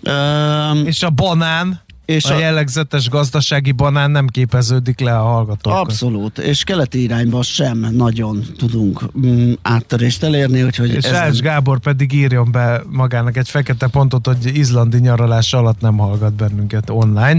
Um, 0.02 0.86
És 0.86 1.02
a 1.02 1.10
banán, 1.10 1.80
És 2.10 2.24
a, 2.24 2.34
a- 2.34 2.38
jellegzetes 2.38 3.08
gazdasági 3.08 3.72
banán 3.72 4.10
nem 4.10 4.26
képeződik 4.26 5.00
le 5.00 5.18
a 5.18 5.22
hallgatókkal. 5.22 5.80
Abszolút, 5.80 6.38
és 6.38 6.64
keleti 6.64 7.02
irányba 7.02 7.42
sem 7.42 7.88
nagyon 7.92 8.44
tudunk 8.58 9.02
mm, 9.26 9.52
áttörést 9.62 10.22
elérni, 10.22 10.62
úgyhogy 10.62 10.94
És 10.94 11.04
ez 11.04 11.12
Ács 11.14 11.32
nem- 11.32 11.42
Gábor 11.42 11.78
pedig 11.78 12.12
írjon 12.12 12.50
be 12.52 12.82
magának 12.90 13.36
egy 13.36 13.48
fekete 13.48 13.86
pontot, 13.86 14.26
hogy 14.26 14.56
izlandi 14.56 14.98
nyaralás 14.98 15.52
alatt 15.52 15.80
nem 15.80 15.96
hallgat 15.96 16.32
bennünket 16.32 16.90
online. 16.90 17.38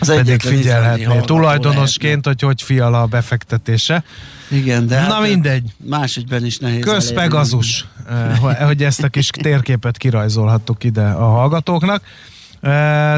Az 0.00 0.14
pedig 0.14 0.40
figyelhetné 0.40 1.20
tulajdonosként, 1.24 2.26
hogy 2.26 2.40
hogy 2.40 2.62
fiala 2.62 3.02
a 3.02 3.06
befektetése. 3.06 4.04
Igen, 4.50 4.86
de 4.86 5.06
Na 5.06 5.12
hát 5.14 5.28
mindegy. 5.28 5.62
Más 5.84 6.16
ügyben 6.16 6.44
is 6.44 6.58
nehéz. 6.58 6.84
Közpegazus, 6.84 7.86
eh, 8.08 8.38
hogy- 8.38 8.56
hogy 8.56 8.82
ezt 8.82 9.02
a 9.02 9.08
kis 9.08 9.26
térképet 9.28 9.96
kirajzolhattuk 9.96 10.84
ide 10.84 11.04
a 11.08 11.24
hallgatóknak. 11.28 12.02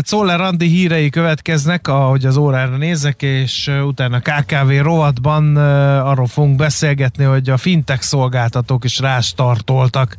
Czoller 0.01 0.41
Andi 0.41 0.67
hírei 0.67 1.11
következnek, 1.11 1.89
ahogy 1.89 2.25
az 2.25 2.37
órára 2.37 2.77
nézek, 2.77 3.23
és 3.23 3.71
utána 3.85 4.21
KKV 4.21 4.71
rovatban 4.83 5.57
arról 5.97 6.27
fogunk 6.27 6.57
beszélgetni, 6.57 7.25
hogy 7.25 7.51
a 7.51 7.57
fintech 7.57 8.03
szolgáltatók 8.03 8.85
is 8.85 8.99
rástartoltak 8.99 10.17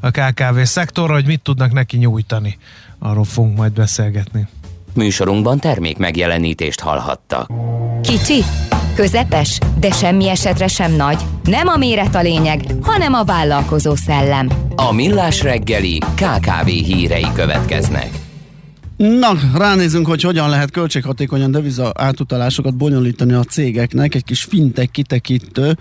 a 0.00 0.10
KKV 0.10 0.60
szektorra, 0.62 1.14
hogy 1.14 1.26
mit 1.26 1.42
tudnak 1.42 1.72
neki 1.72 1.96
nyújtani. 1.96 2.58
Arról 2.98 3.24
fogunk 3.24 3.56
majd 3.56 3.72
beszélgetni. 3.72 4.46
Műsorunkban 4.94 5.58
termék 5.58 5.96
megjelenítést 5.96 6.80
hallhattak. 6.80 7.50
Kicsi, 8.02 8.42
közepes, 8.94 9.58
de 9.78 9.90
semmi 9.90 10.28
esetre 10.28 10.66
sem 10.66 10.92
nagy. 10.92 11.22
Nem 11.42 11.68
a 11.68 11.76
méret 11.76 12.14
a 12.14 12.20
lényeg, 12.20 12.64
hanem 12.82 13.12
a 13.12 13.24
vállalkozó 13.24 13.94
szellem. 13.94 14.48
A 14.76 14.92
Millás 14.92 15.42
reggeli 15.42 15.98
KKV 15.98 16.66
hírei 16.66 17.26
következnek. 17.34 18.27
Na, 18.98 19.38
ránézünk, 19.54 20.06
hogy 20.06 20.22
hogyan 20.22 20.48
lehet 20.48 20.70
költséghatékonyan 20.70 21.50
deviza 21.50 21.92
átutalásokat 21.94 22.76
bonyolítani 22.76 23.32
a 23.32 23.44
cégeknek. 23.44 24.14
Egy 24.14 24.24
kis 24.24 24.42
fintek 24.42 24.90
kitekintő, 24.90 25.76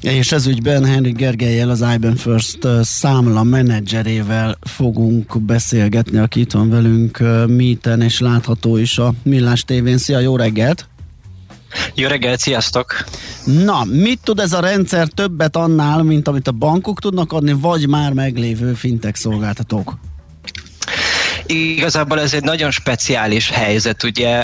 és 0.00 0.32
ez 0.32 0.46
ügyben 0.46 0.84
Henrik 0.84 1.16
Gergelyel, 1.16 1.70
az 1.70 1.84
IBM 1.94 2.12
First 2.12 2.58
számla 2.82 3.42
menedzserével 3.42 4.58
fogunk 4.60 5.40
beszélgetni, 5.42 6.18
aki 6.18 6.40
itt 6.40 6.52
van 6.52 6.70
velünk 6.70 7.22
míten, 7.46 8.00
és 8.00 8.20
látható 8.20 8.76
is 8.76 8.98
a 8.98 9.14
Millás 9.22 9.64
tévén. 9.64 9.98
Szia, 9.98 10.18
jó 10.18 10.36
reggelt! 10.36 10.88
Jó 11.94 12.08
reggelt, 12.08 12.40
sziasztok! 12.40 13.04
Na, 13.64 13.84
mit 13.84 14.20
tud 14.22 14.38
ez 14.38 14.52
a 14.52 14.60
rendszer 14.60 15.08
többet 15.08 15.56
annál, 15.56 16.02
mint 16.02 16.28
amit 16.28 16.48
a 16.48 16.52
bankok 16.52 17.00
tudnak 17.00 17.32
adni, 17.32 17.52
vagy 17.52 17.88
már 17.88 18.12
meglévő 18.12 18.72
fintek 18.72 19.16
szolgáltatók? 19.16 19.98
Igazából 21.46 22.20
ez 22.20 22.34
egy 22.34 22.42
nagyon 22.42 22.70
speciális 22.70 23.50
helyzet, 23.50 24.02
ugye, 24.02 24.36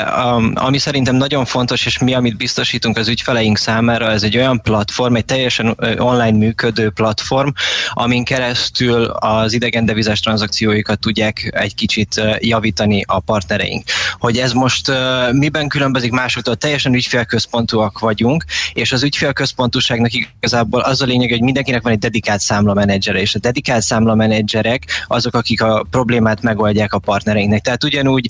ami 0.54 0.78
szerintem 0.78 1.16
nagyon 1.16 1.44
fontos, 1.44 1.86
és 1.86 1.98
mi, 1.98 2.14
amit 2.14 2.36
biztosítunk 2.36 2.96
az 2.96 3.08
ügyfeleink 3.08 3.58
számára, 3.58 4.10
ez 4.10 4.22
egy 4.22 4.36
olyan 4.36 4.62
platform, 4.62 5.14
egy 5.14 5.24
teljesen 5.24 5.76
online 5.98 6.38
működő 6.38 6.90
platform, 6.90 7.48
amin 7.90 8.24
keresztül 8.24 9.04
az 9.04 9.52
idegen 9.52 9.84
devizás 9.84 10.20
tranzakcióikat 10.20 10.98
tudják 10.98 11.50
egy 11.54 11.74
kicsit 11.74 12.22
javítani 12.38 13.04
a 13.06 13.20
partnereink. 13.20 13.84
Hogy 14.18 14.38
ez 14.38 14.52
most 14.52 14.92
miben 15.32 15.68
különbözik 15.68 16.10
másoktól, 16.10 16.56
teljesen 16.56 16.94
ügyfélközpontúak 16.94 17.98
vagyunk, 17.98 18.44
és 18.72 18.92
az 18.92 19.02
ügyfélközpontúságnak 19.02 20.10
igazából 20.12 20.80
az 20.80 21.02
a 21.02 21.04
lényeg, 21.04 21.30
hogy 21.30 21.42
mindenkinek 21.42 21.82
van 21.82 21.92
egy 21.92 21.98
dedikált 21.98 22.40
számlamenedzsere, 22.40 23.20
és 23.20 23.34
a 23.34 23.38
dedikált 23.38 23.82
számlamenedzserek 23.82 25.04
azok, 25.06 25.34
akik 25.34 25.62
a 25.62 25.86
problémát 25.90 26.42
megoldják 26.42 26.87
a 26.92 26.98
partnereinknek. 26.98 27.60
Tehát 27.60 27.84
ugyanúgy 27.84 28.28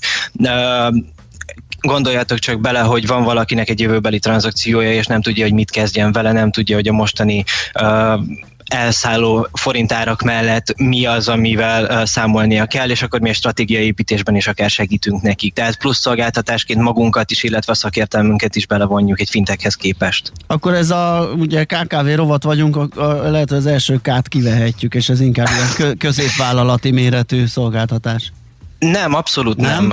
gondoljatok 1.81 2.39
csak 2.39 2.61
bele, 2.61 2.79
hogy 2.79 3.07
van 3.07 3.23
valakinek 3.23 3.69
egy 3.69 3.79
jövőbeli 3.79 4.19
tranzakciója, 4.19 4.93
és 4.93 5.05
nem 5.05 5.21
tudja, 5.21 5.43
hogy 5.43 5.53
mit 5.53 5.71
kezdjen 5.71 6.11
vele, 6.11 6.31
nem 6.31 6.51
tudja, 6.51 6.75
hogy 6.75 6.87
a 6.87 6.93
mostani 6.93 7.43
uh, 7.81 8.19
elszálló 8.65 9.47
forintárak 9.53 10.21
mellett 10.21 10.77
mi 10.77 11.05
az, 11.05 11.27
amivel 11.27 11.83
uh, 11.83 12.05
számolnia 12.05 12.65
kell, 12.65 12.89
és 12.89 13.01
akkor 13.01 13.19
mi 13.19 13.29
a 13.29 13.33
stratégiai 13.33 13.85
építésben 13.85 14.35
is 14.35 14.47
akár 14.47 14.69
segítünk 14.69 15.21
nekik. 15.21 15.53
Tehát 15.53 15.77
plusz 15.77 15.99
szolgáltatásként 15.99 16.81
magunkat 16.81 17.31
is, 17.31 17.43
illetve 17.43 17.71
a 17.71 17.75
szakértelmünket 17.75 18.55
is 18.55 18.67
belevonjuk 18.67 19.19
egy 19.19 19.29
fintekhez 19.29 19.75
képest. 19.75 20.31
Akkor 20.47 20.73
ez 20.73 20.89
a, 20.89 21.29
ugye 21.37 21.63
KKV 21.63 22.07
rovat 22.15 22.43
vagyunk, 22.43 22.75
a, 22.75 22.87
a, 22.95 23.29
lehet, 23.29 23.49
hogy 23.49 23.57
az 23.57 23.65
első 23.65 23.99
kát 24.01 24.27
kivehetjük, 24.27 24.93
és 24.93 25.09
ez 25.09 25.19
inkább 25.19 25.47
ilyen 25.77 25.97
középvállalati 25.97 26.91
méretű 26.91 27.45
szolgáltatás. 27.45 28.31
Nem, 28.79 29.13
abszolút 29.13 29.57
nem. 29.57 29.69
nem. 29.69 29.89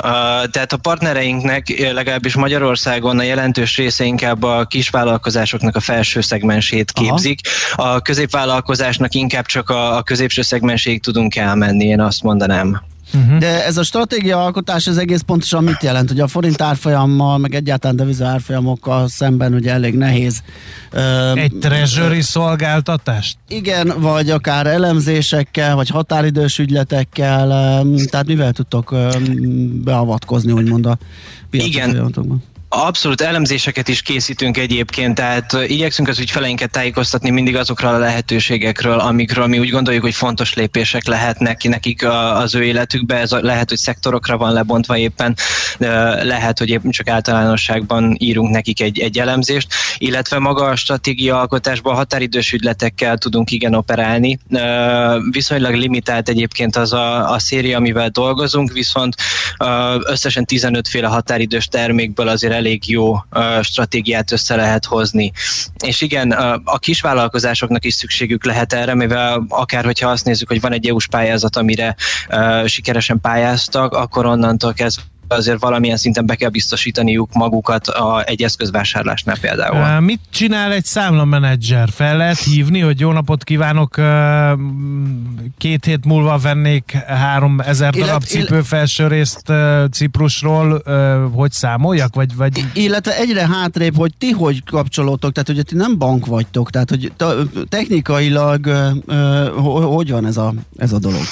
Tehát 0.50 0.72
a 0.72 0.76
partnereinknek 0.76 1.90
legalábbis 1.92 2.34
Magyarországon 2.34 3.18
a 3.18 3.22
jelentős 3.22 3.76
része 3.76 4.04
inkább 4.04 4.42
a 4.42 4.64
kisvállalkozásoknak 4.64 5.76
a 5.76 5.80
felső 5.80 6.20
szegmensét 6.20 6.92
képzik. 6.92 7.40
Aha. 7.74 7.92
A 7.92 8.00
középvállalkozásnak 8.00 9.14
inkább 9.14 9.46
csak 9.46 9.70
a, 9.70 9.96
a 9.96 10.02
középső 10.02 10.42
szegmenséig 10.42 11.02
tudunk 11.02 11.36
elmenni, 11.36 11.84
én 11.84 12.00
azt 12.00 12.22
mondanám. 12.22 12.80
Uh-huh. 13.14 13.38
De 13.38 13.64
ez 13.64 13.76
a 13.76 13.82
stratégia 13.82 14.44
alkotás, 14.44 14.86
ez 14.86 14.96
egész 14.96 15.20
pontosan 15.20 15.64
mit 15.64 15.82
jelent? 15.82 16.08
Hogy 16.08 16.20
a 16.20 16.26
forint 16.26 16.62
árfolyammal, 16.62 17.38
meg 17.38 17.54
egyáltalán 17.54 17.96
deviza 17.96 18.26
árfolyamokkal 18.26 19.08
szemben 19.08 19.54
ugye 19.54 19.72
elég 19.72 19.94
nehéz. 19.94 20.42
Egy 21.34 21.52
treasury 21.60 22.20
szolgáltatást? 22.20 23.36
Igen, 23.48 23.92
vagy 23.98 24.30
akár 24.30 24.66
elemzésekkel, 24.66 25.74
vagy 25.74 25.88
határidős 25.88 26.58
ügyletekkel, 26.58 27.48
tehát 28.10 28.26
mivel 28.26 28.52
tudtok 28.52 28.94
beavatkozni, 29.84 30.52
úgymond 30.52 30.86
a 30.86 30.98
piaci 31.50 31.68
Igen. 31.68 32.14
Abszolút 32.68 33.20
elemzéseket 33.20 33.88
is 33.88 34.02
készítünk 34.02 34.56
egyébként, 34.56 35.14
tehát 35.14 35.52
igyekszünk 35.66 36.08
az 36.08 36.18
ügyfeleinket 36.18 36.70
tájékoztatni 36.70 37.30
mindig 37.30 37.56
azokról 37.56 37.94
a 37.94 37.98
lehetőségekről, 37.98 38.98
amikről 38.98 39.46
mi 39.46 39.58
úgy 39.58 39.70
gondoljuk, 39.70 40.02
hogy 40.02 40.14
fontos 40.14 40.54
lépések 40.54 41.06
lehetnek 41.06 41.62
nekik 41.62 42.06
az 42.34 42.54
ő 42.54 42.62
életükbe. 42.62 43.16
Ez 43.16 43.30
lehet, 43.30 43.68
hogy 43.68 43.78
szektorokra 43.78 44.36
van 44.36 44.52
lebontva 44.52 44.96
éppen, 44.96 45.36
lehet, 46.22 46.58
hogy 46.58 46.68
éppen 46.68 46.90
csak 46.90 47.08
általánosságban 47.08 48.16
írunk 48.18 48.50
nekik 48.50 48.80
egy, 48.80 48.98
egy 48.98 49.18
elemzést, 49.18 49.68
illetve 49.98 50.38
maga 50.38 50.64
a 50.64 50.76
stratégia 50.76 51.40
alkotásban 51.40 51.94
határidős 51.94 52.52
ügyletekkel 52.52 53.18
tudunk 53.18 53.50
igen 53.50 53.74
operálni. 53.74 54.38
Viszonylag 55.30 55.74
limitált 55.74 56.28
egyébként 56.28 56.76
az 56.76 56.92
a, 56.92 57.30
a 57.30 57.38
széria, 57.38 57.76
amivel 57.76 58.08
dolgozunk, 58.08 58.72
viszont 58.72 59.14
összesen 60.00 60.44
15 60.44 60.88
féle 60.88 61.06
határidős 61.06 61.66
termékből 61.66 62.28
azért 62.28 62.54
elég 62.56 62.88
jó 62.88 63.16
stratégiát 63.60 64.32
össze 64.32 64.56
lehet 64.56 64.84
hozni. 64.84 65.32
És 65.84 66.00
igen, 66.00 66.30
a 66.64 66.78
kisvállalkozásoknak 66.78 67.84
is 67.84 67.94
szükségük 67.94 68.44
lehet 68.44 68.72
erre, 68.72 68.94
mivel 68.94 69.44
akár 69.48 69.84
hogyha 69.84 70.08
azt 70.08 70.24
nézzük, 70.24 70.48
hogy 70.48 70.60
van 70.60 70.72
egy 70.72 70.88
EU-s 70.88 71.06
pályázat, 71.06 71.56
amire 71.56 71.96
sikeresen 72.66 73.20
pályáztak, 73.20 73.92
akkor 73.92 74.26
onnantól 74.26 74.72
kezdve 74.72 75.02
azért 75.28 75.60
valamilyen 75.60 75.96
szinten 75.96 76.26
be 76.26 76.34
kell 76.34 76.48
biztosítaniuk 76.48 77.32
magukat 77.32 77.86
a, 77.86 78.22
egy 78.26 78.42
eszközvásárlásnál 78.42 79.38
például. 79.38 80.00
Mit 80.00 80.20
csinál 80.30 80.72
egy 80.72 80.84
számlamenedzser? 80.84 81.88
Fel 81.92 82.16
lehet 82.16 82.38
hívni, 82.38 82.80
hogy 82.80 83.00
jó 83.00 83.12
napot 83.12 83.44
kívánok, 83.44 84.00
két 85.58 85.84
hét 85.84 86.04
múlva 86.04 86.38
vennék 86.38 86.90
három 87.06 87.60
ezer 87.60 87.94
darab 87.94 88.22
cipő 88.22 88.62
felső 88.62 89.06
részt 89.06 89.52
Ciprusról, 89.90 90.82
hogy 91.34 91.52
számoljak? 91.52 92.14
Vagy, 92.14 92.36
vagy... 92.36 92.64
Illetve 92.72 93.16
egyre 93.16 93.46
hátrébb, 93.46 93.96
hogy 93.96 94.12
ti 94.18 94.30
hogy 94.30 94.64
kapcsolódtok, 94.64 95.32
tehát 95.32 95.48
hogy 95.48 95.64
ti 95.64 95.74
nem 95.74 95.98
bank 95.98 96.26
vagytok, 96.26 96.70
tehát 96.70 96.90
hogy 96.90 97.12
technikailag 97.68 98.66
hogy 99.92 100.10
van 100.10 100.26
ez 100.26 100.36
a, 100.36 100.54
ez 100.76 100.92
a 100.92 100.98
dolog? 100.98 101.22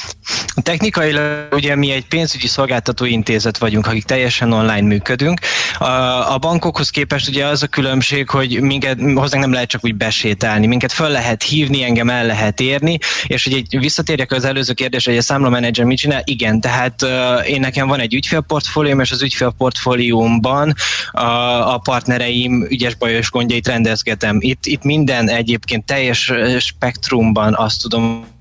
Technikailag 0.55 1.49
ugye 1.53 1.77
mi 1.77 1.91
egy 1.91 2.07
pénzügyi 2.07 2.47
szolgáltató 2.47 3.05
intézet 3.05 3.59
vagyunk, 3.59 3.84
akik 3.87 4.05
teljesen 4.05 4.53
online 4.53 4.87
működünk. 4.87 5.41
A, 5.79 5.85
a 6.33 6.39
bankokhoz 6.39 6.91
képest 6.91 7.29
ugye 7.29 7.47
az 7.47 7.63
a 7.63 7.67
különbség, 7.67 8.29
hogy 8.29 8.61
minket 8.61 8.99
hozzánk 9.15 9.43
nem 9.43 9.53
lehet 9.53 9.69
csak 9.69 9.85
úgy 9.85 9.95
besétálni, 9.95 10.67
minket 10.67 10.93
föl 10.93 11.09
lehet 11.09 11.43
hívni, 11.43 11.85
engem 11.85 12.11
el 12.11 12.27
lehet 12.27 12.61
érni, 12.61 12.99
és 13.27 13.45
hogy 13.45 13.53
egy, 13.53 13.79
visszatérjek 13.79 14.33
az 14.33 14.45
előző 14.45 14.73
kérdésre, 14.73 15.11
hogy 15.11 15.21
a 15.21 15.25
számlamenedzser 15.25 15.85
mit 15.85 15.99
csinál, 15.99 16.23
igen, 16.25 16.61
tehát 16.61 17.03
uh, 17.03 17.51
én 17.51 17.61
nekem 17.61 17.89
van 17.89 18.01
egy 18.01 18.15
ügyfélportfólióm, 18.15 19.01
és 19.01 19.11
az 19.11 19.23
ügyfélportfóliómban 19.23 20.75
a, 21.11 21.23
a 21.75 21.79
partnereim 21.79 22.67
ügyes 22.69 22.95
bajos 22.95 23.31
gondjait 23.31 23.67
rendezgetem. 23.69 24.37
Itt, 24.41 24.67
itt 24.67 24.83
minden 24.83 25.29
egyébként 25.29 25.85
teljes 25.85 26.33
spektrumban 26.59 27.55
azt 27.55 27.81
tudom 27.81 28.34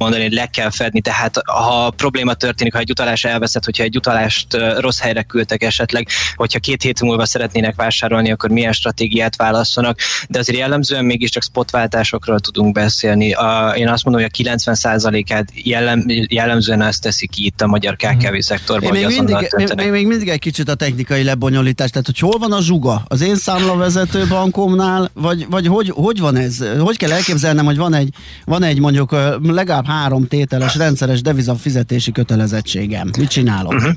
mondani, 0.00 0.22
hogy 0.22 0.32
le 0.32 0.46
kell 0.46 0.70
fedni, 0.70 1.00
tehát 1.00 1.42
ha 1.44 1.90
probléma 1.90 2.34
történik, 2.34 2.72
ha 2.72 2.78
egy 2.78 2.90
utalás 2.90 3.24
elveszett, 3.24 3.64
hogyha 3.64 3.82
egy 3.82 3.96
utalást 3.96 4.56
rossz 4.78 5.00
helyre 5.00 5.22
küldtek 5.22 5.62
esetleg, 5.62 6.08
hogyha 6.34 6.58
két 6.58 6.82
hét 6.82 7.00
múlva 7.00 7.26
szeretnének 7.26 7.74
vásárolni, 7.74 8.30
akkor 8.30 8.50
milyen 8.50 8.72
stratégiát 8.72 9.36
válaszolnak, 9.36 9.98
de 10.28 10.38
azért 10.38 10.58
jellemzően 10.58 11.04
mégiscsak 11.04 11.42
spotváltásokról 11.42 12.40
tudunk 12.40 12.72
beszélni. 12.74 13.32
A, 13.32 13.74
én 13.76 13.88
azt 13.88 14.04
mondom, 14.04 14.22
hogy 14.22 14.46
a 14.46 14.50
90%-át 14.50 15.48
jellem, 15.54 16.04
jellemzően 16.28 16.82
ezt 16.82 17.02
teszi 17.02 17.26
ki 17.26 17.44
itt 17.44 17.60
a 17.60 17.66
magyar 17.66 17.96
KKV 17.96 18.26
mhm. 18.26 18.38
szektorban. 18.38 18.92
Még 18.92 19.06
mindig, 19.06 19.36
még, 19.76 19.90
még 19.90 20.06
mindig 20.06 20.28
egy 20.28 20.38
kicsit 20.38 20.68
a 20.68 20.74
technikai 20.74 21.22
lebonyolítás, 21.22 21.90
tehát 21.90 22.06
hogy 22.06 22.18
hol 22.18 22.38
van 22.38 22.52
a 22.52 22.62
zsuga? 22.62 23.02
Az 23.08 23.20
én 23.20 23.36
számlavezető 23.36 24.26
bankomnál, 24.26 25.10
vagy, 25.14 25.46
vagy 25.50 25.66
hogy, 25.66 25.90
hogy 25.94 26.20
van 26.20 26.36
ez? 26.36 26.64
Hogy 26.78 26.96
kell 26.96 27.12
elképzelnem, 27.12 27.64
hogy 27.64 27.76
van 27.76 27.94
egy, 27.94 28.14
van 28.44 28.62
egy 28.62 28.78
mondjuk 28.78 29.16
legalább 29.42 29.88
három 29.90 30.28
tételes 30.28 30.76
rendszeres 30.76 31.22
deviza 31.22 31.54
fizetési 31.54 32.12
kötelezettségem. 32.12 33.10
Mit 33.18 33.28
csinálok? 33.28 33.72
Uh-huh. 33.72 33.92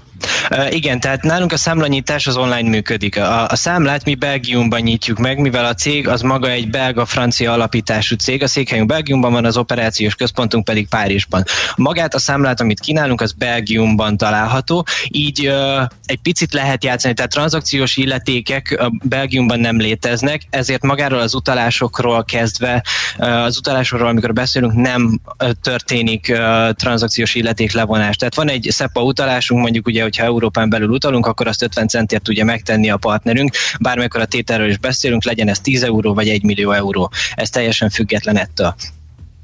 Uh, 0.52 0.74
igen, 0.74 1.00
tehát 1.00 1.24
nálunk 1.24 1.52
a 1.52 1.58
számlanyítás 1.58 2.28
az 2.28 2.36
online 2.36 2.70
működik. 2.70 3.18
A, 3.18 3.48
a 3.48 3.56
számlát 3.56 4.06
mi 4.06 4.16
Belgiumban 4.16 4.82
nyitjuk 4.82 5.18
meg, 5.18 5.38
mivel 5.38 5.66
a 5.66 5.74
cég 5.74 6.08
az 6.08 6.22
maga 6.22 6.50
egy 6.50 6.70
belga-francia 6.70 7.52
alapítású 7.52 8.16
cég, 8.16 8.44
a 8.44 8.48
székhelyünk 8.48 8.88
Belgiumban 8.88 9.32
van, 9.32 9.46
az 9.46 9.58
operációs 9.58 10.16
központunk 10.16 10.64
pedig 10.64 10.88
Párizsban. 10.88 11.44
Magát 11.76 12.14
a 12.14 12.20
számlát, 12.20 12.60
amit 12.60 12.80
kínálunk, 12.80 13.22
az 13.22 13.32
Belgiumban 13.32 14.18
található, 14.18 14.86
így 15.08 15.48
uh, 15.48 15.82
egy 16.06 16.20
picit 16.22 16.54
lehet 16.54 16.84
játszani, 16.84 17.14
tehát 17.14 17.32
tranzakciós 17.32 17.98
illetékek 17.98 18.78
uh, 18.80 18.88
Belgiumban 19.04 19.60
nem 19.60 19.78
léteznek, 19.78 20.42
ezért 20.50 20.84
magáról 20.84 21.20
az 21.20 21.34
utalásokról 21.34 22.24
kezdve, 22.24 22.84
uh, 23.18 23.44
az 23.44 23.58
utalásokról, 23.58 24.08
amikor 24.08 24.34
beszélünk, 24.34 24.74
nem 24.74 25.20
uh, 25.40 25.50
történik 25.86 26.28
uh, 26.30 26.70
tranzakciós 26.72 27.36
illeték 27.36 27.72
levonás. 27.72 28.16
Tehát 28.16 28.36
van 28.36 28.50
egy 28.50 28.68
SEPA 28.72 29.02
utalásunk, 29.02 29.62
mondjuk 29.62 29.88
ugye, 29.88 30.02
hogyha 30.02 30.24
Európán 30.24 30.70
belül 30.70 30.90
utalunk, 30.90 31.26
akkor 31.26 31.48
azt 31.48 31.62
50 31.62 31.88
centért 31.88 32.24
tudja 32.24 32.46
megtenni 32.46 32.90
a 32.90 32.98
partnerünk, 32.98 33.56
bármikor 33.80 34.22
a 34.22 34.26
tételről 34.26 34.70
is 34.70 34.78
beszélünk, 34.78 35.24
legyen 35.24 35.48
ez 35.48 35.60
10 35.60 35.84
euró 35.84 36.14
vagy 36.14 36.30
1 36.30 36.44
millió 36.44 36.72
euró. 36.72 37.12
Ez 37.36 37.50
teljesen 37.50 37.90
független 37.90 38.38
ettől. 38.38 38.76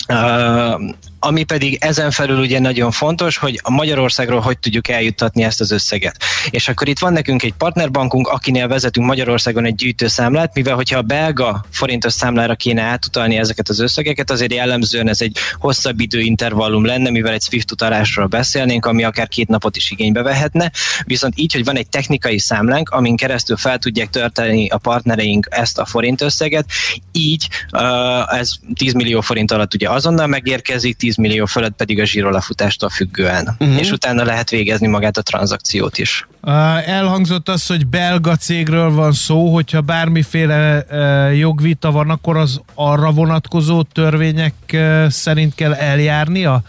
Uh, 0.08 0.82
ami 1.20 1.44
pedig 1.44 1.78
ezen 1.80 2.12
felül 2.12 2.40
ugye 2.40 2.60
nagyon 2.60 2.92
fontos, 2.92 3.38
hogy 3.38 3.60
a 3.64 3.72
Magyarországról 3.72 4.40
hogy 4.40 4.60
tudjuk 4.60 4.88
eljuttatni 4.88 5.44
ezt 5.44 5.62
az 5.62 5.72
összeget. 5.72 6.24
És 6.50 6.68
akkor 6.68 6.88
itt 6.88 7.00
van 7.00 7.14
nekünk 7.14 7.44
egy 7.44 7.54
partnerbankunk, 7.54 8.28
akinél 8.28 8.68
vezetünk 8.68 9.06
Magyarországon 9.06 9.66
egy 9.66 9.76
gyűjtőszámlát, 9.76 10.54
mivel 10.54 10.76
hogyha 10.76 10.98
a 10.98 11.02
belga 11.02 11.66
forintos 11.72 12.14
számlára 12.14 12.56
kéne 12.56 12.82
átutalni 12.82 13.38
ezeket 13.38 13.70
az 13.70 13.80
összegeket, 13.80 14.32
azért 14.32 14.54
jellemzően 14.54 15.10
ez 15.10 15.22
egy 15.22 15.38
hosszabb 15.60 16.00
időintervallum 16.00 16.86
lenne, 16.86 17.10
mivel 17.10 17.34
egy 17.34 17.42
SWIFT 17.42 17.72
utalásról 17.72 18.26
beszélnénk, 18.26 18.86
ami 18.86 19.04
akár 19.04 19.28
két 19.28 19.48
napot 19.48 19.76
is 19.76 19.92
igénybe 19.92 20.22
vehetne. 20.22 20.72
Viszont 21.06 21.34
így, 21.38 21.54
hogy 21.54 21.64
van 21.64 21.78
egy 21.78 21.90
technikai 21.90 22.40
számlánk, 22.40 22.90
amin 22.90 23.16
keresztül 23.16 23.58
fel 23.58 23.78
tudják 23.78 24.10
törteni 24.10 24.68
a 24.70 24.78
partnereink 24.78 25.48
ezt 25.50 25.80
a 25.80 25.86
forint 25.86 26.22
összeget, 26.22 26.66
így 27.12 27.48
ez 28.28 28.52
10 28.76 28.94
millió 28.94 29.22
forint 29.22 29.52
alatt 29.52 29.74
ugye 29.74 29.90
azonnal 29.90 30.28
megérkezik, 30.28 30.98
10 31.10 31.18
millió 31.18 31.46
fölött 31.46 31.76
pedig 31.76 32.00
a 32.00 32.06
zsírolafutástól 32.06 32.90
függően. 32.90 33.56
Uh-huh. 33.60 33.80
És 33.80 33.92
utána 33.92 34.24
lehet 34.24 34.50
végezni 34.50 34.88
magát 34.88 35.18
a 35.18 35.22
tranzakciót 35.22 35.98
is. 35.98 36.28
Uh, 36.42 36.90
elhangzott 36.90 37.50
az, 37.50 37.66
hogy 37.66 37.88
belga 37.88 38.36
cégről 38.36 38.92
van 38.92 39.12
szó, 39.12 39.54
hogyha 39.54 39.82
bármiféle 39.82 40.86
uh, 40.90 41.38
jogvita 41.38 41.92
van, 41.92 42.10
akkor 42.10 42.38
az 42.38 42.62
arra 42.76 43.12
vonatkozó 43.12 43.84
törvények 43.84 44.54
uh, 44.74 45.08
szerint 45.08 45.56
kell 45.56 45.74
eljárnia? 45.74 46.62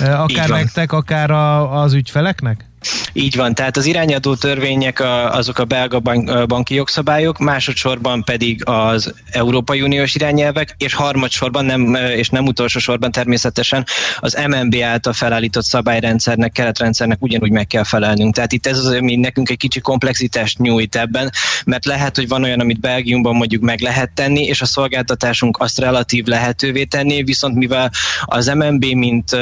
Uh, 0.00 0.20
akár 0.20 0.48
nektek, 0.48 0.92
akár 0.92 1.30
a, 1.30 1.80
az 1.82 1.92
ügyfeleknek? 1.92 2.64
Így 3.12 3.36
van, 3.36 3.54
tehát 3.54 3.76
az 3.76 3.86
irányadó 3.86 4.34
törvények 4.34 5.00
azok 5.30 5.58
a 5.58 5.64
belga 5.64 6.00
banki 6.46 6.74
jogszabályok, 6.74 7.38
másodszorban 7.38 8.24
pedig 8.24 8.62
az 8.64 9.14
Európai 9.30 9.82
Uniós 9.82 10.14
irányelvek, 10.14 10.74
és 10.78 10.94
harmadsorban, 10.94 11.64
nem, 11.64 11.94
és 11.94 12.28
nem 12.28 12.46
utolsó 12.46 12.78
sorban 12.78 13.10
természetesen 13.10 13.86
az 14.18 14.38
MNB 14.48 14.76
által 14.82 15.12
felállított 15.12 15.64
szabályrendszernek, 15.64 16.52
keretrendszernek 16.52 17.22
ugyanúgy 17.22 17.50
meg 17.50 17.66
kell 17.66 17.84
felelnünk. 17.84 18.34
Tehát 18.34 18.52
itt 18.52 18.66
ez 18.66 18.78
az, 18.78 18.86
ami 18.86 19.16
nekünk 19.16 19.50
egy 19.50 19.56
kicsi 19.56 19.80
komplexitást 19.80 20.58
nyújt 20.58 20.96
ebben, 20.96 21.30
mert 21.64 21.84
lehet, 21.84 22.16
hogy 22.16 22.28
van 22.28 22.42
olyan, 22.42 22.60
amit 22.60 22.80
Belgiumban 22.80 23.36
mondjuk 23.36 23.62
meg 23.62 23.80
lehet 23.80 24.10
tenni, 24.10 24.42
és 24.42 24.60
a 24.60 24.66
szolgáltatásunk 24.66 25.58
azt 25.60 25.78
relatív 25.78 26.24
lehetővé 26.24 26.84
tenni, 26.84 27.22
viszont 27.22 27.54
mivel 27.54 27.90
az 28.24 28.46
MNB, 28.46 28.84
mint 28.84 29.36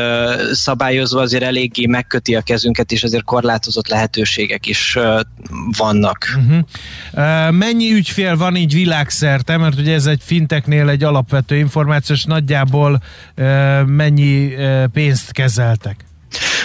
szabályozó 0.53 1.19
azért 1.19 1.43
eléggé 1.43 1.87
megköti 1.87 2.35
a 2.35 2.41
kezünket, 2.41 2.93
és 2.93 3.03
azért 3.03 3.25
korlátozott 3.57 3.89
lehetőségek 3.89 4.67
is 4.67 4.99
vannak. 5.77 6.27
Uh-huh. 6.37 7.51
Mennyi 7.51 7.93
ügyfél 7.93 8.37
van 8.37 8.57
így 8.57 8.73
világszerte, 8.73 9.57
mert 9.57 9.79
ugye 9.79 9.95
ez 9.95 10.07
egy 10.07 10.21
finteknél 10.25 10.89
egy 10.89 11.05
alapvető 11.05 11.57
információs 11.57 12.25
nagyjából 12.25 13.03
mennyi 13.87 14.55
pénzt 14.93 15.33
kezeltek? 15.33 16.05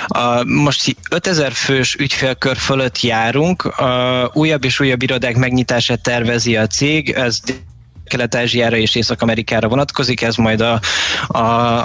A, 0.07 0.43
most 0.43 0.95
5000 1.11 1.51
fős 1.51 1.95
ügyfélkör 1.95 2.57
fölött 2.57 3.01
járunk, 3.01 3.65
a 3.65 4.29
újabb 4.33 4.63
és 4.63 4.79
újabb 4.79 5.01
irodák 5.01 5.35
megnyitását 5.35 6.01
tervezi 6.01 6.57
a 6.57 6.67
cég, 6.67 7.09
ez 7.09 7.39
Kelet-Ázsiára 8.11 8.75
és 8.75 8.95
Észak-Amerikára 8.95 9.67
vonatkozik, 9.67 10.21
ez 10.21 10.35
majd 10.35 10.61
a, 10.61 10.79
a, 11.27 11.39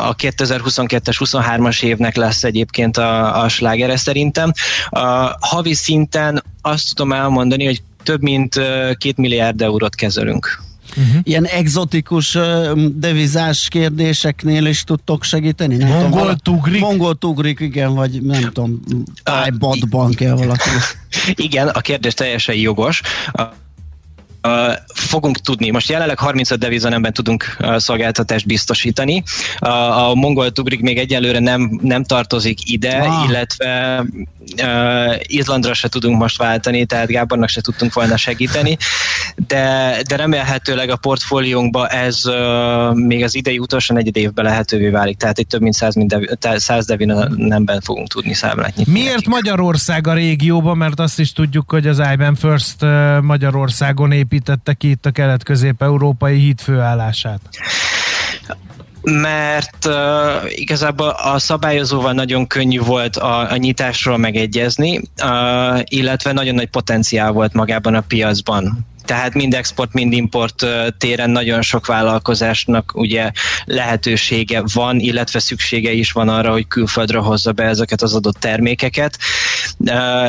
a 0.08 0.14
2022-es, 0.14 1.16
23-as 1.18 1.82
évnek 1.82 2.16
lesz 2.16 2.44
egyébként 2.44 2.96
a, 2.96 3.42
a 3.42 3.48
slágere 3.48 3.96
szerintem. 3.96 4.52
A 4.88 5.36
havi 5.40 5.74
szinten 5.74 6.42
azt 6.62 6.94
tudom 6.94 7.12
elmondani, 7.12 7.64
hogy 7.64 7.82
több 8.02 8.22
mint 8.22 8.60
két 8.98 9.16
milliárd 9.16 9.62
eurót 9.62 9.94
kezelünk. 9.94 10.64
Uh-huh. 10.96 11.20
Ilyen 11.22 11.44
exotikus 11.44 12.34
uh, 12.34 12.72
devizás 12.94 13.68
kérdéseknél 13.68 14.66
is 14.66 14.84
tudtok 14.84 15.24
segíteni? 15.24 15.76
Nem 15.76 15.88
Mongol 15.88 16.20
tudom, 16.20 16.36
tugrik? 16.36 16.80
Mongol 16.80 17.14
tugrik, 17.14 17.60
igen, 17.60 17.94
vagy 17.94 18.22
nem 18.22 18.40
tudom, 18.40 18.80
tájbadban 19.22 20.12
kell 20.12 20.34
valaki. 20.34 20.68
Igen, 21.46 21.68
a 21.68 21.80
kérdés 21.80 22.14
teljesen 22.14 22.54
jogos 22.54 23.02
fogunk 24.94 25.38
tudni, 25.38 25.70
most 25.70 25.88
jelenleg 25.88 26.18
35 26.18 26.58
devizanemben 26.58 27.12
tudunk 27.12 27.56
szolgáltatást 27.76 28.46
biztosítani. 28.46 29.22
A 29.58 30.14
mongol 30.14 30.50
tugrik 30.52 30.80
még 30.80 30.98
egyelőre 30.98 31.38
nem, 31.38 31.78
nem 31.82 32.04
tartozik 32.04 32.70
ide, 32.70 32.96
ah. 32.96 33.28
illetve 33.28 34.04
uh, 34.62 35.14
Izlandra 35.22 35.74
se 35.74 35.88
tudunk 35.88 36.18
most 36.18 36.38
váltani, 36.38 36.84
tehát 36.84 37.06
Gábornak 37.06 37.48
se 37.48 37.60
tudtunk 37.60 37.94
volna 37.94 38.16
segíteni, 38.16 38.76
de, 39.36 39.96
de 40.08 40.16
remélhetőleg 40.16 40.90
a 40.90 40.96
portfóliónkba 40.96 41.88
ez 41.88 42.22
még 42.92 43.24
az 43.24 43.34
idei 43.34 43.58
utolsó 43.58 43.94
negyed 43.94 44.16
évben 44.16 44.44
lehetővé 44.44 44.88
válik, 44.88 45.16
tehát 45.16 45.38
egy 45.38 45.46
több 45.46 45.60
mint 45.60 45.74
100, 45.74 45.94
devi, 45.96 46.28
100 46.40 46.86
devinemben 46.86 47.80
fogunk 47.80 48.08
tudni 48.08 48.34
számlát 48.34 48.76
nyitni. 48.76 48.92
Miért 48.92 49.14
nekik. 49.14 49.28
Magyarország 49.28 50.06
a 50.06 50.12
régióban, 50.12 50.76
mert 50.76 51.00
azt 51.00 51.18
is 51.18 51.32
tudjuk, 51.32 51.70
hogy 51.70 51.86
az 51.86 52.02
IBM 52.12 52.32
First 52.32 52.82
uh, 52.82 53.20
Magyarországon 53.20 54.12
építette 54.12 54.72
ki 54.72 54.90
itt 54.90 55.06
a 55.06 55.10
kelet-közép-európai 55.10 56.38
híd 56.38 56.60
főállását 56.60 57.40
mert 59.10 59.86
uh, 59.86 59.94
igazából 60.46 61.08
a 61.08 61.38
szabályozóval 61.38 62.12
nagyon 62.12 62.46
könnyű 62.46 62.80
volt 62.80 63.16
a, 63.16 63.50
a 63.50 63.56
nyitásról 63.56 64.16
megegyezni, 64.16 65.00
uh, 65.22 65.80
illetve 65.84 66.32
nagyon 66.32 66.54
nagy 66.54 66.68
potenciál 66.68 67.32
volt 67.32 67.52
magában 67.52 67.94
a 67.94 68.00
piacban. 68.00 68.86
Tehát 69.06 69.34
mind 69.34 69.54
export, 69.54 69.92
mind 69.92 70.12
import 70.12 70.66
téren 70.98 71.30
nagyon 71.30 71.62
sok 71.62 71.86
vállalkozásnak 71.86 72.92
ugye 72.94 73.30
lehetősége 73.64 74.62
van, 74.72 74.98
illetve 74.98 75.38
szüksége 75.38 75.92
is 75.92 76.12
van 76.12 76.28
arra, 76.28 76.52
hogy 76.52 76.66
külföldre 76.66 77.18
hozza 77.18 77.52
be 77.52 77.64
ezeket 77.64 78.02
az 78.02 78.14
adott 78.14 78.36
termékeket, 78.36 79.18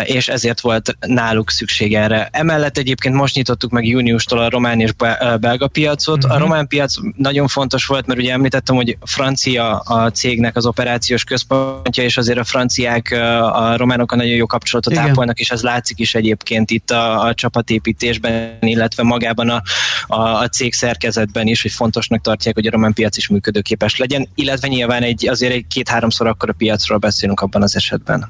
és 0.04 0.28
ezért 0.28 0.62
volt 0.62 0.98
náluk 1.00 1.50
szükség 1.50 1.96
erre. 1.96 2.30
Emellett 2.32 2.78
egyébként 2.78 3.16
most 3.16 3.36
nyitottuk 3.36 3.72
meg 3.72 3.86
júniustól 3.86 4.40
a 4.40 4.50
román 4.50 4.80
és 4.80 4.92
belga 5.40 5.68
piacot. 5.68 6.18
Uh-huh. 6.18 6.32
A 6.32 6.36
mhm. 6.36 6.44
román 6.44 6.68
piac 6.68 6.94
nagyon 7.16 7.48
fontos 7.48 7.86
volt, 7.86 8.06
mert 8.06 8.20
ugye 8.20 8.32
említettem, 8.32 8.76
hogy 8.76 8.98
francia 9.06 9.78
a 9.78 10.12
cégnek 10.12 10.56
az 10.56 10.66
operációs 10.66 11.24
központja, 11.24 12.04
és 12.04 12.18
azért 12.18 12.38
a 12.38 12.44
franciák 12.44 13.12
a 13.52 13.78
románokkal 13.78 14.18
nagyon 14.18 14.36
jó 14.36 14.46
kapcsolatot 14.46 14.94
Igen. 14.94 15.10
ápolnak, 15.10 15.40
és 15.40 15.50
ez 15.50 15.62
látszik 15.62 16.00
is 16.00 16.16
egyébként 16.16 16.72
itt 16.72 16.92
a, 16.92 17.26
a 17.26 17.34
csapatépítésben 17.34 18.58
illetve 18.60 19.04
magában 19.04 19.50
a, 19.50 19.62
a, 20.08 20.20
a 20.20 20.48
cég 20.48 20.74
szerkezetben 20.74 21.48
is, 21.48 21.62
hogy 21.62 21.72
fontosnak 21.72 22.22
tartják, 22.22 22.56
hogy 22.56 22.68
a 22.68 22.72
román 22.72 22.94
piac 22.94 23.18
is 23.18 23.28
működőképes 23.28 23.98
legyen, 23.98 24.28
illetve 24.36 24.68
nyilván 24.68 25.04
egy, 25.04 25.28
azért 25.28 25.54
egy 25.54 25.66
két-háromszor 25.68 26.28
akkor 26.28 26.50
a 26.50 26.54
piacról 26.54 26.98
beszélünk 26.98 27.40
abban 27.40 27.62
az 27.62 27.76
esetben. 27.76 28.30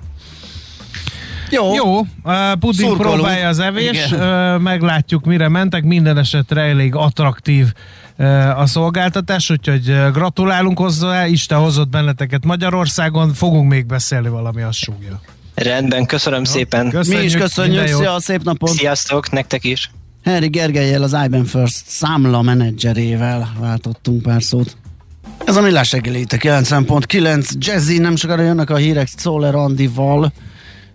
Jó, 1.50 1.74
Jó 1.74 2.00
uh, 2.00 2.06
puding 2.60 2.90
Szurkolunk. 2.90 3.16
próbálja 3.16 3.48
az 3.48 3.60
evés, 3.60 4.12
uh, 4.12 4.20
meglátjuk 4.60 5.26
mire 5.26 5.48
mentek, 5.48 5.84
minden 5.84 6.18
esetre 6.18 6.62
elég 6.62 6.96
attraktív 6.96 7.66
uh, 8.18 8.60
a 8.60 8.66
szolgáltatás, 8.66 9.50
úgyhogy 9.50 10.12
gratulálunk 10.14 10.78
hozzá, 10.78 11.28
Isten 11.28 11.58
hozott 11.58 11.90
benneteket 11.90 12.46
Magyarországon, 12.46 13.34
fogunk 13.34 13.70
még 13.70 13.86
beszélni 13.86 14.30
valami, 14.30 14.62
az 14.62 14.76
súgja. 14.76 15.22
Rendben, 15.56 16.06
köszönöm 16.06 16.42
Jó, 16.46 16.52
szépen. 16.52 16.90
Köszönjük, 16.90 17.22
Mi 17.22 17.26
is 17.28 17.36
köszönjük, 17.36 17.88
szia, 17.88 18.20
szép 18.20 18.44
napot. 18.44 18.70
Sziasztok, 18.70 19.32
nektek 19.32 19.64
is. 19.64 19.92
Henry 20.24 20.48
Gergelyel, 20.48 21.04
az 21.04 21.18
IBM 21.26 21.44
First 21.44 21.84
számla 21.88 22.42
menedzserével 22.42 23.50
váltottunk 23.60 24.22
pár 24.22 24.44
szót. 24.44 24.78
Ez 25.46 25.56
a 25.56 25.62
millás 25.62 25.92
reggeli 25.92 26.20
itt 26.20 26.32
a 26.32 26.38
90.9 26.38 27.52
Jazzy, 27.60 27.98
nem 27.98 28.16
sokára 28.16 28.42
jönnek 28.42 28.70
a 28.70 28.76
hírek 28.76 29.08
Szoller 29.18 29.56
Andival, 29.56 30.32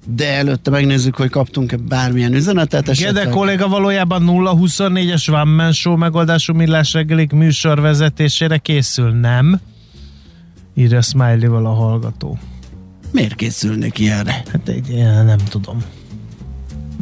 de 0.07 0.33
előtte 0.33 0.71
megnézzük, 0.71 1.17
hogy 1.17 1.31
kaptunk-e 1.31 1.77
bármilyen 1.77 2.35
üzenetet. 2.35 2.89
Esetleg. 2.89 3.15
Gede 3.15 3.29
kolléga 3.29 3.69
valójában 3.69 4.23
0-24-es 4.27 5.29
One 5.29 5.45
Man 5.45 5.73
Show 5.73 5.97
megoldású 5.97 6.55
millás 6.55 6.93
reggelik 6.93 7.33
műsor 7.33 7.81
vezetésére 7.81 8.59
készül, 8.59 9.11
nem? 9.11 9.61
Írja 10.75 11.03
smiley 11.03 11.67
a 11.67 11.75
hallgató. 11.75 12.39
Miért 13.11 13.35
készülnek 13.35 13.99
ilyenre? 13.99 14.43
Hát 14.53 14.69
egy, 14.69 14.89
nem 15.25 15.39
tudom. 15.49 15.83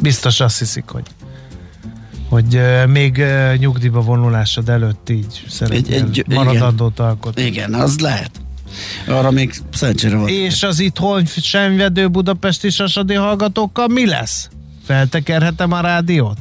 Biztos 0.01 0.39
azt 0.39 0.59
hiszik, 0.59 0.87
hogy 0.87 1.05
hogy 2.29 2.55
uh, 2.55 2.87
még 2.87 3.17
uh, 3.17 3.57
nyugdíjba 3.57 4.01
vonulásod 4.01 4.69
előtt 4.69 5.09
így 5.09 5.43
szeretnél 5.47 6.03
egy, 6.03 6.19
egy, 6.19 6.35
maradandót 6.35 6.99
alkotni. 6.99 7.43
Igen, 7.43 7.73
az 7.73 7.99
lehet. 7.99 8.40
Arra 9.07 9.31
még 9.31 9.53
szerencsére 9.73 10.15
van. 10.15 10.27
És 10.27 10.63
az 10.63 10.79
itthon 10.79 11.25
semvedő 11.25 12.07
budapesti 12.07 12.69
sasadi 12.69 13.13
hallgatókkal 13.13 13.87
mi 13.87 14.05
lesz? 14.05 14.49
Feltekerhetem 14.85 15.71
a 15.71 15.81
rádiót? 15.81 16.37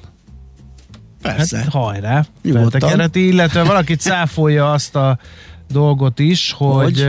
Persze. 1.22 1.56
Hát, 1.56 1.68
hajrá. 1.68 2.26
Feltekerheti, 2.52 3.26
illetve 3.26 3.62
valaki 3.62 3.94
cáfolja 3.94 4.72
azt 4.72 4.96
a 4.96 5.18
dolgot 5.70 6.18
is, 6.18 6.52
hogy, 6.56 7.08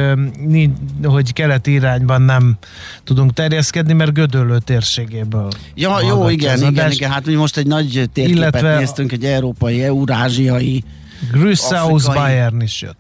hogy? 0.52 0.70
hogy 1.04 1.34
keleti 1.34 1.72
irányban 1.72 2.22
nem 2.22 2.58
tudunk 3.04 3.34
terjeszkedni, 3.34 3.94
mert 3.94 4.14
Gödöllő 4.14 4.60
térségéből. 4.60 5.48
Ja, 5.76 6.02
jó, 6.02 6.30
igen, 6.30 6.58
igen, 6.64 6.92
igen, 6.92 7.12
hát 7.12 7.26
mi 7.26 7.34
most 7.34 7.58
egy 7.58 7.68
nagy 7.68 8.10
térképet 8.14 8.28
illetve 8.30 8.78
néztünk, 8.78 9.12
egy 9.12 9.26
európai, 9.26 9.84
eurázsiai 9.84 10.84
Grüsshaus 11.32 12.06
Afrikai. 12.06 12.32
Bayern 12.32 12.62
is 12.62 12.82
jött. 12.82 12.98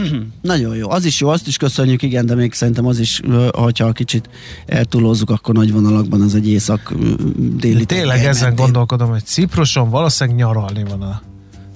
Nagyon 0.42 0.76
jó, 0.76 0.90
az 0.90 1.04
is 1.04 1.20
jó, 1.20 1.28
azt 1.28 1.46
is 1.46 1.56
köszönjük, 1.56 2.02
igen, 2.02 2.26
de 2.26 2.34
még 2.34 2.52
szerintem 2.52 2.86
az 2.86 2.98
is, 2.98 3.20
hogyha 3.52 3.92
kicsit 3.92 4.28
eltúlozzuk, 4.66 5.30
akkor 5.30 5.54
nagy 5.54 5.72
vonalakban 5.72 6.20
az 6.20 6.34
egy 6.34 6.48
észak-déli. 6.48 7.84
Tényleg 7.84 8.24
ezen 8.24 8.54
gondolkodom, 8.54 9.10
hogy 9.10 9.24
Cipruson 9.24 9.90
valószínűleg 9.90 10.38
nyaralni 10.38 10.84
van 10.84 11.02
a 11.02 11.22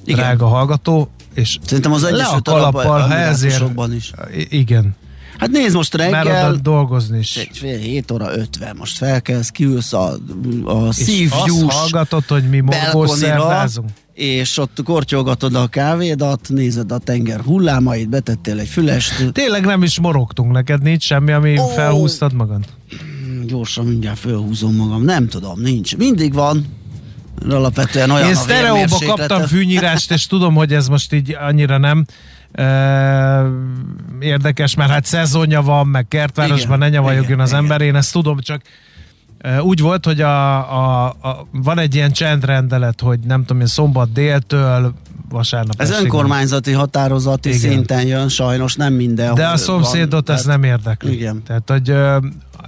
Igen. 0.05 0.19
drága 0.19 0.47
hallgató, 0.47 1.11
és 1.35 1.59
Szerintem 1.65 1.93
az 1.93 2.11
le 2.11 2.25
a 2.25 2.43
kalappal, 2.43 3.01
ha 3.01 3.15
ezért... 3.15 3.65
Is. 3.95 4.13
Igen, 4.49 4.97
Hát 5.39 5.51
nézd 5.51 5.75
most 5.75 5.97
már 5.97 6.09
oda 6.09 6.23
reggel, 6.23 6.55
dolgozni 6.63 7.19
is. 7.19 7.49
fél 7.53 7.79
7 7.79 8.11
óra 8.11 8.37
50, 8.37 8.77
most 8.77 8.97
felkelsz, 8.97 9.49
kiülsz 9.49 9.93
a, 9.93 10.13
a 10.65 10.89
És 10.89 10.95
szívjús 10.95 11.63
azt 11.67 11.77
hallgatod, 11.77 12.25
hogy 12.27 12.49
mi 12.49 12.61
morgós 12.61 12.93
balkonira, 12.93 13.17
szerdázunk. 13.17 13.89
És 14.19 14.59
ott 14.59 14.83
kortyolgatod 14.85 15.55
a 15.55 15.67
kávédat, 15.67 16.49
nézed 16.49 16.93
a 16.93 16.99
tenger 16.99 17.41
hullámait, 17.41 18.09
betettél 18.09 18.59
egy 18.59 18.69
fülest, 18.69 19.33
Tényleg 19.33 19.65
nem 19.65 19.83
is 19.83 20.01
morogtunk 20.01 20.53
neked, 20.53 20.83
nincs 20.83 21.05
semmi, 21.05 21.33
ami 21.33 21.59
Ó. 21.59 21.67
felhúztad 21.67 22.33
magad? 22.33 22.65
gyorsan 23.47 23.87
mindjárt 23.87 24.19
fölhúzom 24.19 24.75
magam, 24.75 25.05
nem 25.05 25.29
tudom, 25.29 25.61
nincs. 25.61 25.97
Mindig 25.97 26.33
van, 26.33 26.67
alapvetően 27.49 28.11
olyan 28.11 28.29
Én 28.29 28.35
sztereóba 28.35 28.99
kaptam 29.07 29.47
fűnyírást, 29.47 30.11
és 30.11 30.27
tudom, 30.27 30.55
hogy 30.55 30.73
ez 30.73 30.89
most 30.89 31.13
így 31.13 31.37
annyira 31.41 31.79
nem 31.79 32.05
e, 32.53 33.43
érdekes, 34.21 34.75
mert 34.75 34.91
hát 34.91 35.05
szezonja 35.05 35.63
van, 35.63 35.87
meg 35.87 36.09
kertvárosban 36.09 36.77
Igen, 36.77 36.79
ne 36.79 36.89
nyavaljon 36.89 37.25
igen, 37.25 37.41
az 37.41 37.49
igen. 37.49 37.63
ember, 37.63 37.81
én 37.81 37.97
ezt 37.97 38.13
tudom, 38.13 38.39
csak 38.41 38.63
úgy 39.61 39.81
volt, 39.81 40.05
hogy 40.05 40.21
a, 40.21 40.57
a, 40.57 41.07
a, 41.07 41.47
van 41.53 41.79
egy 41.79 41.95
ilyen 41.95 42.13
csendrendelet, 42.13 43.01
hogy 43.01 43.19
nem 43.19 43.41
tudom 43.45 43.61
én, 43.61 43.67
szombat 43.67 44.13
déltől 44.13 44.95
vasárnap 45.29 45.81
Ez 45.81 45.91
estig. 45.91 46.05
önkormányzati 46.05 46.73
határozati 46.73 47.49
Igen. 47.49 47.61
szinten 47.61 48.07
jön, 48.07 48.29
sajnos 48.29 48.75
nem 48.75 48.93
minden. 48.93 49.35
De 49.35 49.47
a 49.47 49.57
szomszédot 49.57 50.29
ez 50.29 50.45
nem 50.45 50.63
érdekli. 50.63 51.13
Igen. 51.13 51.43
Tehát, 51.47 51.71
hogy 51.71 51.95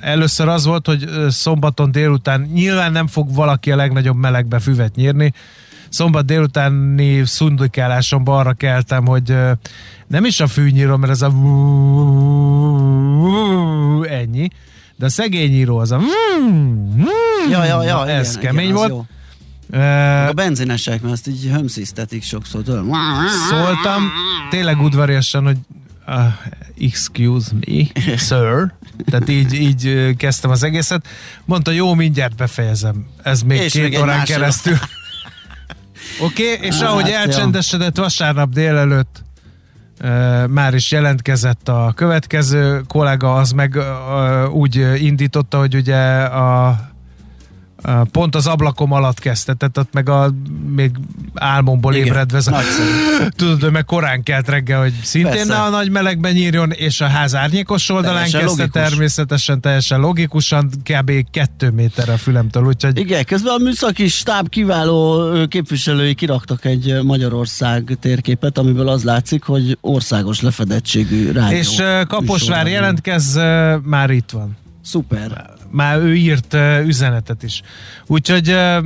először 0.01 0.49
az 0.49 0.65
volt, 0.65 0.87
hogy 0.87 1.09
szombaton 1.29 1.91
délután 1.91 2.41
nyilván 2.41 2.93
nem 2.93 3.07
fog 3.07 3.35
valaki 3.35 3.73
a 3.73 3.77
legnagyobb 3.77 4.17
melegbe 4.17 4.59
füvet 4.59 4.95
nyírni. 4.95 5.33
Szombat 5.89 6.25
délutáni 6.25 7.25
szundikálásomban 7.25 8.39
arra 8.39 8.53
keltem, 8.53 9.07
hogy 9.07 9.37
nem 10.07 10.25
is 10.25 10.41
a 10.41 10.47
fűnyíró, 10.47 10.97
mert 10.97 11.13
ez 11.13 11.23
a 11.23 11.33
ennyi, 14.09 14.49
de 15.01 15.07
a 15.07 15.09
szegényíró 15.09 15.79
az 15.79 15.93
a 15.93 16.01
Ja, 17.51 17.65
ja, 17.65 17.83
ja, 17.83 17.97
Na, 17.97 18.05
igen, 18.05 18.17
ez 18.17 18.31
igen, 18.31 18.41
kemény 18.43 18.73
az 18.73 18.79
volt. 18.79 18.91
jó. 18.91 19.07
A 20.29 20.33
benzinesek, 20.33 21.01
mert 21.01 21.15
ezt 21.15 21.29
így 21.29 21.49
hömszisztetik 21.53 22.23
sokszor. 22.23 22.63
szóltam, 23.51 24.11
tényleg 24.51 24.81
udvariasan, 24.81 25.45
hogy 25.45 25.57
uh, 26.07 26.25
excuse 26.81 27.51
me, 27.67 27.85
sir. 28.29 28.73
Tehát 29.11 29.29
így, 29.29 29.53
így 29.53 30.15
kezdtem 30.17 30.51
az 30.51 30.63
egészet. 30.63 31.09
Mondta, 31.45 31.71
jó, 31.71 31.95
mindjárt 31.95 32.37
befejezem. 32.37 33.07
Ez 33.23 33.43
még 33.43 33.61
És 33.61 33.73
két 33.73 33.83
még 33.83 33.99
órán 34.01 34.25
keresztül. 34.25 34.77
Oké, 36.21 36.55
okay, 36.55 36.67
és 36.67 36.75
Hát, 36.75 36.89
ahogy 36.89 37.09
elcsendesedett 37.09 37.97
vasárnap 37.97 38.51
délelőtt, 38.51 39.25
már 40.49 40.75
is 40.75 40.93
jelentkezett 40.93 41.69
a 41.69 41.93
következő 41.97 42.83
kollega, 42.89 43.35
az 43.35 43.53
meg 43.53 43.79
úgy 44.53 45.03
indította, 45.03 45.59
hogy 45.59 45.75
ugye 45.75 46.23
a 46.23 46.79
pont 48.13 48.35
az 48.35 48.47
ablakom 48.47 48.93
alatt 48.93 49.19
kezdte, 49.19 49.55
tehát 49.55 49.79
ott 49.79 49.93
meg 49.93 50.09
a 50.09 50.35
még 50.75 50.91
álmomból 51.35 51.95
Igen, 51.95 52.07
ébredve. 52.07 52.41
Tudod, 53.37 53.61
hogy 53.63 53.73
meg 53.73 53.85
korán 53.85 54.23
kelt 54.23 54.49
reggel, 54.49 54.81
hogy 54.81 54.93
szintén 55.03 55.33
Persze. 55.33 55.53
ne 55.53 55.61
a 55.61 55.69
nagy 55.69 55.91
melegben 55.91 56.33
nyírjon, 56.33 56.71
és 56.71 57.01
a 57.01 57.07
ház 57.07 57.35
árnyékos 57.35 57.89
oldalán 57.89 58.15
Teljesen 58.15 58.41
kezdte 58.41 58.63
logikus. 58.63 58.83
természetesen, 58.83 59.61
teljesen 59.61 60.01
logikusan, 60.01 60.71
kb. 60.85 61.13
kettő 61.31 61.71
méterre 61.71 62.13
a 62.13 62.17
fülemtől, 62.17 62.65
úgyhogy 62.65 62.99
Igen, 62.99 63.25
közben 63.25 63.55
a 63.55 63.63
műszaki 63.63 64.09
stáb 64.09 64.49
kiváló 64.49 65.29
képviselői 65.49 66.15
kiraktak 66.15 66.65
egy 66.65 67.03
Magyarország 67.03 67.97
térképet, 68.01 68.59
amiből 68.59 68.89
az 68.89 69.05
látszik, 69.05 69.43
hogy 69.43 69.79
országos 69.81 70.41
lefedettségű 70.41 71.33
rádió. 71.33 71.59
és 71.59 71.83
Kaposvár 72.09 72.67
jelentkez, 72.67 73.35
már 73.83 74.11
itt 74.11 74.31
van. 74.31 74.57
Szuper. 74.83 75.59
Már 75.71 75.99
ő 75.99 76.15
írt 76.17 76.57
üzenetet 76.85 77.43
is. 77.43 77.63
Úgyhogy 78.07 78.49
uh, 78.51 78.85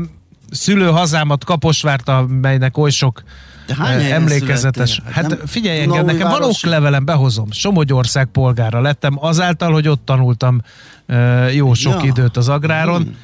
szülőhazámat 0.51 1.45
Kaposvárt, 1.45 2.09
amelynek 2.09 2.78
oly 2.78 2.91
sok 2.91 3.22
De 3.66 3.74
hány 3.74 4.05
emlékezetes. 4.05 4.91
születtél? 4.91 5.12
Hát 5.14 5.28
nem- 5.28 5.47
figyelj 5.47 5.80
engem, 5.80 6.05
nekem 6.05 6.28
van 6.28 6.43
oklevelem, 6.43 7.05
behozom. 7.05 7.51
Somogyország 7.51 8.26
polgára 8.26 8.80
lettem 8.80 9.16
azáltal, 9.24 9.72
hogy 9.72 9.89
ott 9.89 10.05
tanultam 10.05 10.61
jó 11.53 11.74
sok 11.74 12.03
Ja. 12.03 12.09
időt 12.09 12.37
az 12.37 12.49
agráron. 12.49 13.03
Hmm. 13.03 13.16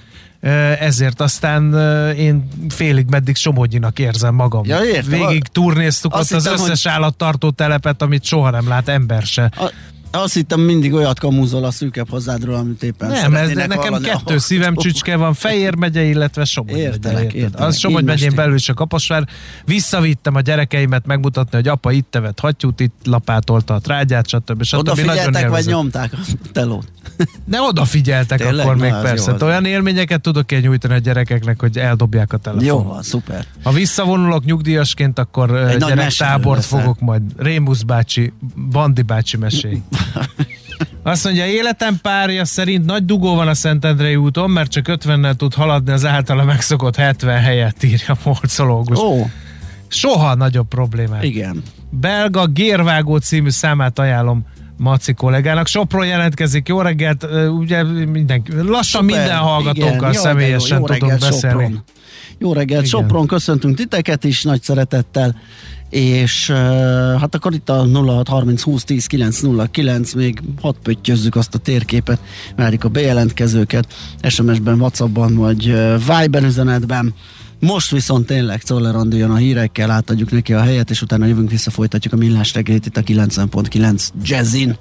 Ezért 0.80 1.20
aztán 1.20 1.74
én 2.14 2.48
félig 2.68 3.06
meddig 3.10 3.36
Somogyinak 3.36 3.98
érzem 3.98 4.34
magam. 4.34 4.62
Ja, 4.64 4.84
értem. 4.84 5.10
Végig 5.10 5.42
turnéztuk 5.46 6.14
Azt 6.14 6.32
ott 6.32 6.36
az 6.38 6.48
hittem, 6.48 6.64
összes 6.64 6.86
állattartó 6.86 7.50
telepet, 7.50 8.02
amit 8.02 8.24
soha 8.24 8.50
nem 8.50 8.68
lát 8.68 8.88
ember 8.88 9.22
se. 9.22 9.50
A, 9.56 9.72
azt 10.10 10.34
hittem 10.34 10.60
mindig 10.60 10.92
olyat 10.92 11.18
kamúzol 11.18 11.64
a 11.64 11.70
szűkebb 11.70 12.08
hozzáadról, 12.08 12.54
amit 12.54 12.82
éppen 12.82 13.10
Nem, 13.10 13.34
ez, 13.34 13.52
nekem 13.52 13.78
hallani 13.78 14.04
kettő 14.04 14.38
szívem 14.38 14.76
csücske 14.76 15.16
van, 15.16 15.34
Fejér 15.34 15.74
megye, 15.74 16.02
illetve 16.02 16.44
Somogy 16.44 16.76
Értelek, 16.78 17.24
megye. 17.24 17.38
értelek. 17.38 17.66
Az 17.66 17.78
Somogy 17.78 18.04
megyén 18.04 18.34
belül 18.34 18.54
is 18.54 18.68
a 18.68 18.74
Kaposvár. 18.74 19.28
Visszavittem 19.64 20.34
a 20.34 20.40
gyerekeimet 20.40 21.06
megmutatni, 21.06 21.56
hogy 21.56 21.68
apa 21.68 21.92
itt 21.92 22.06
tevet 22.10 22.40
hattyút, 22.40 22.80
itt 22.80 22.94
lapátolta 23.04 23.74
a 23.74 23.78
trágyát, 23.78 24.28
stb. 24.28 24.62
stb. 24.62 24.78
Oda 24.78 24.94
Nagyon 24.94 25.10
figyeltek, 25.10 25.48
vagy 25.48 25.66
nyomták 25.66 26.12
a 26.12 26.16
telót. 26.52 26.86
Ne 27.44 27.60
odafigyeltek 27.60 28.38
Tényleg? 28.38 28.66
akkor 28.66 28.76
még 28.76 28.90
Na, 28.90 28.96
ez 28.96 29.02
persze. 29.02 29.36
jó. 29.40 29.46
Olyan 29.46 29.64
élményeket 29.64 30.20
tudok 30.20 30.52
én 30.52 30.60
nyújtani 30.60 30.94
a 30.94 30.98
gyerekeknek, 30.98 31.60
hogy 31.60 31.78
eldobják 31.78 32.32
a 32.32 32.36
telefon. 32.36 32.64
Jó 32.64 32.82
van, 32.82 33.02
szuper. 33.02 33.44
Ha 33.62 33.70
visszavonulok 33.72 34.44
nyugdíjasként, 34.44 35.18
akkor 35.18 35.56
Egy 35.56 35.84
gyerektábort 35.84 36.64
fogok 36.64 37.00
majd. 37.00 37.22
Rémusz 37.36 37.82
bácsi, 37.82 38.32
Bandi 38.70 39.02
bácsi 39.02 39.36
meséi. 39.36 39.82
Azt 41.02 41.24
mondja, 41.24 41.46
életem 41.46 41.98
párja 42.02 42.44
szerint 42.44 42.84
nagy 42.84 43.04
dugó 43.04 43.34
van 43.34 43.48
a 43.48 43.54
Szentendrei 43.54 44.16
úton, 44.16 44.50
mert 44.50 44.70
csak 44.70 44.86
50-nel 44.88 45.34
tud 45.34 45.54
haladni 45.54 45.92
az 45.92 46.04
általa 46.06 46.44
megszokott 46.44 46.96
70 46.96 47.40
helyet, 47.40 47.82
írja 47.82 48.16
Morcológus. 48.24 48.98
Ó, 48.98 49.26
Soha 49.88 50.34
nagyobb 50.34 50.68
problémát. 50.68 51.22
igen. 51.22 51.62
Belga 51.90 52.46
Gérvágó 52.46 53.16
című 53.16 53.50
számát 53.50 53.98
ajánlom 53.98 54.44
Maci 54.80 55.12
kollégának. 55.12 55.66
Sopron 55.66 56.06
jelentkezik, 56.06 56.68
jó 56.68 56.80
reggelt, 56.80 57.26
ugye 57.58 57.82
mindenki, 58.06 58.52
lassan 58.52 59.02
Szuper, 59.02 59.18
minden 59.18 59.38
hallgatókkal 59.38 60.10
igen. 60.10 60.12
Személyesen 60.12 60.78
jó, 60.78 60.86
jó 60.86 60.94
tudunk 60.94 61.12
reggelt, 61.12 61.20
beszélni. 61.20 61.62
Sopron. 61.62 61.84
Jó 62.38 62.52
reggelt, 62.52 62.86
Igen. 62.86 63.00
Sopron, 63.00 63.26
köszöntünk 63.26 63.76
titeket 63.76 64.24
is 64.24 64.42
nagy 64.42 64.62
szeretettel, 64.62 65.36
és 65.90 66.48
uh, 66.48 66.56
hát 67.20 67.34
akkor 67.34 67.54
itt 67.54 67.68
a 67.68 67.86
0630 67.92 68.62
20 68.62 68.84
10 68.84 69.06
909, 69.06 70.12
még 70.12 70.42
hadd 70.60 70.74
pöttyözzük 70.82 71.36
azt 71.36 71.54
a 71.54 71.58
térképet, 71.58 72.20
várjuk 72.56 72.84
a 72.84 72.88
bejelentkezőket, 72.88 73.92
SMS-ben, 74.28 74.80
Whatsappban 74.80 75.34
vagy 75.34 75.68
uh, 75.68 75.94
Viber 75.96 76.42
üzenetben. 76.42 77.14
Most 77.60 77.90
viszont 77.90 78.26
tényleg 78.26 78.62
Czoller 78.62 78.94
Andi 78.94 79.16
jön 79.16 79.30
a 79.30 79.36
hírekkel, 79.36 79.90
átadjuk 79.90 80.30
neki 80.30 80.54
a 80.54 80.60
helyet, 80.60 80.90
és 80.90 81.02
utána 81.02 81.26
jövünk 81.26 81.50
vissza, 81.50 81.70
folytatjuk 81.70 82.12
a 82.12 82.16
millás 82.16 82.54
reggelit 82.54 82.86
itt 82.86 82.96
a 82.96 83.02
90.9 83.02 84.08
Jazzin. 84.22 84.76